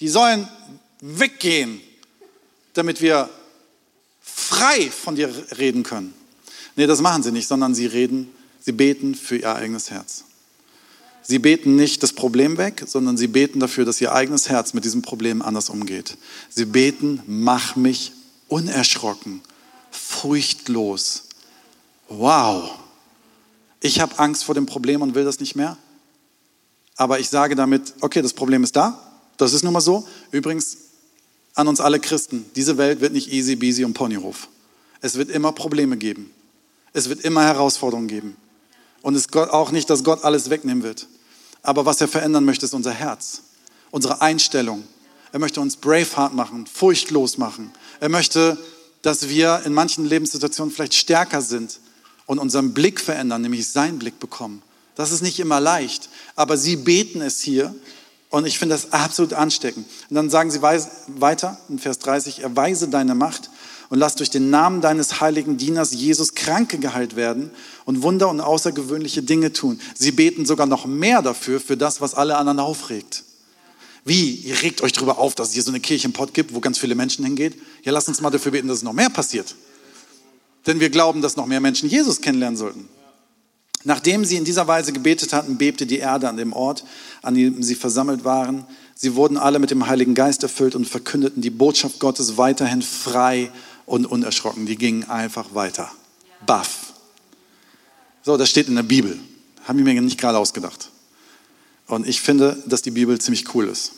Die 0.01 0.09
sollen 0.09 0.49
weggehen, 1.01 1.81
damit 2.75 3.01
wir 3.01 3.29
frei 4.21 4.91
von 4.91 5.17
dir 5.17 5.33
reden 5.59 5.83
können. 5.83 6.15
Nee, 6.77 6.87
das 6.87 7.01
machen 7.01 7.23
sie 7.23 7.33
nicht, 7.33 7.49
sondern 7.49 7.75
sie 7.75 7.87
reden, 7.87 8.29
sie 8.61 8.73
beten 8.73 9.15
für 9.15 9.37
ihr 9.37 9.55
eigenes 9.55 9.91
Herz. 9.91 10.25
Sie 11.23 11.39
beten 11.39 11.77
nicht 11.77 12.03
das 12.03 12.13
Problem 12.13 12.59
weg, 12.59 12.83
sondern 12.87 13.17
sie 13.17 13.29
beten 13.29 13.61
dafür, 13.61 13.85
dass 13.85 14.01
ihr 14.01 14.13
eigenes 14.13 14.49
Herz 14.49 14.75
mit 14.75 14.85
diesem 14.85 15.03
Problem 15.03 15.41
anders 15.41 15.71
umgeht. 15.71 16.17
Sie 16.49 16.65
beten, 16.65 17.23
mach 17.27 17.77
mich 17.77 18.13
unerschrocken, 18.49 19.41
furchtlos. 19.91 21.25
Wow. 22.09 22.71
Ich 23.81 24.01
habe 24.01 24.19
Angst 24.19 24.45
vor 24.45 24.55
dem 24.55 24.67
Problem 24.67 25.01
und 25.03 25.15
will 25.15 25.25
das 25.25 25.39
nicht 25.39 25.55
mehr. 25.55 25.77
Aber 27.03 27.19
ich 27.19 27.29
sage 27.29 27.57
damit, 27.57 27.95
okay, 28.01 28.23
das 28.23 28.33
Problem 28.33 28.63
ist 28.63 28.77
da. 28.77 28.97
Das 29.37 29.55
ist 29.55 29.65
nun 29.65 29.73
mal 29.73 29.81
so. 29.81 30.07
Übrigens, 30.31 30.77
an 31.57 31.67
uns 31.67 31.81
alle 31.81 31.99
Christen, 31.99 32.47
diese 32.55 32.79
Welt 32.79 33.01
wird 33.01 33.13
nicht 33.13 33.33
easy, 33.33 33.57
beasy 33.57 33.85
und 33.85 33.93
Ponyhof. 33.93 34.47
Es 35.01 35.17
wird 35.17 35.29
immer 35.29 35.51
Probleme 35.51 35.97
geben. 35.97 36.31
Es 36.93 37.09
wird 37.09 37.23
immer 37.23 37.43
Herausforderungen 37.43 38.07
geben. 38.07 38.37
Und 39.01 39.17
es 39.17 39.23
ist 39.23 39.37
auch 39.37 39.73
nicht, 39.73 39.91
dass 39.91 40.05
Gott 40.05 40.23
alles 40.23 40.49
wegnehmen 40.49 40.85
wird. 40.85 41.09
Aber 41.65 41.87
was 41.87 42.01
er 42.01 42.07
verändern 42.07 42.45
möchte, 42.45 42.67
ist 42.67 42.73
unser 42.73 42.93
Herz, 42.93 43.43
unsere 43.91 44.21
Einstellung. 44.21 44.85
Er 45.33 45.41
möchte 45.41 45.61
uns 45.61 45.75
braveheart 45.75 46.35
machen, 46.35 46.69
furchtlos 46.69 47.37
machen. 47.37 47.73
Er 47.99 48.11
möchte, 48.11 48.57
dass 49.03 49.29
wir 49.29 49.63
in 49.65 49.75
manchen 49.75 50.05
Lebenssituationen 50.05 50.73
vielleicht 50.73 50.95
stärker 50.95 51.43
sind 51.43 51.81
und 52.27 52.39
unseren 52.39 52.73
Blick 52.73 53.01
verändern, 53.01 53.43
nämlich 53.43 53.69
seinen 53.69 53.99
Blick 53.99 54.21
bekommen. 54.21 54.63
Das 54.95 55.13
ist 55.13 55.23
nicht 55.23 55.41
immer 55.41 55.61
leicht, 55.61 56.09
aber 56.37 56.57
sie 56.57 56.77
beten 56.77 57.21
es 57.21 57.41
hier 57.41 57.75
und 58.31 58.47
ich 58.47 58.59
finde 58.59 58.75
das 58.75 58.93
absolut 58.93 59.33
ansteckend. 59.33 59.87
Und 60.09 60.17
dann 60.17 60.31
sagen 60.31 60.51
sie 60.51 60.63
weiter 60.63 61.59
in 61.69 61.79
Vers 61.79 61.99
30, 61.99 62.41
erweise 62.41 62.89
deine 62.89 63.15
Macht 63.15 63.51
und 63.89 63.99
lass 63.99 64.15
durch 64.17 64.31
den 64.31 64.49
Namen 64.49 64.81
deines 64.81 65.21
heiligen 65.21 65.59
Dieners 65.59 65.93
Jesus 65.93 66.35
Kranke 66.35 66.79
geheilt 66.79 67.15
werden 67.15 67.51
und 67.85 68.03
Wunder 68.03 68.31
und 68.31 68.41
außergewöhnliche 68.41 69.23
Dinge 69.23 69.53
tun. 69.53 69.79
Sie 69.95 70.13
beten 70.13 70.47
sogar 70.47 70.67
noch 70.67 70.87
mehr 70.87 71.21
dafür, 71.21 71.61
für 71.61 71.77
das, 71.77 72.01
was 72.01 72.15
alle 72.15 72.37
anderen 72.37 72.59
aufregt. 72.59 73.25
Wie? 74.05 74.35
Ihr 74.37 74.63
regt 74.63 74.81
euch 74.81 74.93
darüber 74.93 75.19
auf, 75.19 75.35
dass 75.35 75.49
es 75.49 75.55
hier 75.55 75.63
so 75.63 75.71
eine 75.71 75.81
Kirche 75.81 76.07
im 76.07 76.15
Pott 76.15 76.33
gibt, 76.35 76.55
wo 76.55 76.61
ganz 76.61 76.79
viele 76.79 76.95
Menschen 76.95 77.25
hingehen? 77.25 77.55
Ja, 77.83 77.93
lasst 77.93 78.09
uns 78.09 78.21
mal 78.21 78.31
dafür 78.31 78.53
beten, 78.53 78.67
dass 78.67 78.79
es 78.79 78.83
noch 78.83 78.95
mehr 78.95 79.11
passiert. 79.11 79.55
Denn 80.67 80.81
wir 80.81 80.91
glauben, 80.91 81.23
dass 81.23 81.37
noch 81.37 81.47
mehr 81.47 81.61
Menschen 81.61 81.89
Jesus 81.89 82.21
kennenlernen 82.21 82.57
sollten. 82.57 82.89
Nachdem 83.85 84.25
sie 84.25 84.37
in 84.37 84.45
dieser 84.45 84.69
Weise 84.69 84.93
gebetet 84.93 85.33
hatten, 85.33 85.57
bebte 85.57 85.87
die 85.87 85.99
Erde 85.99 86.29
an 86.29 86.37
dem 86.37 86.53
Ort, 86.53 86.85
an 87.23 87.35
dem 87.35 87.63
sie 87.63 87.75
versammelt 87.75 88.25
waren. 88.25 88.65
Sie 88.95 89.17
wurden 89.17 89.37
alle 89.37 89.59
mit 89.59 89.71
dem 89.71 89.87
Heiligen 89.87 90.15
Geist 90.15 90.43
erfüllt 90.43 90.75
und 90.75 90.87
verkündeten 90.87 91.43
die 91.43 91.51
Botschaft 91.51 91.99
Gottes 91.99 92.37
weiterhin 92.37 92.83
frei 92.83 93.51
und 93.87 94.07
unerschrocken. 94.07 94.67
Die 94.67 94.77
gingen 94.77 95.09
einfach 95.11 95.55
weiter. 95.55 95.91
Baff. 96.47 96.93
So, 98.23 98.37
das 98.37 98.49
steht 98.49 98.69
in 98.69 98.77
der 98.77 98.85
Bibel. 98.85 99.19
Haben 99.65 99.79
die 99.79 99.85
mir 99.85 100.01
nicht 100.01 100.21
gerade 100.21 100.39
ausgedacht. 100.39 100.91
Und 101.89 102.07
ich 102.07 102.21
finde, 102.21 102.63
dass 102.67 102.83
die 102.83 102.93
Bibel 102.93 103.21
ziemlich 103.21 103.55
cool 103.55 103.69
ist. 103.69 103.93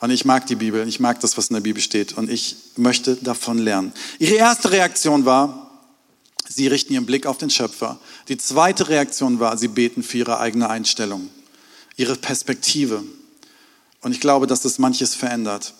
Und 0.00 0.10
ich 0.10 0.26
mag 0.26 0.46
die 0.46 0.56
Bibel, 0.56 0.86
ich 0.86 1.00
mag 1.00 1.20
das, 1.20 1.38
was 1.38 1.48
in 1.48 1.54
der 1.54 1.62
Bibel 1.62 1.82
steht. 1.82 2.12
Und 2.12 2.28
ich 2.30 2.56
möchte 2.76 3.16
davon 3.16 3.56
lernen. 3.56 3.92
Ihre 4.18 4.34
erste 4.34 4.70
Reaktion 4.70 5.24
war, 5.24 5.63
Sie 6.54 6.68
richten 6.68 6.92
ihren 6.92 7.04
Blick 7.04 7.26
auf 7.26 7.36
den 7.36 7.50
Schöpfer. 7.50 7.98
Die 8.28 8.38
zweite 8.38 8.88
Reaktion 8.88 9.40
war, 9.40 9.58
sie 9.58 9.66
beten 9.66 10.04
für 10.04 10.18
ihre 10.18 10.38
eigene 10.38 10.70
Einstellung, 10.70 11.28
ihre 11.96 12.14
Perspektive. 12.14 13.02
Und 14.02 14.12
ich 14.12 14.20
glaube, 14.20 14.46
dass 14.46 14.60
das 14.60 14.78
manches 14.78 15.16
verändert. 15.16 15.74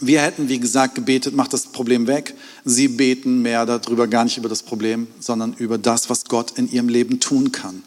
Wir 0.00 0.22
hätten, 0.22 0.48
wie 0.48 0.58
gesagt, 0.58 0.96
gebetet, 0.96 1.36
macht 1.36 1.52
das 1.52 1.66
Problem 1.66 2.08
weg. 2.08 2.34
Sie 2.64 2.88
beten 2.88 3.42
mehr 3.42 3.64
darüber, 3.64 4.08
gar 4.08 4.24
nicht 4.24 4.36
über 4.38 4.48
das 4.48 4.64
Problem, 4.64 5.06
sondern 5.20 5.54
über 5.54 5.78
das, 5.78 6.10
was 6.10 6.24
Gott 6.24 6.58
in 6.58 6.68
ihrem 6.68 6.88
Leben 6.88 7.20
tun 7.20 7.52
kann. 7.52 7.84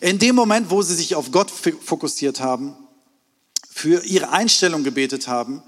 In 0.00 0.18
dem 0.18 0.34
Moment, 0.34 0.68
wo 0.70 0.82
sie 0.82 0.96
sich 0.96 1.14
auf 1.14 1.30
Gott 1.30 1.48
fokussiert 1.50 2.40
haben, 2.40 2.74
für 3.70 4.04
ihre 4.04 4.30
Einstellung 4.30 4.82
gebetet 4.82 5.28
haben, 5.28 5.62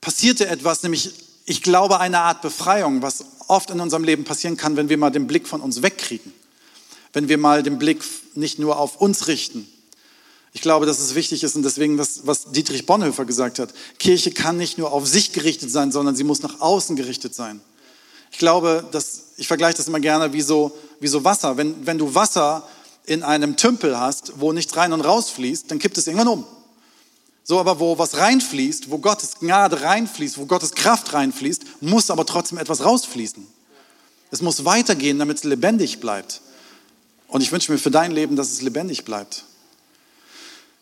passierte 0.00 0.46
etwas, 0.46 0.84
nämlich, 0.84 1.10
ich 1.44 1.62
glaube, 1.62 2.00
eine 2.00 2.20
Art 2.20 2.42
Befreiung, 2.42 3.02
was 3.02 3.24
oft 3.48 3.70
in 3.70 3.80
unserem 3.80 4.04
Leben 4.04 4.24
passieren 4.24 4.56
kann, 4.56 4.76
wenn 4.76 4.88
wir 4.88 4.98
mal 4.98 5.10
den 5.10 5.26
Blick 5.26 5.46
von 5.48 5.60
uns 5.60 5.82
wegkriegen. 5.82 6.32
Wenn 7.12 7.28
wir 7.28 7.38
mal 7.38 7.62
den 7.62 7.78
Blick 7.78 8.02
nicht 8.34 8.58
nur 8.58 8.78
auf 8.78 9.00
uns 9.00 9.26
richten, 9.26 9.68
ich 10.54 10.60
glaube, 10.60 10.84
dass 10.84 10.98
es 10.98 11.14
wichtig 11.14 11.42
ist 11.44 11.56
und 11.56 11.62
deswegen 11.62 11.96
das, 11.96 12.26
was 12.26 12.52
Dietrich 12.52 12.84
Bonhoeffer 12.84 13.24
gesagt 13.24 13.58
hat. 13.58 13.70
Kirche 13.98 14.30
kann 14.32 14.58
nicht 14.58 14.76
nur 14.76 14.92
auf 14.92 15.06
sich 15.06 15.32
gerichtet 15.32 15.70
sein, 15.70 15.90
sondern 15.92 16.14
sie 16.14 16.24
muss 16.24 16.42
nach 16.42 16.60
außen 16.60 16.94
gerichtet 16.94 17.34
sein. 17.34 17.60
Ich 18.30 18.38
glaube, 18.38 18.86
dass, 18.92 19.22
ich 19.38 19.48
vergleiche 19.48 19.78
das 19.78 19.88
immer 19.88 20.00
gerne 20.00 20.32
wie 20.34 20.42
so, 20.42 20.72
wie 21.00 21.08
so 21.08 21.24
Wasser. 21.24 21.56
Wenn, 21.56 21.86
wenn 21.86 21.96
du 21.96 22.14
Wasser 22.14 22.68
in 23.06 23.22
einem 23.22 23.56
Tümpel 23.56 23.98
hast, 23.98 24.40
wo 24.40 24.52
nichts 24.52 24.76
rein 24.76 24.92
und 24.92 25.00
raus 25.00 25.30
fließt, 25.30 25.70
dann 25.70 25.78
kippt 25.78 25.96
es 25.96 26.06
irgendwann 26.06 26.28
um. 26.28 26.46
So, 27.44 27.58
aber 27.58 27.80
wo 27.80 27.98
was 27.98 28.16
reinfließt, 28.18 28.90
wo 28.90 28.98
Gottes 28.98 29.40
Gnade 29.40 29.82
reinfließt, 29.82 30.38
wo 30.38 30.46
Gottes 30.46 30.72
Kraft 30.72 31.12
reinfließt, 31.12 31.82
muss 31.82 32.10
aber 32.10 32.24
trotzdem 32.24 32.58
etwas 32.58 32.84
rausfließen. 32.84 33.46
Es 34.30 34.42
muss 34.42 34.64
weitergehen, 34.64 35.18
damit 35.18 35.38
es 35.38 35.44
lebendig 35.44 36.00
bleibt. 36.00 36.40
Und 37.28 37.40
ich 37.40 37.50
wünsche 37.50 37.72
mir 37.72 37.78
für 37.78 37.90
dein 37.90 38.12
Leben, 38.12 38.36
dass 38.36 38.52
es 38.52 38.62
lebendig 38.62 39.04
bleibt. 39.04 39.44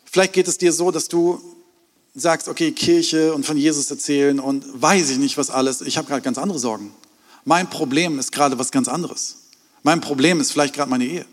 Vielleicht 0.04 0.32
geht 0.32 0.48
es 0.48 0.58
dir 0.58 0.72
so, 0.72 0.90
dass 0.90 1.08
du 1.08 1.40
sagst, 2.14 2.48
okay, 2.48 2.72
Kirche 2.72 3.32
und 3.34 3.46
von 3.46 3.56
Jesus 3.56 3.90
erzählen 3.90 4.40
und 4.40 4.64
weiß 4.80 5.10
ich 5.10 5.18
nicht 5.18 5.38
was 5.38 5.50
alles. 5.50 5.80
Ich 5.80 5.96
habe 5.96 6.08
gerade 6.08 6.22
ganz 6.22 6.38
andere 6.38 6.58
Sorgen. 6.58 6.92
Mein 7.44 7.70
Problem 7.70 8.18
ist 8.18 8.32
gerade 8.32 8.58
was 8.58 8.70
ganz 8.70 8.88
anderes. 8.88 9.36
Mein 9.82 10.00
Problem 10.00 10.40
ist 10.40 10.52
vielleicht 10.52 10.74
gerade 10.74 10.90
meine 10.90 11.04
Ehe. 11.04 11.26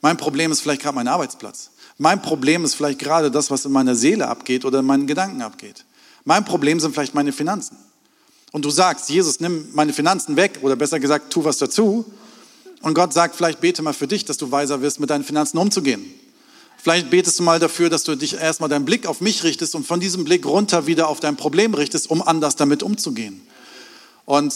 Mein 0.00 0.16
Problem 0.16 0.52
ist 0.52 0.60
vielleicht 0.60 0.82
gerade 0.82 0.94
mein 0.94 1.08
Arbeitsplatz. 1.08 1.70
Mein 1.98 2.22
Problem 2.22 2.64
ist 2.64 2.74
vielleicht 2.74 3.00
gerade 3.00 3.30
das, 3.30 3.50
was 3.50 3.64
in 3.64 3.72
meiner 3.72 3.96
Seele 3.96 4.28
abgeht 4.28 4.64
oder 4.64 4.80
in 4.80 4.86
meinen 4.86 5.06
Gedanken 5.06 5.42
abgeht. 5.42 5.84
Mein 6.24 6.44
Problem 6.44 6.78
sind 6.78 6.94
vielleicht 6.94 7.14
meine 7.14 7.32
Finanzen. 7.32 7.76
Und 8.52 8.64
du 8.64 8.70
sagst, 8.70 9.10
Jesus, 9.10 9.40
nimm 9.40 9.68
meine 9.72 9.92
Finanzen 9.92 10.36
weg 10.36 10.60
oder 10.62 10.76
besser 10.76 11.00
gesagt, 11.00 11.32
tu 11.32 11.44
was 11.44 11.58
dazu. 11.58 12.04
Und 12.82 12.94
Gott 12.94 13.12
sagt, 13.12 13.34
vielleicht 13.34 13.60
bete 13.60 13.82
mal 13.82 13.92
für 13.92 14.06
dich, 14.06 14.24
dass 14.24 14.36
du 14.36 14.50
weiser 14.50 14.80
wirst, 14.80 15.00
mit 15.00 15.10
deinen 15.10 15.24
Finanzen 15.24 15.58
umzugehen. 15.58 16.04
Vielleicht 16.80 17.10
betest 17.10 17.40
du 17.40 17.42
mal 17.42 17.58
dafür, 17.58 17.90
dass 17.90 18.04
du 18.04 18.14
dich 18.14 18.34
erstmal 18.34 18.68
deinen 18.68 18.84
Blick 18.84 19.06
auf 19.06 19.20
mich 19.20 19.42
richtest 19.42 19.74
und 19.74 19.84
von 19.84 19.98
diesem 19.98 20.24
Blick 20.24 20.46
runter 20.46 20.86
wieder 20.86 21.08
auf 21.08 21.18
dein 21.18 21.36
Problem 21.36 21.74
richtest, 21.74 22.08
um 22.08 22.22
anders 22.22 22.54
damit 22.54 22.84
umzugehen. 22.84 23.42
Und 24.24 24.54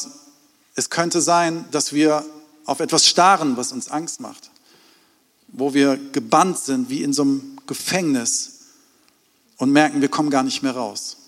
es 0.76 0.88
könnte 0.88 1.20
sein, 1.20 1.64
dass 1.72 1.92
wir 1.92 2.24
auf 2.64 2.78
etwas 2.78 3.08
starren, 3.08 3.56
was 3.56 3.72
uns 3.72 3.90
Angst 3.90 4.20
macht, 4.20 4.51
wo 5.52 5.74
wir 5.74 5.98
gebannt 6.12 6.58
sind 6.58 6.90
wie 6.90 7.02
in 7.02 7.12
so 7.12 7.22
einem 7.22 7.58
Gefängnis 7.66 8.60
und 9.58 9.70
merken, 9.70 10.00
wir 10.00 10.08
kommen 10.08 10.30
gar 10.30 10.42
nicht 10.42 10.62
mehr 10.62 10.72
raus. 10.72 11.18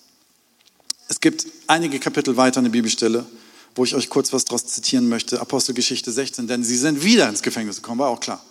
Es 1.08 1.20
gibt 1.20 1.46
einige 1.66 1.98
Kapitel 2.00 2.36
weiter 2.36 2.58
in 2.58 2.64
der 2.64 2.72
Bibelstelle, 2.72 3.26
wo 3.74 3.84
ich 3.84 3.94
euch 3.94 4.08
kurz 4.08 4.32
was 4.32 4.44
daraus 4.44 4.66
zitieren 4.66 5.08
möchte. 5.08 5.40
Apostelgeschichte 5.40 6.10
16, 6.10 6.46
denn 6.46 6.64
sie 6.64 6.76
sind 6.76 7.04
wieder 7.04 7.28
ins 7.28 7.42
Gefängnis 7.42 7.76
gekommen, 7.76 8.00
war 8.00 8.08
auch 8.08 8.20
klar. 8.20 8.44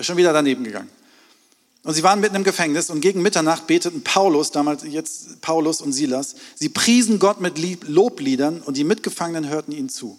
Schon 0.00 0.16
wieder 0.16 0.32
daneben 0.32 0.64
gegangen. 0.64 0.90
Und 1.82 1.94
sie 1.94 2.02
waren 2.02 2.20
mitten 2.20 2.36
im 2.36 2.44
Gefängnis 2.44 2.90
und 2.90 3.00
gegen 3.00 3.22
Mitternacht 3.22 3.66
beteten 3.66 4.02
Paulus, 4.02 4.50
damals 4.50 4.82
jetzt 4.84 5.40
Paulus 5.40 5.80
und 5.80 5.92
Silas, 5.92 6.34
sie 6.54 6.68
priesen 6.68 7.18
Gott 7.18 7.40
mit 7.40 7.58
Lobliedern 7.88 8.60
und 8.60 8.76
die 8.76 8.84
Mitgefangenen 8.84 9.48
hörten 9.48 9.72
ihnen 9.72 9.88
zu. 9.88 10.18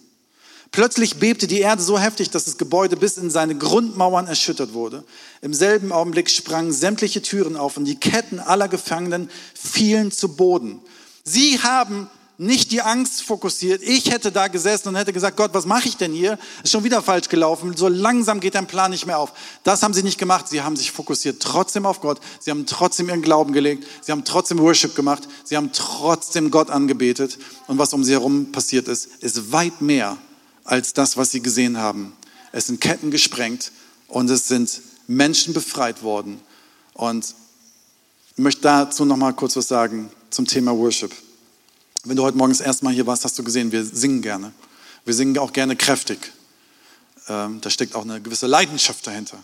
Plötzlich 0.72 1.18
bebte 1.18 1.48
die 1.48 1.60
Erde 1.60 1.84
so 1.84 2.00
heftig, 2.00 2.30
dass 2.30 2.46
das 2.46 2.58
Gebäude 2.58 2.96
bis 2.96 3.18
in 3.18 3.30
seine 3.30 3.56
Grundmauern 3.56 4.28
erschüttert 4.28 4.74
wurde. 4.74 5.04
Im 5.42 5.54
selben 5.54 5.92
Augenblick 5.92 6.30
sprangen 6.30 6.72
sämtliche 6.72 7.22
Türen 7.22 7.58
auf 7.58 7.76
und 7.76 7.84
die 7.84 8.00
Ketten 8.00 8.40
aller 8.40 8.70
Gefangenen 8.70 9.30
fielen 9.54 10.14
zu 10.14 10.30
Boden. 10.38 10.80
Sie 11.26 11.60
haben 11.60 12.10
nicht 12.38 12.72
die 12.72 12.82
Angst 12.82 13.22
fokussiert. 13.22 13.84
Ich 13.84 14.10
hätte 14.12 14.32
da 14.32 14.48
gesessen 14.48 14.88
und 14.88 14.96
hätte 14.96 15.12
gesagt, 15.12 15.36
Gott, 15.36 15.54
was 15.54 15.66
mache 15.66 15.90
ich 15.90 15.98
denn 15.98 16.14
hier? 16.14 16.40
Ist 16.64 16.72
schon 16.72 16.86
wieder 16.86 17.02
falsch 17.02 17.28
gelaufen. 17.28 17.76
So 17.76 17.90
langsam 17.90 18.40
geht 18.40 18.56
dein 18.56 18.66
Plan 18.66 18.92
nicht 18.92 19.06
mehr 19.06 19.20
auf. 19.20 19.34
Das 19.64 19.84
haben 19.84 19.94
sie 19.94 20.04
nicht 20.04 20.18
gemacht. 20.18 20.48
Sie 20.48 20.62
haben 20.62 20.78
sich 20.78 20.92
fokussiert 20.92 21.42
trotzdem 21.42 21.86
auf 21.86 22.00
Gott. 22.00 22.22
Sie 22.40 22.50
haben 22.50 22.66
trotzdem 22.66 23.10
ihren 23.10 23.22
Glauben 23.22 23.52
gelegt. 23.52 23.86
Sie 24.02 24.14
haben 24.14 24.24
trotzdem 24.24 24.58
Worship 24.58 24.96
gemacht. 24.96 25.28
Sie 25.44 25.58
haben 25.58 25.72
trotzdem 25.74 26.50
Gott 26.50 26.70
angebetet. 26.70 27.38
Und 27.68 27.78
was 27.78 27.94
um 27.94 28.06
sie 28.06 28.14
herum 28.14 28.54
passiert 28.54 28.88
ist, 28.88 29.10
ist 29.20 29.52
weit 29.52 29.82
mehr 29.82 30.18
als 30.64 30.94
das, 30.94 31.18
was 31.18 31.32
sie 31.32 31.42
gesehen 31.42 31.78
haben. 31.78 32.14
Es 32.52 32.68
sind 32.68 32.82
Ketten 32.82 33.12
gesprengt 33.12 33.72
und 34.08 34.30
es 34.30 34.48
sind 34.48 34.82
Menschen 35.08 35.54
befreit 35.54 36.04
worden. 36.04 36.40
Und 36.94 37.34
ich 38.36 38.44
möchte 38.44 38.62
dazu 38.62 39.06
noch 39.06 39.18
mal 39.18 39.34
kurz 39.34 39.56
was 39.56 39.68
sagen 39.68 40.12
zum 40.30 40.46
Thema 40.46 40.76
Worship. 40.76 41.12
Wenn 42.04 42.16
du 42.16 42.24
heute 42.24 42.38
Morgen 42.38 42.52
das 42.52 42.62
erste 42.62 42.86
Mal 42.86 42.94
hier 42.94 43.06
warst, 43.06 43.26
hast 43.26 43.38
du 43.38 43.44
gesehen, 43.44 43.72
wir 43.72 43.86
singen 43.86 44.22
gerne. 44.22 44.54
Wir 45.06 45.14
singen 45.14 45.38
auch 45.38 45.54
gerne 45.54 45.76
kräftig. 45.76 46.32
Ähm, 47.28 47.62
da 47.62 47.70
steckt 47.70 47.96
auch 47.96 48.04
eine 48.04 48.22
gewisse 48.22 48.48
Leidenschaft 48.48 49.06
dahinter. 49.06 49.38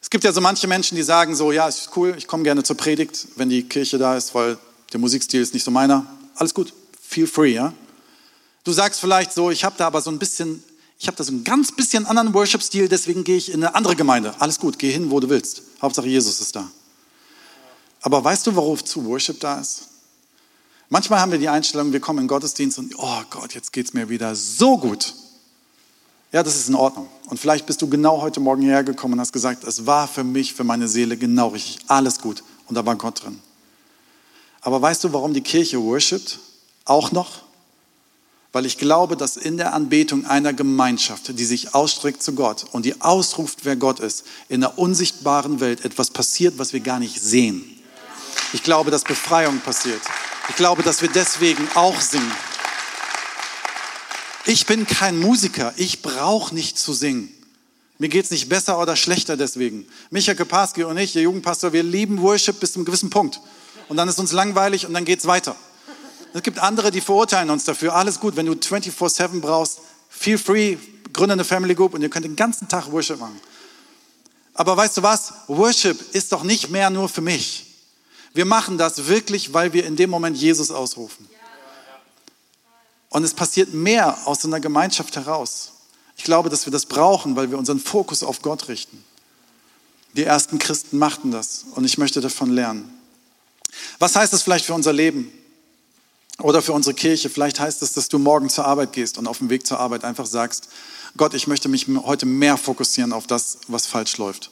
Es 0.00 0.10
gibt 0.10 0.22
ja 0.24 0.32
so 0.32 0.40
manche 0.40 0.66
Menschen, 0.66 0.96
die 0.96 1.02
sagen 1.02 1.34
so, 1.34 1.50
ja, 1.50 1.66
ist 1.66 1.90
cool, 1.96 2.14
ich 2.16 2.26
komme 2.26 2.42
gerne 2.42 2.62
zur 2.62 2.76
Predigt, 2.76 3.26
wenn 3.36 3.48
die 3.48 3.62
Kirche 3.62 3.98
da 3.98 4.16
ist, 4.16 4.34
weil 4.34 4.58
der 4.92 5.00
Musikstil 5.00 5.40
ist 5.40 5.54
nicht 5.54 5.64
so 5.64 5.70
meiner. 5.70 6.06
Alles 6.36 6.52
gut, 6.52 6.72
feel 7.00 7.26
free, 7.26 7.54
ja. 7.54 7.72
Du 8.64 8.72
sagst 8.72 8.98
vielleicht 8.98 9.32
so, 9.32 9.50
ich 9.50 9.62
habe 9.62 9.76
da 9.76 9.86
aber 9.86 10.00
so 10.00 10.10
ein 10.10 10.18
bisschen, 10.18 10.64
ich 10.98 11.06
habe 11.06 11.16
da 11.16 11.24
so 11.24 11.32
ein 11.32 11.44
ganz 11.44 11.70
bisschen 11.70 12.06
anderen 12.06 12.32
Worship-Stil, 12.32 12.88
deswegen 12.88 13.22
gehe 13.22 13.36
ich 13.36 13.50
in 13.50 13.62
eine 13.62 13.74
andere 13.74 13.94
Gemeinde. 13.94 14.34
Alles 14.38 14.58
gut, 14.58 14.78
geh 14.78 14.90
hin, 14.90 15.10
wo 15.10 15.20
du 15.20 15.28
willst. 15.28 15.62
Hauptsache 15.82 16.08
Jesus 16.08 16.40
ist 16.40 16.56
da. 16.56 16.70
Aber 18.00 18.24
weißt 18.24 18.46
du, 18.46 18.56
wozu 18.56 19.04
Worship 19.04 19.38
da 19.40 19.60
ist? 19.60 19.88
Manchmal 20.88 21.20
haben 21.20 21.32
wir 21.32 21.38
die 21.38 21.48
Einstellung, 21.48 21.92
wir 21.92 22.00
kommen 22.00 22.20
in 22.20 22.24
den 22.24 22.28
Gottesdienst 22.28 22.78
und, 22.78 22.94
oh 22.98 23.22
Gott, 23.30 23.54
jetzt 23.54 23.72
geht 23.72 23.86
es 23.86 23.94
mir 23.94 24.08
wieder 24.08 24.34
so 24.34 24.78
gut. 24.78 25.14
Ja, 26.32 26.42
das 26.42 26.56
ist 26.56 26.68
in 26.68 26.74
Ordnung. 26.74 27.08
Und 27.28 27.38
vielleicht 27.38 27.66
bist 27.66 27.80
du 27.80 27.88
genau 27.88 28.20
heute 28.20 28.40
Morgen 28.40 28.62
hierher 28.62 28.82
gekommen 28.82 29.14
und 29.14 29.20
hast 29.20 29.32
gesagt, 29.32 29.64
es 29.64 29.86
war 29.86 30.08
für 30.08 30.24
mich, 30.24 30.52
für 30.52 30.64
meine 30.64 30.88
Seele 30.88 31.16
genau 31.16 31.48
richtig, 31.48 31.78
alles 31.86 32.18
gut. 32.18 32.42
Und 32.66 32.76
da 32.76 32.84
war 32.84 32.96
Gott 32.96 33.22
drin. 33.22 33.40
Aber 34.60 34.80
weißt 34.80 35.04
du, 35.04 35.12
warum 35.12 35.34
die 35.34 35.42
Kirche 35.42 35.80
worshipt? 35.80 36.38
Auch 36.84 37.12
noch? 37.12 37.42
Weil 38.54 38.66
ich 38.66 38.78
glaube, 38.78 39.16
dass 39.16 39.36
in 39.36 39.56
der 39.56 39.74
Anbetung 39.74 40.26
einer 40.26 40.52
Gemeinschaft, 40.52 41.36
die 41.36 41.44
sich 41.44 41.74
ausstreckt 41.74 42.22
zu 42.22 42.36
Gott 42.36 42.66
und 42.70 42.84
die 42.84 43.00
ausruft, 43.00 43.64
wer 43.64 43.74
Gott 43.74 43.98
ist, 43.98 44.22
in 44.48 44.60
der 44.60 44.78
unsichtbaren 44.78 45.58
Welt 45.58 45.84
etwas 45.84 46.10
passiert, 46.10 46.56
was 46.56 46.72
wir 46.72 46.78
gar 46.78 47.00
nicht 47.00 47.20
sehen. 47.20 47.64
Ich 48.52 48.62
glaube, 48.62 48.92
dass 48.92 49.02
Befreiung 49.02 49.58
passiert. 49.58 50.00
Ich 50.50 50.54
glaube, 50.54 50.84
dass 50.84 51.02
wir 51.02 51.08
deswegen 51.08 51.66
auch 51.74 52.00
singen. 52.00 52.30
Ich 54.46 54.66
bin 54.66 54.86
kein 54.86 55.18
Musiker. 55.18 55.74
Ich 55.76 56.00
brauche 56.00 56.54
nicht 56.54 56.78
zu 56.78 56.92
singen. 56.92 57.34
Mir 57.98 58.08
geht 58.08 58.26
es 58.26 58.30
nicht 58.30 58.48
besser 58.48 58.78
oder 58.78 58.94
schlechter 58.94 59.36
deswegen. 59.36 59.84
Micha 60.10 60.34
Keparski 60.34 60.84
und 60.84 60.96
ich, 60.96 61.12
der 61.12 61.22
Jugendpastor, 61.22 61.72
wir 61.72 61.82
lieben 61.82 62.22
Worship 62.22 62.60
bis 62.60 62.74
zu 62.74 62.78
einem 62.78 62.84
gewissen 62.84 63.10
Punkt. 63.10 63.40
Und 63.88 63.96
dann 63.96 64.08
ist 64.08 64.20
uns 64.20 64.30
langweilig 64.30 64.86
und 64.86 64.94
dann 64.94 65.04
geht 65.04 65.18
es 65.18 65.26
weiter. 65.26 65.56
Es 66.34 66.42
gibt 66.42 66.58
andere, 66.58 66.90
die 66.90 67.00
verurteilen 67.00 67.48
uns 67.48 67.62
dafür. 67.62 67.94
Alles 67.94 68.18
gut, 68.18 68.34
wenn 68.34 68.46
du 68.46 68.54
24-7 68.54 69.40
brauchst, 69.40 69.78
feel 70.08 70.36
free, 70.36 70.76
gründe 71.12 71.34
eine 71.34 71.44
Family 71.44 71.76
Group 71.76 71.94
und 71.94 72.02
ihr 72.02 72.10
könnt 72.10 72.24
den 72.24 72.34
ganzen 72.34 72.68
Tag 72.68 72.90
Worship 72.90 73.20
machen. 73.20 73.40
Aber 74.52 74.76
weißt 74.76 74.96
du 74.96 75.02
was? 75.04 75.32
Worship 75.46 76.12
ist 76.12 76.32
doch 76.32 76.42
nicht 76.42 76.70
mehr 76.70 76.90
nur 76.90 77.08
für 77.08 77.20
mich. 77.20 77.66
Wir 78.32 78.46
machen 78.46 78.78
das 78.78 79.06
wirklich, 79.06 79.54
weil 79.54 79.72
wir 79.72 79.86
in 79.86 79.94
dem 79.94 80.10
Moment 80.10 80.36
Jesus 80.36 80.72
ausrufen. 80.72 81.28
Und 83.10 83.22
es 83.22 83.32
passiert 83.32 83.72
mehr 83.72 84.26
aus 84.26 84.42
so 84.42 84.48
einer 84.48 84.58
Gemeinschaft 84.58 85.14
heraus. 85.14 85.70
Ich 86.16 86.24
glaube, 86.24 86.50
dass 86.50 86.66
wir 86.66 86.72
das 86.72 86.86
brauchen, 86.86 87.36
weil 87.36 87.52
wir 87.52 87.58
unseren 87.58 87.78
Fokus 87.78 88.24
auf 88.24 88.42
Gott 88.42 88.66
richten. 88.66 89.04
Die 90.14 90.24
ersten 90.24 90.58
Christen 90.58 90.98
machten 90.98 91.30
das 91.30 91.64
und 91.76 91.84
ich 91.84 91.96
möchte 91.96 92.20
davon 92.20 92.50
lernen. 92.50 92.92
Was 94.00 94.16
heißt 94.16 94.32
das 94.32 94.42
vielleicht 94.42 94.64
für 94.64 94.74
unser 94.74 94.92
Leben 94.92 95.30
oder 96.38 96.62
für 96.62 96.72
unsere 96.72 96.94
Kirche? 96.94 97.30
Vielleicht 97.30 97.60
heißt 97.60 97.82
es, 97.82 97.92
dass 97.92 98.08
du 98.08 98.18
morgen 98.18 98.48
zur 98.48 98.64
Arbeit 98.64 98.92
gehst 98.92 99.18
und 99.18 99.26
auf 99.26 99.38
dem 99.38 99.50
Weg 99.50 99.66
zur 99.66 99.78
Arbeit 99.78 100.04
einfach 100.04 100.26
sagst, 100.26 100.68
Gott, 101.16 101.34
ich 101.34 101.46
möchte 101.46 101.68
mich 101.68 101.86
heute 101.88 102.26
mehr 102.26 102.56
fokussieren 102.56 103.12
auf 103.12 103.26
das, 103.26 103.58
was 103.68 103.86
falsch 103.86 104.18
läuft. 104.18 104.50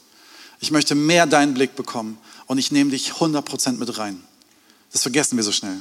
Ich 0.60 0.70
möchte 0.70 0.94
mehr 0.94 1.26
deinen 1.26 1.54
Blick 1.54 1.74
bekommen 1.74 2.18
und 2.46 2.58
ich 2.58 2.70
nehme 2.70 2.90
dich 2.90 3.12
100% 3.14 3.72
mit 3.72 3.98
rein. 3.98 4.22
Das 4.92 5.02
vergessen 5.02 5.36
wir 5.36 5.42
so 5.42 5.50
schnell. 5.50 5.80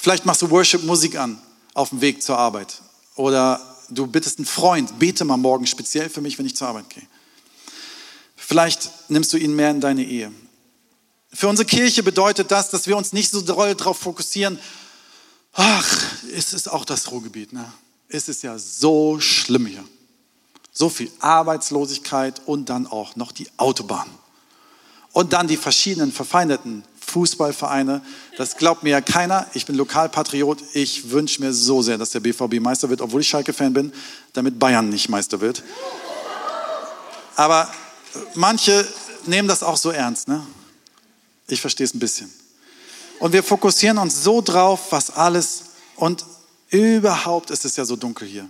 Vielleicht 0.00 0.24
machst 0.24 0.40
du 0.40 0.50
Worship-Musik 0.50 1.16
an 1.16 1.38
auf 1.74 1.90
dem 1.90 2.00
Weg 2.00 2.22
zur 2.22 2.38
Arbeit 2.38 2.80
oder 3.16 3.60
du 3.90 4.06
bittest 4.06 4.38
einen 4.38 4.46
Freund, 4.46 4.98
bete 4.98 5.24
mal 5.24 5.36
morgen 5.36 5.66
speziell 5.66 6.08
für 6.08 6.22
mich, 6.22 6.38
wenn 6.38 6.46
ich 6.46 6.56
zur 6.56 6.68
Arbeit 6.68 6.88
gehe. 6.88 7.06
Vielleicht 8.36 8.90
nimmst 9.08 9.32
du 9.32 9.36
ihn 9.36 9.54
mehr 9.54 9.70
in 9.70 9.80
deine 9.80 10.04
Ehe. 10.04 10.32
Für 11.32 11.48
unsere 11.48 11.66
Kirche 11.66 12.02
bedeutet 12.02 12.50
das, 12.50 12.70
dass 12.70 12.86
wir 12.86 12.96
uns 12.96 13.12
nicht 13.12 13.30
so 13.30 13.40
doll 13.40 13.74
darauf 13.74 13.98
fokussieren, 13.98 14.58
ach, 15.52 16.02
es 16.34 16.52
ist 16.52 16.70
auch 16.70 16.84
das 16.84 17.10
Ruhrgebiet, 17.10 17.52
ne? 17.52 17.72
Es 18.08 18.28
ist 18.28 18.42
ja 18.42 18.58
so 18.58 19.20
schlimm 19.20 19.66
hier. 19.66 19.84
So 20.72 20.88
viel 20.88 21.10
Arbeitslosigkeit 21.20 22.42
und 22.46 22.68
dann 22.68 22.86
auch 22.86 23.16
noch 23.16 23.32
die 23.32 23.48
Autobahn. 23.56 24.08
Und 25.12 25.32
dann 25.32 25.46
die 25.46 25.56
verschiedenen 25.56 26.12
verfeindeten 26.12 26.84
Fußballvereine. 27.06 28.02
Das 28.38 28.56
glaubt 28.56 28.82
mir 28.82 28.90
ja 28.90 29.00
keiner. 29.00 29.46
Ich 29.52 29.66
bin 29.66 29.76
Lokalpatriot. 29.76 30.62
Ich 30.72 31.10
wünsche 31.10 31.40
mir 31.42 31.52
so 31.52 31.82
sehr, 31.82 31.98
dass 31.98 32.10
der 32.10 32.20
BVB 32.20 32.60
Meister 32.60 32.88
wird, 32.88 33.02
obwohl 33.02 33.20
ich 33.20 33.28
Schalke-Fan 33.28 33.72
bin, 33.72 33.92
damit 34.32 34.58
Bayern 34.58 34.88
nicht 34.88 35.08
Meister 35.08 35.40
wird. 35.40 35.62
Aber 37.36 37.70
manche 38.34 38.86
nehmen 39.26 39.48
das 39.48 39.62
auch 39.62 39.76
so 39.76 39.90
ernst. 39.90 40.28
Ne? 40.28 40.46
Ich 41.46 41.60
verstehe 41.60 41.84
es 41.84 41.94
ein 41.94 41.98
bisschen. 41.98 42.32
Und 43.22 43.32
wir 43.32 43.44
fokussieren 43.44 43.98
uns 43.98 44.24
so 44.24 44.40
drauf, 44.40 44.90
was 44.90 45.08
alles 45.10 45.62
und 45.94 46.24
überhaupt 46.70 47.52
ist 47.52 47.64
es 47.64 47.76
ja 47.76 47.84
so 47.84 47.94
dunkel 47.94 48.26
hier. 48.26 48.48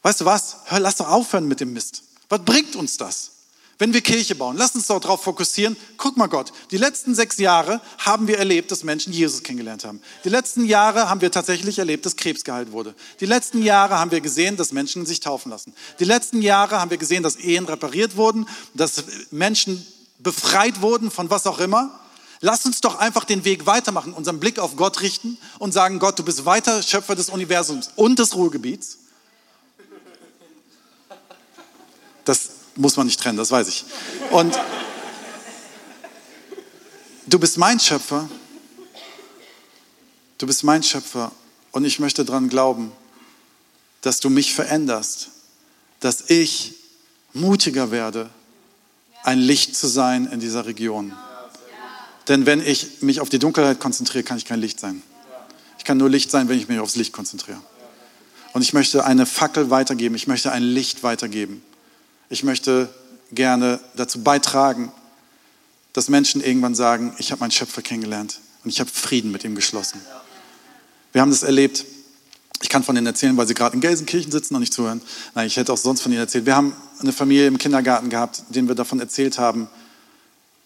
Weißt 0.00 0.22
du 0.22 0.24
was? 0.24 0.56
Hör, 0.64 0.80
lass 0.80 0.96
doch 0.96 1.10
aufhören 1.10 1.46
mit 1.46 1.60
dem 1.60 1.74
Mist. 1.74 2.02
Was 2.30 2.42
bringt 2.42 2.74
uns 2.74 2.96
das? 2.96 3.32
Wenn 3.76 3.92
wir 3.92 4.00
Kirche 4.00 4.34
bauen, 4.34 4.56
lass 4.56 4.74
uns 4.74 4.86
doch 4.86 4.98
darauf 4.98 5.22
fokussieren. 5.22 5.76
Guck 5.98 6.16
mal 6.16 6.28
Gott, 6.28 6.54
die 6.70 6.78
letzten 6.78 7.14
sechs 7.14 7.36
Jahre 7.36 7.82
haben 7.98 8.26
wir 8.26 8.38
erlebt, 8.38 8.70
dass 8.70 8.82
Menschen 8.82 9.12
Jesus 9.12 9.42
kennengelernt 9.42 9.84
haben. 9.84 10.00
Die 10.24 10.30
letzten 10.30 10.64
Jahre 10.64 11.10
haben 11.10 11.20
wir 11.20 11.30
tatsächlich 11.30 11.78
erlebt, 11.78 12.06
dass 12.06 12.16
Krebs 12.16 12.44
geheilt 12.44 12.72
wurde. 12.72 12.94
Die 13.20 13.26
letzten 13.26 13.60
Jahre 13.60 14.00
haben 14.00 14.10
wir 14.10 14.22
gesehen, 14.22 14.56
dass 14.56 14.72
Menschen 14.72 15.04
sich 15.04 15.20
taufen 15.20 15.50
lassen. 15.50 15.74
Die 16.00 16.06
letzten 16.06 16.40
Jahre 16.40 16.80
haben 16.80 16.90
wir 16.90 16.96
gesehen, 16.96 17.22
dass 17.22 17.36
Ehen 17.36 17.66
repariert 17.66 18.16
wurden, 18.16 18.48
dass 18.72 19.04
Menschen 19.30 19.86
befreit 20.18 20.80
wurden 20.80 21.10
von 21.10 21.28
was 21.28 21.46
auch 21.46 21.58
immer. 21.58 22.00
Lass 22.44 22.66
uns 22.66 22.82
doch 22.82 22.96
einfach 22.96 23.24
den 23.24 23.46
Weg 23.46 23.64
weitermachen, 23.64 24.12
unseren 24.12 24.38
Blick 24.38 24.58
auf 24.58 24.76
Gott 24.76 25.00
richten 25.00 25.38
und 25.58 25.72
sagen, 25.72 25.98
Gott, 25.98 26.18
du 26.18 26.22
bist 26.22 26.44
weiter 26.44 26.82
Schöpfer 26.82 27.14
des 27.14 27.30
Universums 27.30 27.92
und 27.96 28.18
des 28.18 28.34
Ruhegebiets. 28.34 28.98
Das 32.26 32.50
muss 32.76 32.98
man 32.98 33.06
nicht 33.06 33.18
trennen, 33.18 33.38
das 33.38 33.50
weiß 33.50 33.68
ich. 33.68 33.86
Und 34.30 34.58
du 37.24 37.38
bist 37.38 37.56
mein 37.56 37.80
Schöpfer. 37.80 38.28
Du 40.36 40.46
bist 40.46 40.64
mein 40.64 40.82
Schöpfer 40.82 41.32
und 41.72 41.86
ich 41.86 41.98
möchte 41.98 42.26
daran 42.26 42.50
glauben, 42.50 42.92
dass 44.02 44.20
du 44.20 44.28
mich 44.28 44.52
veränderst, 44.54 45.30
dass 46.00 46.28
ich 46.28 46.74
mutiger 47.32 47.90
werde, 47.90 48.28
ein 49.22 49.38
Licht 49.38 49.74
zu 49.74 49.86
sein 49.86 50.26
in 50.26 50.40
dieser 50.40 50.66
Region. 50.66 51.14
Denn 52.28 52.46
wenn 52.46 52.60
ich 52.60 53.02
mich 53.02 53.20
auf 53.20 53.28
die 53.28 53.38
Dunkelheit 53.38 53.80
konzentriere, 53.80 54.24
kann 54.24 54.38
ich 54.38 54.44
kein 54.44 54.60
Licht 54.60 54.80
sein. 54.80 55.02
Ich 55.78 55.84
kann 55.84 55.98
nur 55.98 56.08
Licht 56.08 56.30
sein, 56.30 56.48
wenn 56.48 56.58
ich 56.58 56.68
mich 56.68 56.78
aufs 56.78 56.96
Licht 56.96 57.12
konzentriere. 57.12 57.60
Und 58.54 58.62
ich 58.62 58.72
möchte 58.72 59.04
eine 59.04 59.26
Fackel 59.26 59.70
weitergeben, 59.70 60.14
ich 60.14 60.26
möchte 60.26 60.52
ein 60.52 60.62
Licht 60.62 61.02
weitergeben. 61.02 61.62
Ich 62.30 62.42
möchte 62.44 62.88
gerne 63.32 63.80
dazu 63.96 64.22
beitragen, 64.22 64.92
dass 65.92 66.08
Menschen 66.08 66.42
irgendwann 66.42 66.74
sagen, 66.74 67.14
ich 67.18 67.30
habe 67.32 67.40
meinen 67.40 67.50
Schöpfer 67.50 67.82
kennengelernt 67.82 68.40
und 68.62 68.70
ich 68.70 68.80
habe 68.80 68.90
Frieden 68.90 69.30
mit 69.30 69.44
ihm 69.44 69.54
geschlossen. 69.54 70.00
Wir 71.12 71.20
haben 71.20 71.30
das 71.30 71.42
erlebt. 71.42 71.84
Ich 72.62 72.68
kann 72.68 72.82
von 72.82 72.94
denen 72.94 73.06
erzählen, 73.06 73.36
weil 73.36 73.46
sie 73.46 73.54
gerade 73.54 73.74
in 73.74 73.80
Gelsenkirchen 73.80 74.32
sitzen 74.32 74.54
und 74.54 74.60
nicht 74.60 74.72
zuhören. 74.72 75.02
Nein, 75.34 75.46
ich 75.46 75.56
hätte 75.56 75.72
auch 75.72 75.76
sonst 75.78 76.00
von 76.00 76.12
ihnen 76.12 76.20
erzählt. 76.20 76.46
Wir 76.46 76.56
haben 76.56 76.74
eine 77.00 77.12
Familie 77.12 77.46
im 77.46 77.58
Kindergarten 77.58 78.08
gehabt, 78.08 78.42
denen 78.48 78.68
wir 78.68 78.74
davon 78.74 79.00
erzählt 79.00 79.38
haben, 79.38 79.68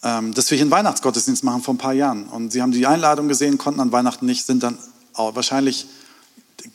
dass 0.01 0.51
wir 0.51 0.57
hier 0.57 0.63
einen 0.63 0.71
Weihnachtsgottesdienst 0.71 1.43
machen 1.43 1.63
vor 1.63 1.75
ein 1.75 1.79
paar 1.79 1.93
Jahren. 1.93 2.25
Und 2.29 2.53
sie 2.53 2.63
haben 2.63 2.73
die 2.73 2.87
Einladung 2.87 3.29
gesehen, 3.29 3.59
konnten 3.59 3.81
an 3.81 3.91
Weihnachten 3.91 4.27
nicht, 4.27 4.47
sind 4.47 4.63
dann 4.63 4.79
oh, 5.17 5.35
wahrscheinlich 5.35 5.87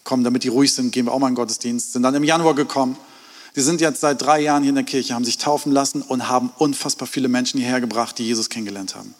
kommen, 0.04 0.24
damit 0.24 0.44
die 0.44 0.50
ruhig 0.50 0.74
sind, 0.74 0.92
gehen 0.92 1.06
wir 1.06 1.14
auch 1.14 1.20
mal 1.20 1.28
in 1.28 1.34
den 1.34 1.38
Gottesdienst, 1.38 1.94
sind 1.94 2.04
dann 2.04 2.16
im 2.16 2.24
Januar 2.24 2.56
gekommen. 2.56 2.98
Die 3.56 3.62
sind 3.62 3.82
jetzt 3.82 4.02
seit 4.02 4.22
drei 4.22 4.42
Jahren 4.42 4.64
hier 4.64 4.70
in 4.70 4.76
der 4.76 4.84
Kirche, 4.84 5.14
haben 5.14 5.26
sich 5.26 5.38
taufen 5.38 5.72
lassen 5.72 6.02
und 6.02 6.28
haben 6.28 6.52
unfassbar 6.58 7.08
viele 7.08 7.28
Menschen 7.28 7.60
hierher 7.60 7.82
gebracht, 7.82 8.18
die 8.18 8.26
Jesus 8.26 8.50
kennengelernt 8.50 8.96
haben. 8.96 9.14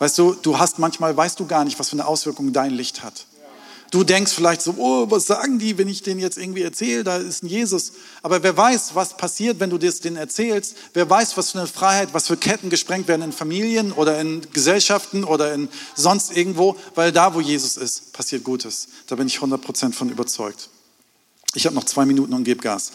Weißt 0.00 0.18
du, 0.18 0.34
du 0.34 0.58
hast 0.58 0.78
manchmal, 0.78 1.16
weißt 1.16 1.38
du 1.38 1.46
gar 1.46 1.64
nicht, 1.64 1.78
was 1.78 1.90
für 1.90 1.94
eine 1.94 2.06
Auswirkung 2.06 2.52
dein 2.52 2.72
Licht 2.72 3.04
hat. 3.04 3.26
Du 3.90 4.02
denkst 4.02 4.32
vielleicht 4.32 4.62
so, 4.62 4.74
oh, 4.78 5.10
was 5.10 5.26
sagen 5.26 5.58
die, 5.58 5.78
wenn 5.78 5.88
ich 5.88 6.02
denen 6.02 6.20
jetzt 6.20 6.38
irgendwie 6.38 6.62
erzähle, 6.62 7.04
da 7.04 7.18
ist 7.18 7.42
ein 7.42 7.46
Jesus. 7.46 7.92
Aber 8.22 8.42
wer 8.42 8.56
weiß, 8.56 8.94
was 8.94 9.16
passiert, 9.16 9.60
wenn 9.60 9.70
du 9.70 9.78
das 9.78 10.00
denen 10.00 10.16
erzählst? 10.16 10.76
Wer 10.92 11.08
weiß, 11.08 11.36
was 11.36 11.52
für 11.52 11.58
eine 11.58 11.68
Freiheit, 11.68 12.12
was 12.12 12.26
für 12.26 12.36
Ketten 12.36 12.68
gesprengt 12.68 13.06
werden 13.06 13.22
in 13.22 13.32
Familien 13.32 13.92
oder 13.92 14.20
in 14.20 14.42
Gesellschaften 14.52 15.22
oder 15.22 15.54
in 15.54 15.68
sonst 15.94 16.36
irgendwo, 16.36 16.76
weil 16.94 17.12
da, 17.12 17.34
wo 17.34 17.40
Jesus 17.40 17.76
ist, 17.76 18.12
passiert 18.12 18.42
Gutes. 18.42 18.88
Da 19.06 19.14
bin 19.14 19.28
ich 19.28 19.38
100% 19.38 19.92
von 19.92 20.10
überzeugt. 20.10 20.68
Ich 21.54 21.64
habe 21.64 21.74
noch 21.74 21.84
zwei 21.84 22.04
Minuten 22.04 22.34
und 22.34 22.44
gebe 22.44 22.62
Gas. 22.62 22.92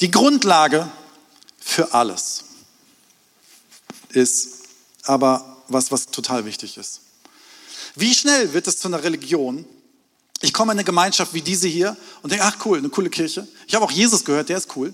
Die 0.00 0.10
Grundlage 0.10 0.90
für 1.58 1.94
alles 1.94 2.44
ist 4.10 4.62
aber 5.04 5.62
was, 5.68 5.90
was 5.90 6.06
total 6.06 6.44
wichtig 6.44 6.76
ist. 6.76 7.00
Wie 7.94 8.14
schnell 8.14 8.52
wird 8.52 8.66
es 8.66 8.78
zu 8.78 8.88
einer 8.88 9.02
Religion, 9.02 9.64
ich 10.42 10.52
komme 10.52 10.72
in 10.72 10.78
eine 10.78 10.84
Gemeinschaft 10.84 11.32
wie 11.34 11.40
diese 11.40 11.68
hier 11.68 11.96
und 12.22 12.30
denke, 12.30 12.44
ach 12.44 12.56
cool, 12.66 12.78
eine 12.78 12.88
coole 12.88 13.08
Kirche. 13.08 13.46
Ich 13.66 13.74
habe 13.74 13.84
auch 13.84 13.90
Jesus 13.90 14.24
gehört, 14.24 14.48
der 14.48 14.58
ist 14.58 14.76
cool. 14.76 14.92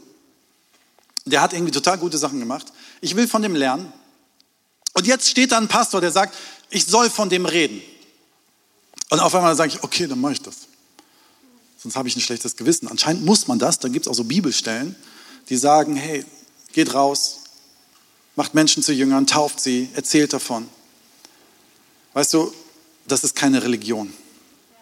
Der 1.24 1.40
hat 1.40 1.54
irgendwie 1.54 1.72
total 1.72 1.98
gute 1.98 2.18
Sachen 2.18 2.38
gemacht. 2.38 2.66
Ich 3.00 3.16
will 3.16 3.26
von 3.26 3.42
dem 3.42 3.54
lernen. 3.54 3.90
Und 4.92 5.06
jetzt 5.06 5.28
steht 5.28 5.52
da 5.52 5.58
ein 5.58 5.68
Pastor, 5.68 6.00
der 6.00 6.12
sagt, 6.12 6.34
ich 6.70 6.84
soll 6.84 7.08
von 7.08 7.30
dem 7.30 7.46
reden. 7.46 7.80
Und 9.10 9.20
auf 9.20 9.34
einmal 9.34 9.56
sage 9.56 9.72
ich, 9.74 9.82
okay, 9.82 10.06
dann 10.06 10.20
mache 10.20 10.34
ich 10.34 10.42
das. 10.42 10.56
Sonst 11.78 11.96
habe 11.96 12.08
ich 12.08 12.16
ein 12.16 12.20
schlechtes 12.20 12.56
Gewissen. 12.56 12.86
Anscheinend 12.88 13.24
muss 13.24 13.46
man 13.46 13.58
das. 13.58 13.78
Da 13.78 13.88
gibt 13.88 14.06
es 14.06 14.10
auch 14.10 14.14
so 14.14 14.24
Bibelstellen, 14.24 14.96
die 15.48 15.56
sagen, 15.56 15.96
hey, 15.96 16.26
geht 16.72 16.92
raus, 16.92 17.38
macht 18.36 18.52
Menschen 18.52 18.82
zu 18.82 18.92
Jüngern, 18.92 19.26
tauft 19.26 19.60
sie, 19.60 19.88
erzählt 19.94 20.34
davon. 20.34 20.68
Weißt 22.12 22.34
du, 22.34 22.52
das 23.06 23.24
ist 23.24 23.34
keine 23.34 23.62
Religion. 23.62 24.12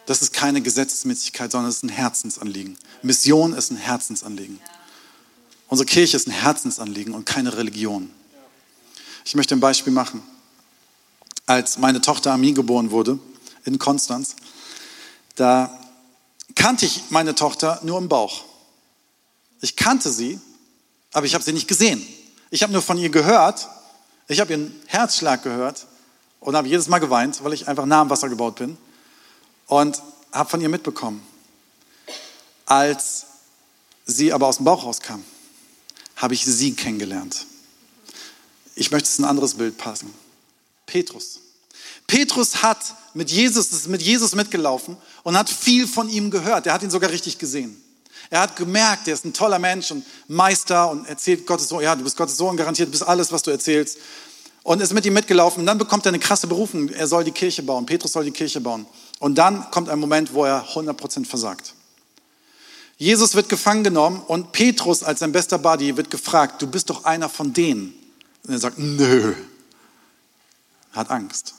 Das 0.07 0.23
ist 0.23 0.33
keine 0.33 0.62
Gesetzesmäßigkeit, 0.62 1.51
sondern 1.51 1.69
es 1.69 1.79
ist 1.79 1.83
ein 1.83 1.88
Herzensanliegen. 1.88 2.79
Mission 3.03 3.53
ist 3.53 3.73
ein 3.73 3.77
Herzensanliegen. 3.77 4.61
Unsere 5.69 5.87
Kirche 5.87 6.16
ist 6.16 6.29
ein 6.29 6.33
Herzensanliegen 6.33 7.12
und 7.12 7.27
keine 7.27 7.57
Religion. 7.57 8.11
Ich 9.25 9.35
möchte 9.35 9.57
ein 9.57 9.61
Beispiel 9.61 9.92
machen. 9.92 10.23
Als 11.45 11.79
meine 11.79 12.01
Tochter 12.01 12.33
Ami 12.33 12.53
geboren 12.53 12.92
wurde 12.92 13.19
in 13.64 13.79
Konstanz, 13.79 14.37
da 15.35 15.77
kannte 16.55 16.87
ich 16.87 17.03
meine 17.11 17.35
Tochter 17.35 17.81
nur 17.83 17.99
im 17.99 18.09
Bauch. 18.09 18.45
Ich 19.61 19.75
kannte 19.75 20.12
sie, 20.12 20.40
aber 21.12 21.27
ich 21.27 21.35
habe 21.35 21.42
sie 21.42 21.53
nicht 21.53 21.66
gesehen. 21.66 22.05
Ich 22.51 22.62
habe 22.62 22.73
nur 22.73 22.83
von 22.83 22.97
ihr 22.97 23.11
gehört. 23.11 23.69
Ich 24.29 24.38
habe 24.38 24.53
ihren 24.53 24.73
Herzschlag 24.87 25.42
gehört 25.42 25.87
und 26.38 26.55
habe 26.55 26.69
jedes 26.69 26.87
Mal 26.87 27.01
geweint, 27.01 27.42
weil 27.42 27.53
ich 27.53 27.66
einfach 27.66 27.87
nah 27.87 28.03
am 28.03 28.11
Wasser 28.11 28.29
gebaut 28.29 28.57
bin 28.57 28.79
und 29.66 30.02
habe 30.33 30.50
von 30.50 30.61
ihr 30.61 30.68
mitbekommen. 30.68 31.26
Als 32.64 33.26
sie 34.05 34.33
aber 34.33 34.46
aus 34.46 34.57
dem 34.57 34.64
Bauch 34.64 34.85
rauskam, 34.85 35.22
habe 36.16 36.35
ich 36.35 36.44
sie 36.44 36.74
kennengelernt. 36.74 37.46
Ich 38.74 38.90
möchte 38.90 39.09
es 39.09 39.18
ein 39.18 39.24
anderes 39.24 39.55
Bild 39.55 39.79
passen. 39.79 40.12
Petrus. 40.87 41.40
Petrus 42.07 42.62
hat 42.62 42.79
mit 43.14 43.31
Jesus, 43.31 43.72
ist 43.72 43.88
mit 43.88 44.02
Jesus 44.02 44.35
mitgelaufen 44.35 44.96
und 45.22 45.37
hat 45.37 45.48
viel 45.48 45.87
von 45.87 46.09
ihm 46.09 46.31
gehört. 46.31 46.66
Er 46.66 46.74
hat 46.74 46.83
ihn 46.83 46.90
sogar 46.90 47.11
richtig 47.11 47.38
gesehen. 47.38 47.83
Er 48.31 48.40
hat 48.40 48.57
gemerkt, 48.57 49.09
er 49.09 49.14
ist 49.14 49.24
ein 49.24 49.33
toller 49.33 49.59
Mensch 49.59 49.90
und 49.90 50.05
Meister 50.29 50.90
und 50.90 51.07
erzählt 51.07 51.46
Gottes 51.46 51.68
Sohn. 51.68 51.83
Ja, 51.83 51.94
du 51.94 52.05
bist 52.05 52.16
Gottes 52.16 52.37
Sohn, 52.37 52.57
garantiert, 52.57 52.88
du 52.88 52.92
bist 52.92 53.07
alles, 53.07 53.31
was 53.33 53.42
du 53.42 53.50
erzählst. 53.50 53.98
Und 54.62 54.83
ist 54.83 54.92
mit 54.92 55.07
ihm 55.07 55.12
mitgelaufen. 55.12 55.61
Und 55.61 55.66
dann 55.66 55.79
bekommt 55.79 56.07
er 56.07 56.11
eine 56.11 56.18
krasse 56.18 56.48
Berufung. 56.48 56.88
Er 56.88 57.07
soll 57.07 57.22
die 57.22 57.31
Kirche 57.31 57.62
bauen. 57.62 57.87
Petrus 57.87 58.12
soll 58.12 58.24
die 58.24 58.33
Kirche 58.33 58.61
bauen. 58.61 58.85
Und 59.18 59.37
dann 59.37 59.70
kommt 59.70 59.88
ein 59.88 59.98
Moment, 59.98 60.35
wo 60.35 60.44
er 60.44 60.66
100% 60.68 61.26
versagt. 61.26 61.74
Jesus 62.98 63.35
wird 63.35 63.48
gefangen 63.48 63.85
genommen 63.85 64.22
und 64.26 64.52
Petrus 64.52 65.02
als 65.02 65.20
sein 65.20 65.33
bester 65.33 65.59
Buddy 65.59 65.96
wird 65.96 66.11
gefragt, 66.11 66.62
du 66.62 66.66
bist 66.66 66.88
doch 66.90 67.05
einer 67.05 67.29
von 67.29 67.52
denen. 67.52 67.94
Und 68.44 68.52
er 68.52 68.59
sagt, 68.59 68.79
nö. 68.79 69.35
Hat 70.92 71.11
Angst. 71.11 71.55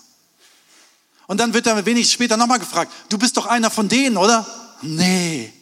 Und 1.28 1.40
dann 1.40 1.54
wird 1.54 1.68
er 1.68 1.86
wenig 1.86 2.12
später 2.12 2.38
nochmal 2.38 2.60
gefragt, 2.60 2.92
du 3.10 3.18
bist 3.18 3.38
doch 3.38 3.46
einer 3.46 3.70
von 3.70 3.88
denen, 3.88 4.18
oder? 4.18 4.48
Nee. 4.82 5.54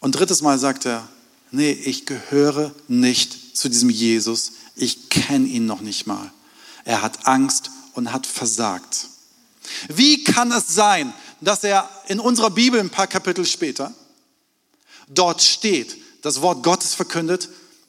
Und 0.00 0.12
drittes 0.12 0.40
Mal 0.40 0.58
sagt 0.58 0.86
er, 0.86 1.06
nee, 1.50 1.72
ich 1.72 2.06
gehöre 2.06 2.72
nicht 2.88 3.56
zu 3.56 3.68
diesem 3.68 3.90
Jesus. 3.90 4.52
Ich 4.76 5.10
kenne 5.10 5.46
ihn 5.46 5.66
noch 5.66 5.80
nicht 5.80 6.06
mal. 6.06 6.32
Er 6.84 7.02
hat 7.02 7.26
Angst 7.26 7.70
und 7.94 8.12
hat 8.12 8.26
versagt. 8.26 9.08
Wie 9.88 10.24
kann 10.24 10.52
es 10.52 10.68
sein, 10.68 11.12
dass 11.40 11.64
er 11.64 11.88
in 12.08 12.20
unserer 12.20 12.50
Bibel 12.50 12.80
ein 12.80 12.90
paar 12.90 13.06
Kapitel 13.06 13.44
später 13.44 13.92
dort 15.08 15.42
steht, 15.42 15.96
das 16.22 16.40
Wort 16.40 16.62
Gottes 16.62 16.94
verkündet, 16.94 17.48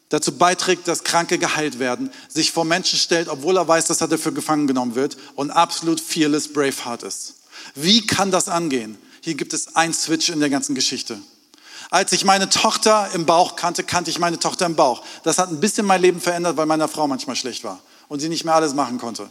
dazu 0.09 0.37
beiträgt, 0.37 0.87
dass 0.87 1.03
Kranke 1.03 1.37
geheilt 1.37 1.79
werden, 1.79 2.11
sich 2.27 2.51
vor 2.51 2.65
Menschen 2.65 2.99
stellt, 2.99 3.27
obwohl 3.27 3.57
er 3.57 3.67
weiß, 3.67 3.85
dass 3.85 4.01
er 4.01 4.07
dafür 4.07 4.31
gefangen 4.31 4.67
genommen 4.67 4.95
wird 4.95 5.17
und 5.35 5.51
absolut 5.51 5.99
fearless 5.99 6.51
Braveheart 6.51 7.03
ist. 7.03 7.35
Wie 7.75 8.05
kann 8.05 8.31
das 8.31 8.47
angehen? 8.47 8.97
Hier 9.21 9.35
gibt 9.35 9.53
es 9.53 9.75
ein 9.75 9.93
Switch 9.93 10.29
in 10.29 10.39
der 10.39 10.49
ganzen 10.49 10.75
Geschichte. 10.75 11.19
Als 11.89 12.11
ich 12.11 12.25
meine 12.25 12.49
Tochter 12.49 13.09
im 13.13 13.25
Bauch 13.25 13.55
kannte, 13.55 13.83
kannte 13.83 14.11
ich 14.11 14.19
meine 14.19 14.39
Tochter 14.39 14.65
im 14.65 14.75
Bauch. 14.75 15.03
Das 15.23 15.37
hat 15.37 15.49
ein 15.49 15.59
bisschen 15.59 15.85
mein 15.85 16.01
Leben 16.01 16.19
verändert, 16.19 16.57
weil 16.57 16.65
meiner 16.65 16.87
Frau 16.87 17.07
manchmal 17.07 17.35
schlecht 17.35 17.63
war 17.63 17.79
und 18.07 18.19
sie 18.19 18.29
nicht 18.29 18.45
mehr 18.45 18.55
alles 18.55 18.73
machen 18.73 18.97
konnte. 18.97 19.29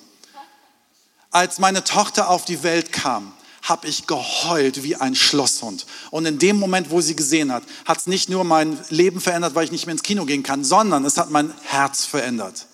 Als 1.32 1.58
meine 1.58 1.82
Tochter 1.82 2.28
auf 2.28 2.44
die 2.44 2.62
Welt 2.62 2.92
kam, 2.92 3.32
habe 3.62 3.88
ich 3.88 4.06
geheult 4.06 4.82
wie 4.82 4.96
ein 4.96 5.14
Schlosshund. 5.14 5.86
Und 6.10 6.26
in 6.26 6.38
dem 6.38 6.58
Moment, 6.58 6.90
wo 6.90 7.00
sie 7.00 7.16
gesehen 7.16 7.52
hat, 7.52 7.62
hat 7.84 7.98
es 7.98 8.06
nicht 8.06 8.28
nur 8.28 8.44
mein 8.44 8.78
Leben 8.90 9.20
verändert, 9.20 9.54
weil 9.54 9.64
ich 9.64 9.72
nicht 9.72 9.86
mehr 9.86 9.92
ins 9.92 10.02
Kino 10.02 10.26
gehen 10.26 10.42
kann, 10.42 10.62
sondern 10.62 11.04
es 11.04 11.16
hat 11.16 11.30
mein 11.30 11.54
Herz 11.62 12.04
verändert. 12.04 12.66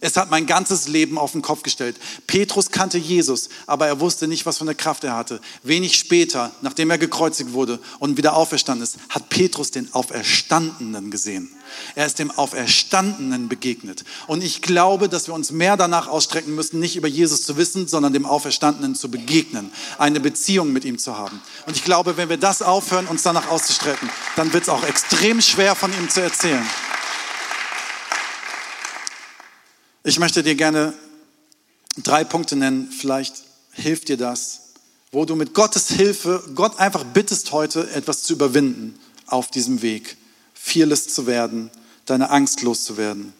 Es 0.00 0.16
hat 0.16 0.30
mein 0.30 0.46
ganzes 0.46 0.88
Leben 0.88 1.18
auf 1.18 1.32
den 1.32 1.42
Kopf 1.42 1.62
gestellt. 1.62 1.96
Petrus 2.26 2.70
kannte 2.70 2.98
Jesus, 2.98 3.48
aber 3.66 3.86
er 3.86 4.00
wusste 4.00 4.28
nicht, 4.28 4.46
was 4.46 4.58
für 4.58 4.64
eine 4.64 4.74
Kraft 4.74 5.04
er 5.04 5.16
hatte. 5.16 5.40
Wenig 5.62 5.96
später, 5.96 6.52
nachdem 6.60 6.90
er 6.90 6.98
gekreuzigt 6.98 7.52
wurde 7.52 7.80
und 7.98 8.16
wieder 8.16 8.36
auferstanden 8.36 8.84
ist, 8.84 8.96
hat 9.08 9.28
Petrus 9.28 9.70
den 9.70 9.92
Auferstandenen 9.92 11.10
gesehen. 11.10 11.50
Er 11.94 12.06
ist 12.06 12.18
dem 12.18 12.30
Auferstandenen 12.30 13.48
begegnet. 13.48 14.04
Und 14.26 14.42
ich 14.42 14.62
glaube, 14.62 15.08
dass 15.08 15.26
wir 15.26 15.34
uns 15.34 15.50
mehr 15.50 15.76
danach 15.76 16.06
ausstrecken 16.06 16.54
müssen, 16.54 16.80
nicht 16.80 16.96
über 16.96 17.08
Jesus 17.08 17.42
zu 17.42 17.56
wissen, 17.56 17.88
sondern 17.88 18.12
dem 18.12 18.26
Auferstandenen 18.26 18.94
zu 18.94 19.10
begegnen, 19.10 19.70
eine 19.98 20.20
Beziehung 20.20 20.72
mit 20.72 20.84
ihm 20.84 20.98
zu 20.98 21.16
haben. 21.16 21.40
Und 21.66 21.76
ich 21.76 21.84
glaube, 21.84 22.16
wenn 22.16 22.28
wir 22.28 22.36
das 22.36 22.62
aufhören, 22.62 23.06
uns 23.06 23.22
danach 23.22 23.48
auszustrecken, 23.48 24.08
dann 24.36 24.52
wird 24.52 24.64
es 24.64 24.68
auch 24.68 24.84
extrem 24.84 25.40
schwer, 25.40 25.74
von 25.74 25.92
ihm 25.92 26.08
zu 26.08 26.22
erzählen. 26.22 26.64
Ich 30.08 30.18
möchte 30.18 30.42
dir 30.42 30.54
gerne 30.54 30.94
drei 31.98 32.24
Punkte 32.24 32.56
nennen, 32.56 32.90
vielleicht 32.90 33.44
hilft 33.72 34.08
dir 34.08 34.16
das, 34.16 34.60
wo 35.12 35.26
du 35.26 35.36
mit 35.36 35.52
Gottes 35.52 35.88
Hilfe 35.88 36.42
Gott 36.54 36.78
einfach 36.78 37.04
bittest 37.04 37.52
heute 37.52 37.90
etwas 37.90 38.22
zu 38.22 38.32
überwinden 38.32 38.98
auf 39.26 39.50
diesem 39.50 39.82
Weg, 39.82 40.16
fearless 40.54 41.08
zu 41.08 41.26
werden, 41.26 41.70
deine 42.06 42.30
Angst 42.30 42.62
loszuwerden. 42.62 43.34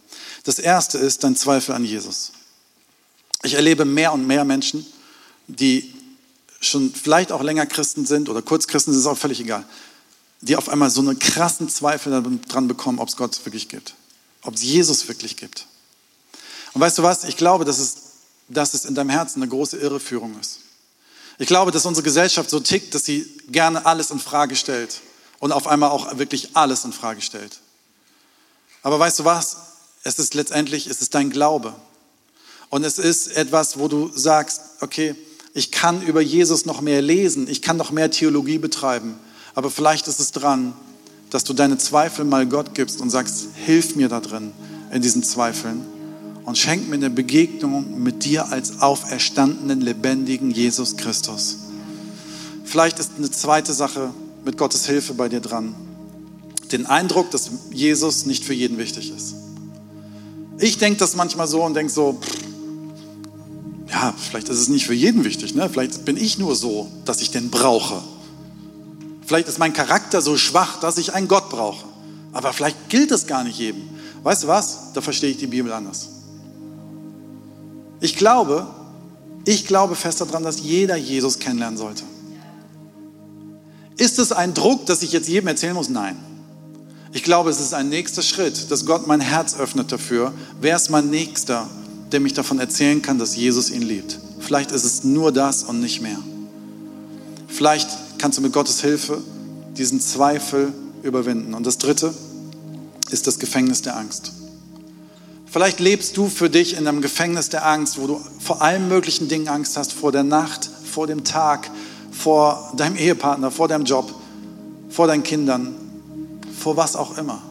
Das 0.44 0.58
erste 0.58 0.98
ist 0.98 1.24
dein 1.24 1.36
Zweifel 1.36 1.74
an 1.74 1.86
Jesus. 1.86 2.32
Ich 3.44 3.54
erlebe 3.54 3.86
mehr 3.86 4.12
und 4.12 4.26
mehr 4.26 4.44
Menschen, 4.44 4.84
die 5.46 5.94
schon 6.60 6.92
vielleicht 6.92 7.32
auch 7.32 7.42
länger 7.42 7.64
Christen 7.64 8.04
sind 8.04 8.28
oder 8.28 8.42
kurz 8.42 8.66
Christen 8.66 8.92
sind, 8.92 9.00
ist 9.00 9.06
auch 9.06 9.16
völlig 9.16 9.40
egal, 9.40 9.64
die 10.42 10.54
auf 10.54 10.68
einmal 10.68 10.90
so 10.90 11.00
einen 11.00 11.18
krassen 11.18 11.70
Zweifel 11.70 12.12
daran 12.46 12.68
bekommen, 12.68 12.98
ob 12.98 13.08
es 13.08 13.16
Gott 13.16 13.42
wirklich 13.46 13.70
gibt, 13.70 13.94
ob 14.42 14.52
es 14.52 14.62
Jesus 14.62 15.08
wirklich 15.08 15.38
gibt. 15.38 15.66
Und 16.72 16.80
weißt 16.80 16.98
du 16.98 17.02
was? 17.02 17.24
Ich 17.24 17.36
glaube, 17.36 17.64
dass 17.64 17.78
es, 17.78 17.96
dass 18.48 18.74
es 18.74 18.84
in 18.84 18.94
deinem 18.94 19.10
Herzen 19.10 19.42
eine 19.42 19.50
große 19.50 19.76
Irreführung 19.76 20.38
ist. 20.40 20.60
Ich 21.38 21.46
glaube, 21.46 21.70
dass 21.70 21.86
unsere 21.86 22.02
Gesellschaft 22.02 22.50
so 22.50 22.60
tickt, 22.60 22.94
dass 22.94 23.04
sie 23.04 23.24
gerne 23.48 23.86
alles 23.86 24.10
in 24.10 24.18
Frage 24.18 24.56
stellt 24.56 25.00
und 25.38 25.52
auf 25.52 25.66
einmal 25.66 25.90
auch 25.90 26.18
wirklich 26.18 26.56
alles 26.56 26.84
in 26.84 26.92
Frage 26.92 27.20
stellt. 27.20 27.60
Aber 28.82 28.98
weißt 28.98 29.20
du 29.20 29.24
was? 29.24 29.56
Es 30.02 30.18
ist 30.18 30.34
letztendlich, 30.34 30.86
es 30.86 31.00
ist 31.00 31.14
dein 31.14 31.30
Glaube. 31.30 31.74
Und 32.70 32.84
es 32.84 32.98
ist 32.98 33.28
etwas, 33.28 33.78
wo 33.78 33.88
du 33.88 34.10
sagst, 34.14 34.60
okay, 34.80 35.14
ich 35.54 35.70
kann 35.72 36.02
über 36.02 36.20
Jesus 36.20 36.66
noch 36.66 36.80
mehr 36.80 37.02
lesen, 37.02 37.48
ich 37.48 37.62
kann 37.62 37.76
noch 37.76 37.90
mehr 37.90 38.10
Theologie 38.10 38.58
betreiben, 38.58 39.18
aber 39.54 39.70
vielleicht 39.70 40.06
ist 40.06 40.20
es 40.20 40.32
dran, 40.32 40.74
dass 41.30 41.44
du 41.44 41.52
deine 41.52 41.78
Zweifel 41.78 42.24
mal 42.24 42.46
Gott 42.46 42.74
gibst 42.74 43.00
und 43.00 43.10
sagst, 43.10 43.46
hilf 43.54 43.96
mir 43.96 44.08
da 44.08 44.20
drin 44.20 44.52
in 44.92 45.02
diesen 45.02 45.22
Zweifeln 45.22 45.84
und 46.48 46.56
schenk 46.56 46.88
mir 46.88 46.94
eine 46.94 47.10
Begegnung 47.10 48.02
mit 48.02 48.24
dir 48.24 48.50
als 48.50 48.80
auferstandenen, 48.80 49.82
lebendigen 49.82 50.50
Jesus 50.50 50.96
Christus. 50.96 51.58
Vielleicht 52.64 52.98
ist 52.98 53.10
eine 53.18 53.30
zweite 53.30 53.74
Sache 53.74 54.14
mit 54.46 54.56
Gottes 54.56 54.86
Hilfe 54.86 55.12
bei 55.12 55.28
dir 55.28 55.40
dran. 55.40 55.74
Den 56.72 56.86
Eindruck, 56.86 57.30
dass 57.32 57.50
Jesus 57.70 58.24
nicht 58.24 58.46
für 58.46 58.54
jeden 58.54 58.78
wichtig 58.78 59.12
ist. 59.14 59.34
Ich 60.58 60.78
denke 60.78 60.98
das 60.98 61.16
manchmal 61.16 61.46
so 61.46 61.62
und 61.62 61.74
denke 61.74 61.92
so, 61.92 62.18
ja, 63.90 64.14
vielleicht 64.16 64.48
ist 64.48 64.58
es 64.58 64.68
nicht 64.68 64.86
für 64.86 64.94
jeden 64.94 65.24
wichtig. 65.24 65.54
Ne? 65.54 65.68
Vielleicht 65.68 66.06
bin 66.06 66.16
ich 66.16 66.38
nur 66.38 66.56
so, 66.56 66.88
dass 67.04 67.20
ich 67.20 67.30
den 67.30 67.50
brauche. 67.50 68.02
Vielleicht 69.26 69.48
ist 69.48 69.58
mein 69.58 69.74
Charakter 69.74 70.22
so 70.22 70.38
schwach, 70.38 70.80
dass 70.80 70.96
ich 70.96 71.12
einen 71.12 71.28
Gott 71.28 71.50
brauche. 71.50 71.84
Aber 72.32 72.54
vielleicht 72.54 72.88
gilt 72.88 73.10
es 73.10 73.26
gar 73.26 73.44
nicht 73.44 73.58
jedem. 73.58 73.82
Weißt 74.22 74.44
du 74.44 74.48
was? 74.48 74.94
Da 74.94 75.02
verstehe 75.02 75.28
ich 75.28 75.36
die 75.36 75.46
Bibel 75.46 75.70
anders. 75.74 76.08
Ich 78.00 78.16
glaube, 78.16 78.66
ich 79.44 79.66
glaube 79.66 79.94
fest 79.94 80.20
daran, 80.20 80.42
dass 80.42 80.60
jeder 80.60 80.96
Jesus 80.96 81.38
kennenlernen 81.38 81.78
sollte. 81.78 82.02
Ist 83.96 84.18
es 84.18 84.30
ein 84.30 84.54
Druck, 84.54 84.86
dass 84.86 85.02
ich 85.02 85.12
jetzt 85.12 85.28
jedem 85.28 85.48
erzählen 85.48 85.74
muss? 85.74 85.88
Nein. 85.88 86.16
Ich 87.12 87.24
glaube, 87.24 87.50
es 87.50 87.58
ist 87.58 87.74
ein 87.74 87.88
nächster 87.88 88.22
Schritt, 88.22 88.70
dass 88.70 88.86
Gott 88.86 89.06
mein 89.06 89.20
Herz 89.20 89.58
öffnet 89.58 89.90
dafür. 89.90 90.32
Wer 90.60 90.76
ist 90.76 90.90
mein 90.90 91.10
Nächster, 91.10 91.68
der 92.12 92.20
mich 92.20 92.34
davon 92.34 92.58
erzählen 92.58 93.02
kann, 93.02 93.18
dass 93.18 93.34
Jesus 93.34 93.70
ihn 93.70 93.82
liebt? 93.82 94.18
Vielleicht 94.38 94.70
ist 94.70 94.84
es 94.84 95.04
nur 95.04 95.32
das 95.32 95.64
und 95.64 95.80
nicht 95.80 96.00
mehr. 96.00 96.18
Vielleicht 97.48 97.88
kannst 98.18 98.38
du 98.38 98.42
mit 98.42 98.52
Gottes 98.52 98.82
Hilfe 98.82 99.22
diesen 99.76 100.00
Zweifel 100.00 100.72
überwinden. 101.02 101.54
Und 101.54 101.66
das 101.66 101.78
Dritte 101.78 102.12
ist 103.10 103.26
das 103.26 103.38
Gefängnis 103.38 103.82
der 103.82 103.96
Angst. 103.96 104.32
Vielleicht 105.50 105.80
lebst 105.80 106.16
du 106.16 106.28
für 106.28 106.50
dich 106.50 106.76
in 106.76 106.86
einem 106.86 107.00
Gefängnis 107.00 107.48
der 107.48 107.66
Angst, 107.66 107.98
wo 107.98 108.06
du 108.06 108.20
vor 108.38 108.60
allen 108.60 108.88
möglichen 108.88 109.28
Dingen 109.28 109.48
Angst 109.48 109.78
hast, 109.78 109.94
vor 109.94 110.12
der 110.12 110.22
Nacht, 110.22 110.68
vor 110.84 111.06
dem 111.06 111.24
Tag, 111.24 111.70
vor 112.10 112.72
deinem 112.76 112.96
Ehepartner, 112.96 113.50
vor 113.50 113.66
deinem 113.66 113.84
Job, 113.84 114.14
vor 114.90 115.06
deinen 115.06 115.22
Kindern, 115.22 115.74
vor 116.58 116.76
was 116.76 116.96
auch 116.96 117.16
immer. 117.16 117.42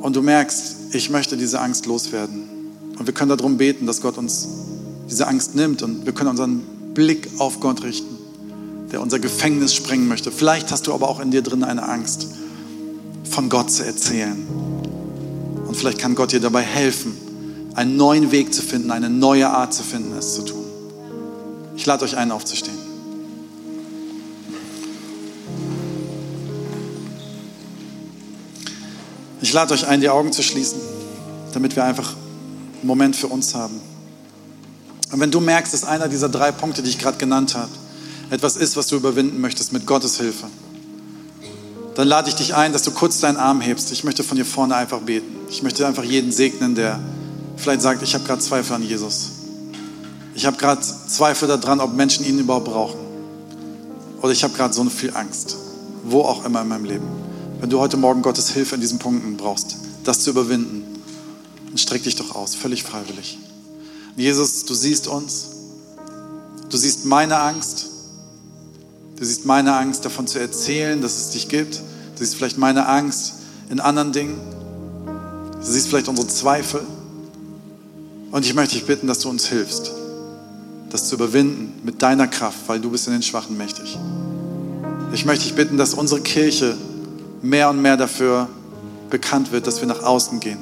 Und 0.00 0.16
du 0.16 0.22
merkst, 0.22 0.94
ich 0.94 1.10
möchte 1.10 1.36
diese 1.36 1.60
Angst 1.60 1.84
loswerden. 1.84 2.44
Und 2.98 3.06
wir 3.06 3.12
können 3.12 3.36
darum 3.36 3.58
beten, 3.58 3.86
dass 3.86 4.00
Gott 4.00 4.16
uns 4.16 4.48
diese 5.10 5.26
Angst 5.26 5.54
nimmt 5.54 5.82
und 5.82 6.06
wir 6.06 6.12
können 6.14 6.30
unseren 6.30 6.60
Blick 6.94 7.28
auf 7.38 7.60
Gott 7.60 7.82
richten, 7.82 8.16
der 8.90 9.02
unser 9.02 9.18
Gefängnis 9.18 9.74
sprengen 9.74 10.08
möchte. 10.08 10.32
Vielleicht 10.32 10.72
hast 10.72 10.86
du 10.86 10.94
aber 10.94 11.08
auch 11.08 11.20
in 11.20 11.30
dir 11.30 11.42
drin 11.42 11.62
eine 11.62 11.86
Angst, 11.86 12.28
von 13.28 13.48
Gott 13.48 13.70
zu 13.70 13.84
erzählen 13.84 14.67
vielleicht 15.78 15.98
kann 15.98 16.14
Gott 16.14 16.32
dir 16.32 16.40
dabei 16.40 16.62
helfen, 16.62 17.16
einen 17.74 17.96
neuen 17.96 18.32
Weg 18.32 18.52
zu 18.52 18.62
finden, 18.62 18.90
eine 18.90 19.08
neue 19.08 19.48
Art 19.48 19.72
zu 19.72 19.82
finden, 19.82 20.16
es 20.18 20.34
zu 20.34 20.42
tun. 20.42 20.64
Ich 21.76 21.86
lade 21.86 22.04
euch 22.04 22.16
ein, 22.16 22.32
aufzustehen. 22.32 22.76
Ich 29.40 29.52
lade 29.52 29.72
euch 29.72 29.86
ein, 29.86 30.00
die 30.00 30.08
Augen 30.08 30.32
zu 30.32 30.42
schließen, 30.42 30.80
damit 31.52 31.76
wir 31.76 31.84
einfach 31.84 32.14
einen 32.14 32.86
Moment 32.86 33.14
für 33.14 33.28
uns 33.28 33.54
haben. 33.54 33.80
Und 35.12 35.20
wenn 35.20 35.30
du 35.30 35.40
merkst, 35.40 35.72
dass 35.72 35.84
einer 35.84 36.08
dieser 36.08 36.28
drei 36.28 36.52
Punkte, 36.52 36.82
die 36.82 36.90
ich 36.90 36.98
gerade 36.98 37.16
genannt 37.16 37.54
habe, 37.54 37.70
etwas 38.30 38.56
ist, 38.56 38.76
was 38.76 38.88
du 38.88 38.96
überwinden 38.96 39.40
möchtest 39.40 39.72
mit 39.72 39.86
Gottes 39.86 40.18
Hilfe, 40.18 40.48
dann 41.98 42.06
lade 42.06 42.28
ich 42.28 42.36
dich 42.36 42.54
ein, 42.54 42.72
dass 42.72 42.84
du 42.84 42.92
kurz 42.92 43.18
deinen 43.18 43.38
Arm 43.38 43.60
hebst. 43.60 43.90
Ich 43.90 44.04
möchte 44.04 44.22
von 44.22 44.36
hier 44.36 44.46
vorne 44.46 44.76
einfach 44.76 45.00
beten. 45.00 45.34
Ich 45.50 45.64
möchte 45.64 45.84
einfach 45.84 46.04
jeden 46.04 46.30
segnen, 46.30 46.76
der 46.76 47.00
vielleicht 47.56 47.82
sagt, 47.82 48.04
ich 48.04 48.14
habe 48.14 48.22
gerade 48.22 48.40
Zweifel 48.40 48.74
an 48.74 48.84
Jesus. 48.84 49.30
Ich 50.36 50.46
habe 50.46 50.56
gerade 50.56 50.80
Zweifel 50.80 51.48
daran, 51.48 51.80
ob 51.80 51.94
Menschen 51.94 52.24
ihn 52.24 52.38
überhaupt 52.38 52.66
brauchen. 52.66 53.00
Oder 54.22 54.30
ich 54.30 54.44
habe 54.44 54.54
gerade 54.54 54.72
so 54.72 54.84
viel 54.84 55.12
Angst, 55.16 55.56
wo 56.04 56.20
auch 56.20 56.44
immer 56.44 56.62
in 56.62 56.68
meinem 56.68 56.84
Leben. 56.84 57.04
Wenn 57.58 57.68
du 57.68 57.80
heute 57.80 57.96
Morgen 57.96 58.22
Gottes 58.22 58.50
Hilfe 58.50 58.76
in 58.76 58.80
diesen 58.80 59.00
Punkten 59.00 59.36
brauchst, 59.36 59.74
das 60.04 60.20
zu 60.20 60.30
überwinden, 60.30 60.84
dann 61.66 61.78
streck 61.78 62.04
dich 62.04 62.14
doch 62.14 62.36
aus, 62.36 62.54
völlig 62.54 62.84
freiwillig. 62.84 63.38
Jesus, 64.16 64.64
du 64.66 64.74
siehst 64.74 65.08
uns, 65.08 65.48
du 66.70 66.76
siehst 66.76 67.06
meine 67.06 67.40
Angst, 67.40 67.86
du 69.16 69.24
siehst 69.24 69.46
meine 69.46 69.74
Angst 69.74 70.04
davon 70.04 70.28
zu 70.28 70.38
erzählen, 70.38 71.02
dass 71.02 71.16
es 71.16 71.30
dich 71.30 71.48
gibt, 71.48 71.82
Du 72.18 72.24
siehst 72.24 72.34
vielleicht 72.34 72.58
meine 72.58 72.88
Angst 72.88 73.34
in 73.70 73.78
anderen 73.78 74.10
Dingen. 74.10 74.40
Du 75.52 75.64
siehst 75.64 75.86
vielleicht 75.86 76.08
unsere 76.08 76.26
Zweifel. 76.26 76.80
Und 78.32 78.44
ich 78.44 78.54
möchte 78.54 78.74
dich 78.74 78.86
bitten, 78.86 79.06
dass 79.06 79.20
du 79.20 79.28
uns 79.28 79.46
hilfst, 79.46 79.92
das 80.90 81.08
zu 81.08 81.14
überwinden 81.14 81.80
mit 81.84 82.02
deiner 82.02 82.26
Kraft, 82.26 82.58
weil 82.66 82.80
du 82.80 82.90
bist 82.90 83.06
in 83.06 83.12
den 83.12 83.22
Schwachen 83.22 83.56
mächtig. 83.56 83.96
Ich 85.12 85.26
möchte 85.26 85.44
dich 85.44 85.54
bitten, 85.54 85.76
dass 85.76 85.94
unsere 85.94 86.20
Kirche 86.20 86.76
mehr 87.40 87.70
und 87.70 87.80
mehr 87.80 87.96
dafür 87.96 88.48
bekannt 89.10 89.52
wird, 89.52 89.68
dass 89.68 89.80
wir 89.80 89.86
nach 89.86 90.02
außen 90.02 90.40
gehen, 90.40 90.58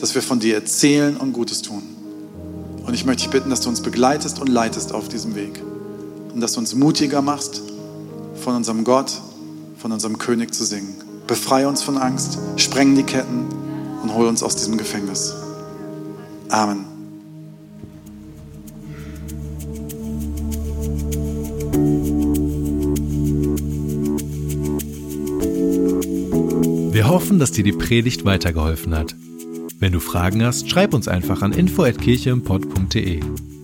dass 0.00 0.14
wir 0.14 0.22
von 0.22 0.38
dir 0.38 0.54
erzählen 0.54 1.16
und 1.16 1.32
Gutes 1.32 1.60
tun. 1.60 1.82
Und 2.86 2.94
ich 2.94 3.04
möchte 3.04 3.24
dich 3.24 3.30
bitten, 3.30 3.50
dass 3.50 3.62
du 3.62 3.68
uns 3.68 3.82
begleitest 3.82 4.40
und 4.40 4.46
leitest 4.46 4.94
auf 4.94 5.08
diesem 5.08 5.34
Weg 5.34 5.60
und 6.32 6.40
dass 6.40 6.52
du 6.52 6.60
uns 6.60 6.76
mutiger 6.76 7.20
machst 7.20 7.62
von 8.42 8.54
unserem 8.54 8.84
Gott 8.84 9.20
von 9.78 9.92
unserem 9.92 10.18
König 10.18 10.52
zu 10.52 10.64
singen. 10.64 10.94
Befreie 11.26 11.68
uns 11.68 11.82
von 11.82 11.98
Angst, 11.98 12.38
spreng 12.56 12.96
die 12.96 13.04
Ketten 13.04 13.46
und 14.02 14.14
hol 14.14 14.26
uns 14.26 14.42
aus 14.42 14.56
diesem 14.56 14.76
Gefängnis. 14.76 15.34
Amen. 16.48 16.84
Wir 26.92 27.08
hoffen, 27.08 27.38
dass 27.38 27.52
dir 27.52 27.62
die 27.62 27.72
Predigt 27.72 28.24
weitergeholfen 28.24 28.94
hat. 28.94 29.14
Wenn 29.78 29.92
du 29.92 30.00
Fragen 30.00 30.42
hast, 30.42 30.68
schreib 30.68 30.94
uns 30.94 31.06
einfach 31.06 31.42
an 31.42 31.52
info@kircheimpod.de. 31.52 33.20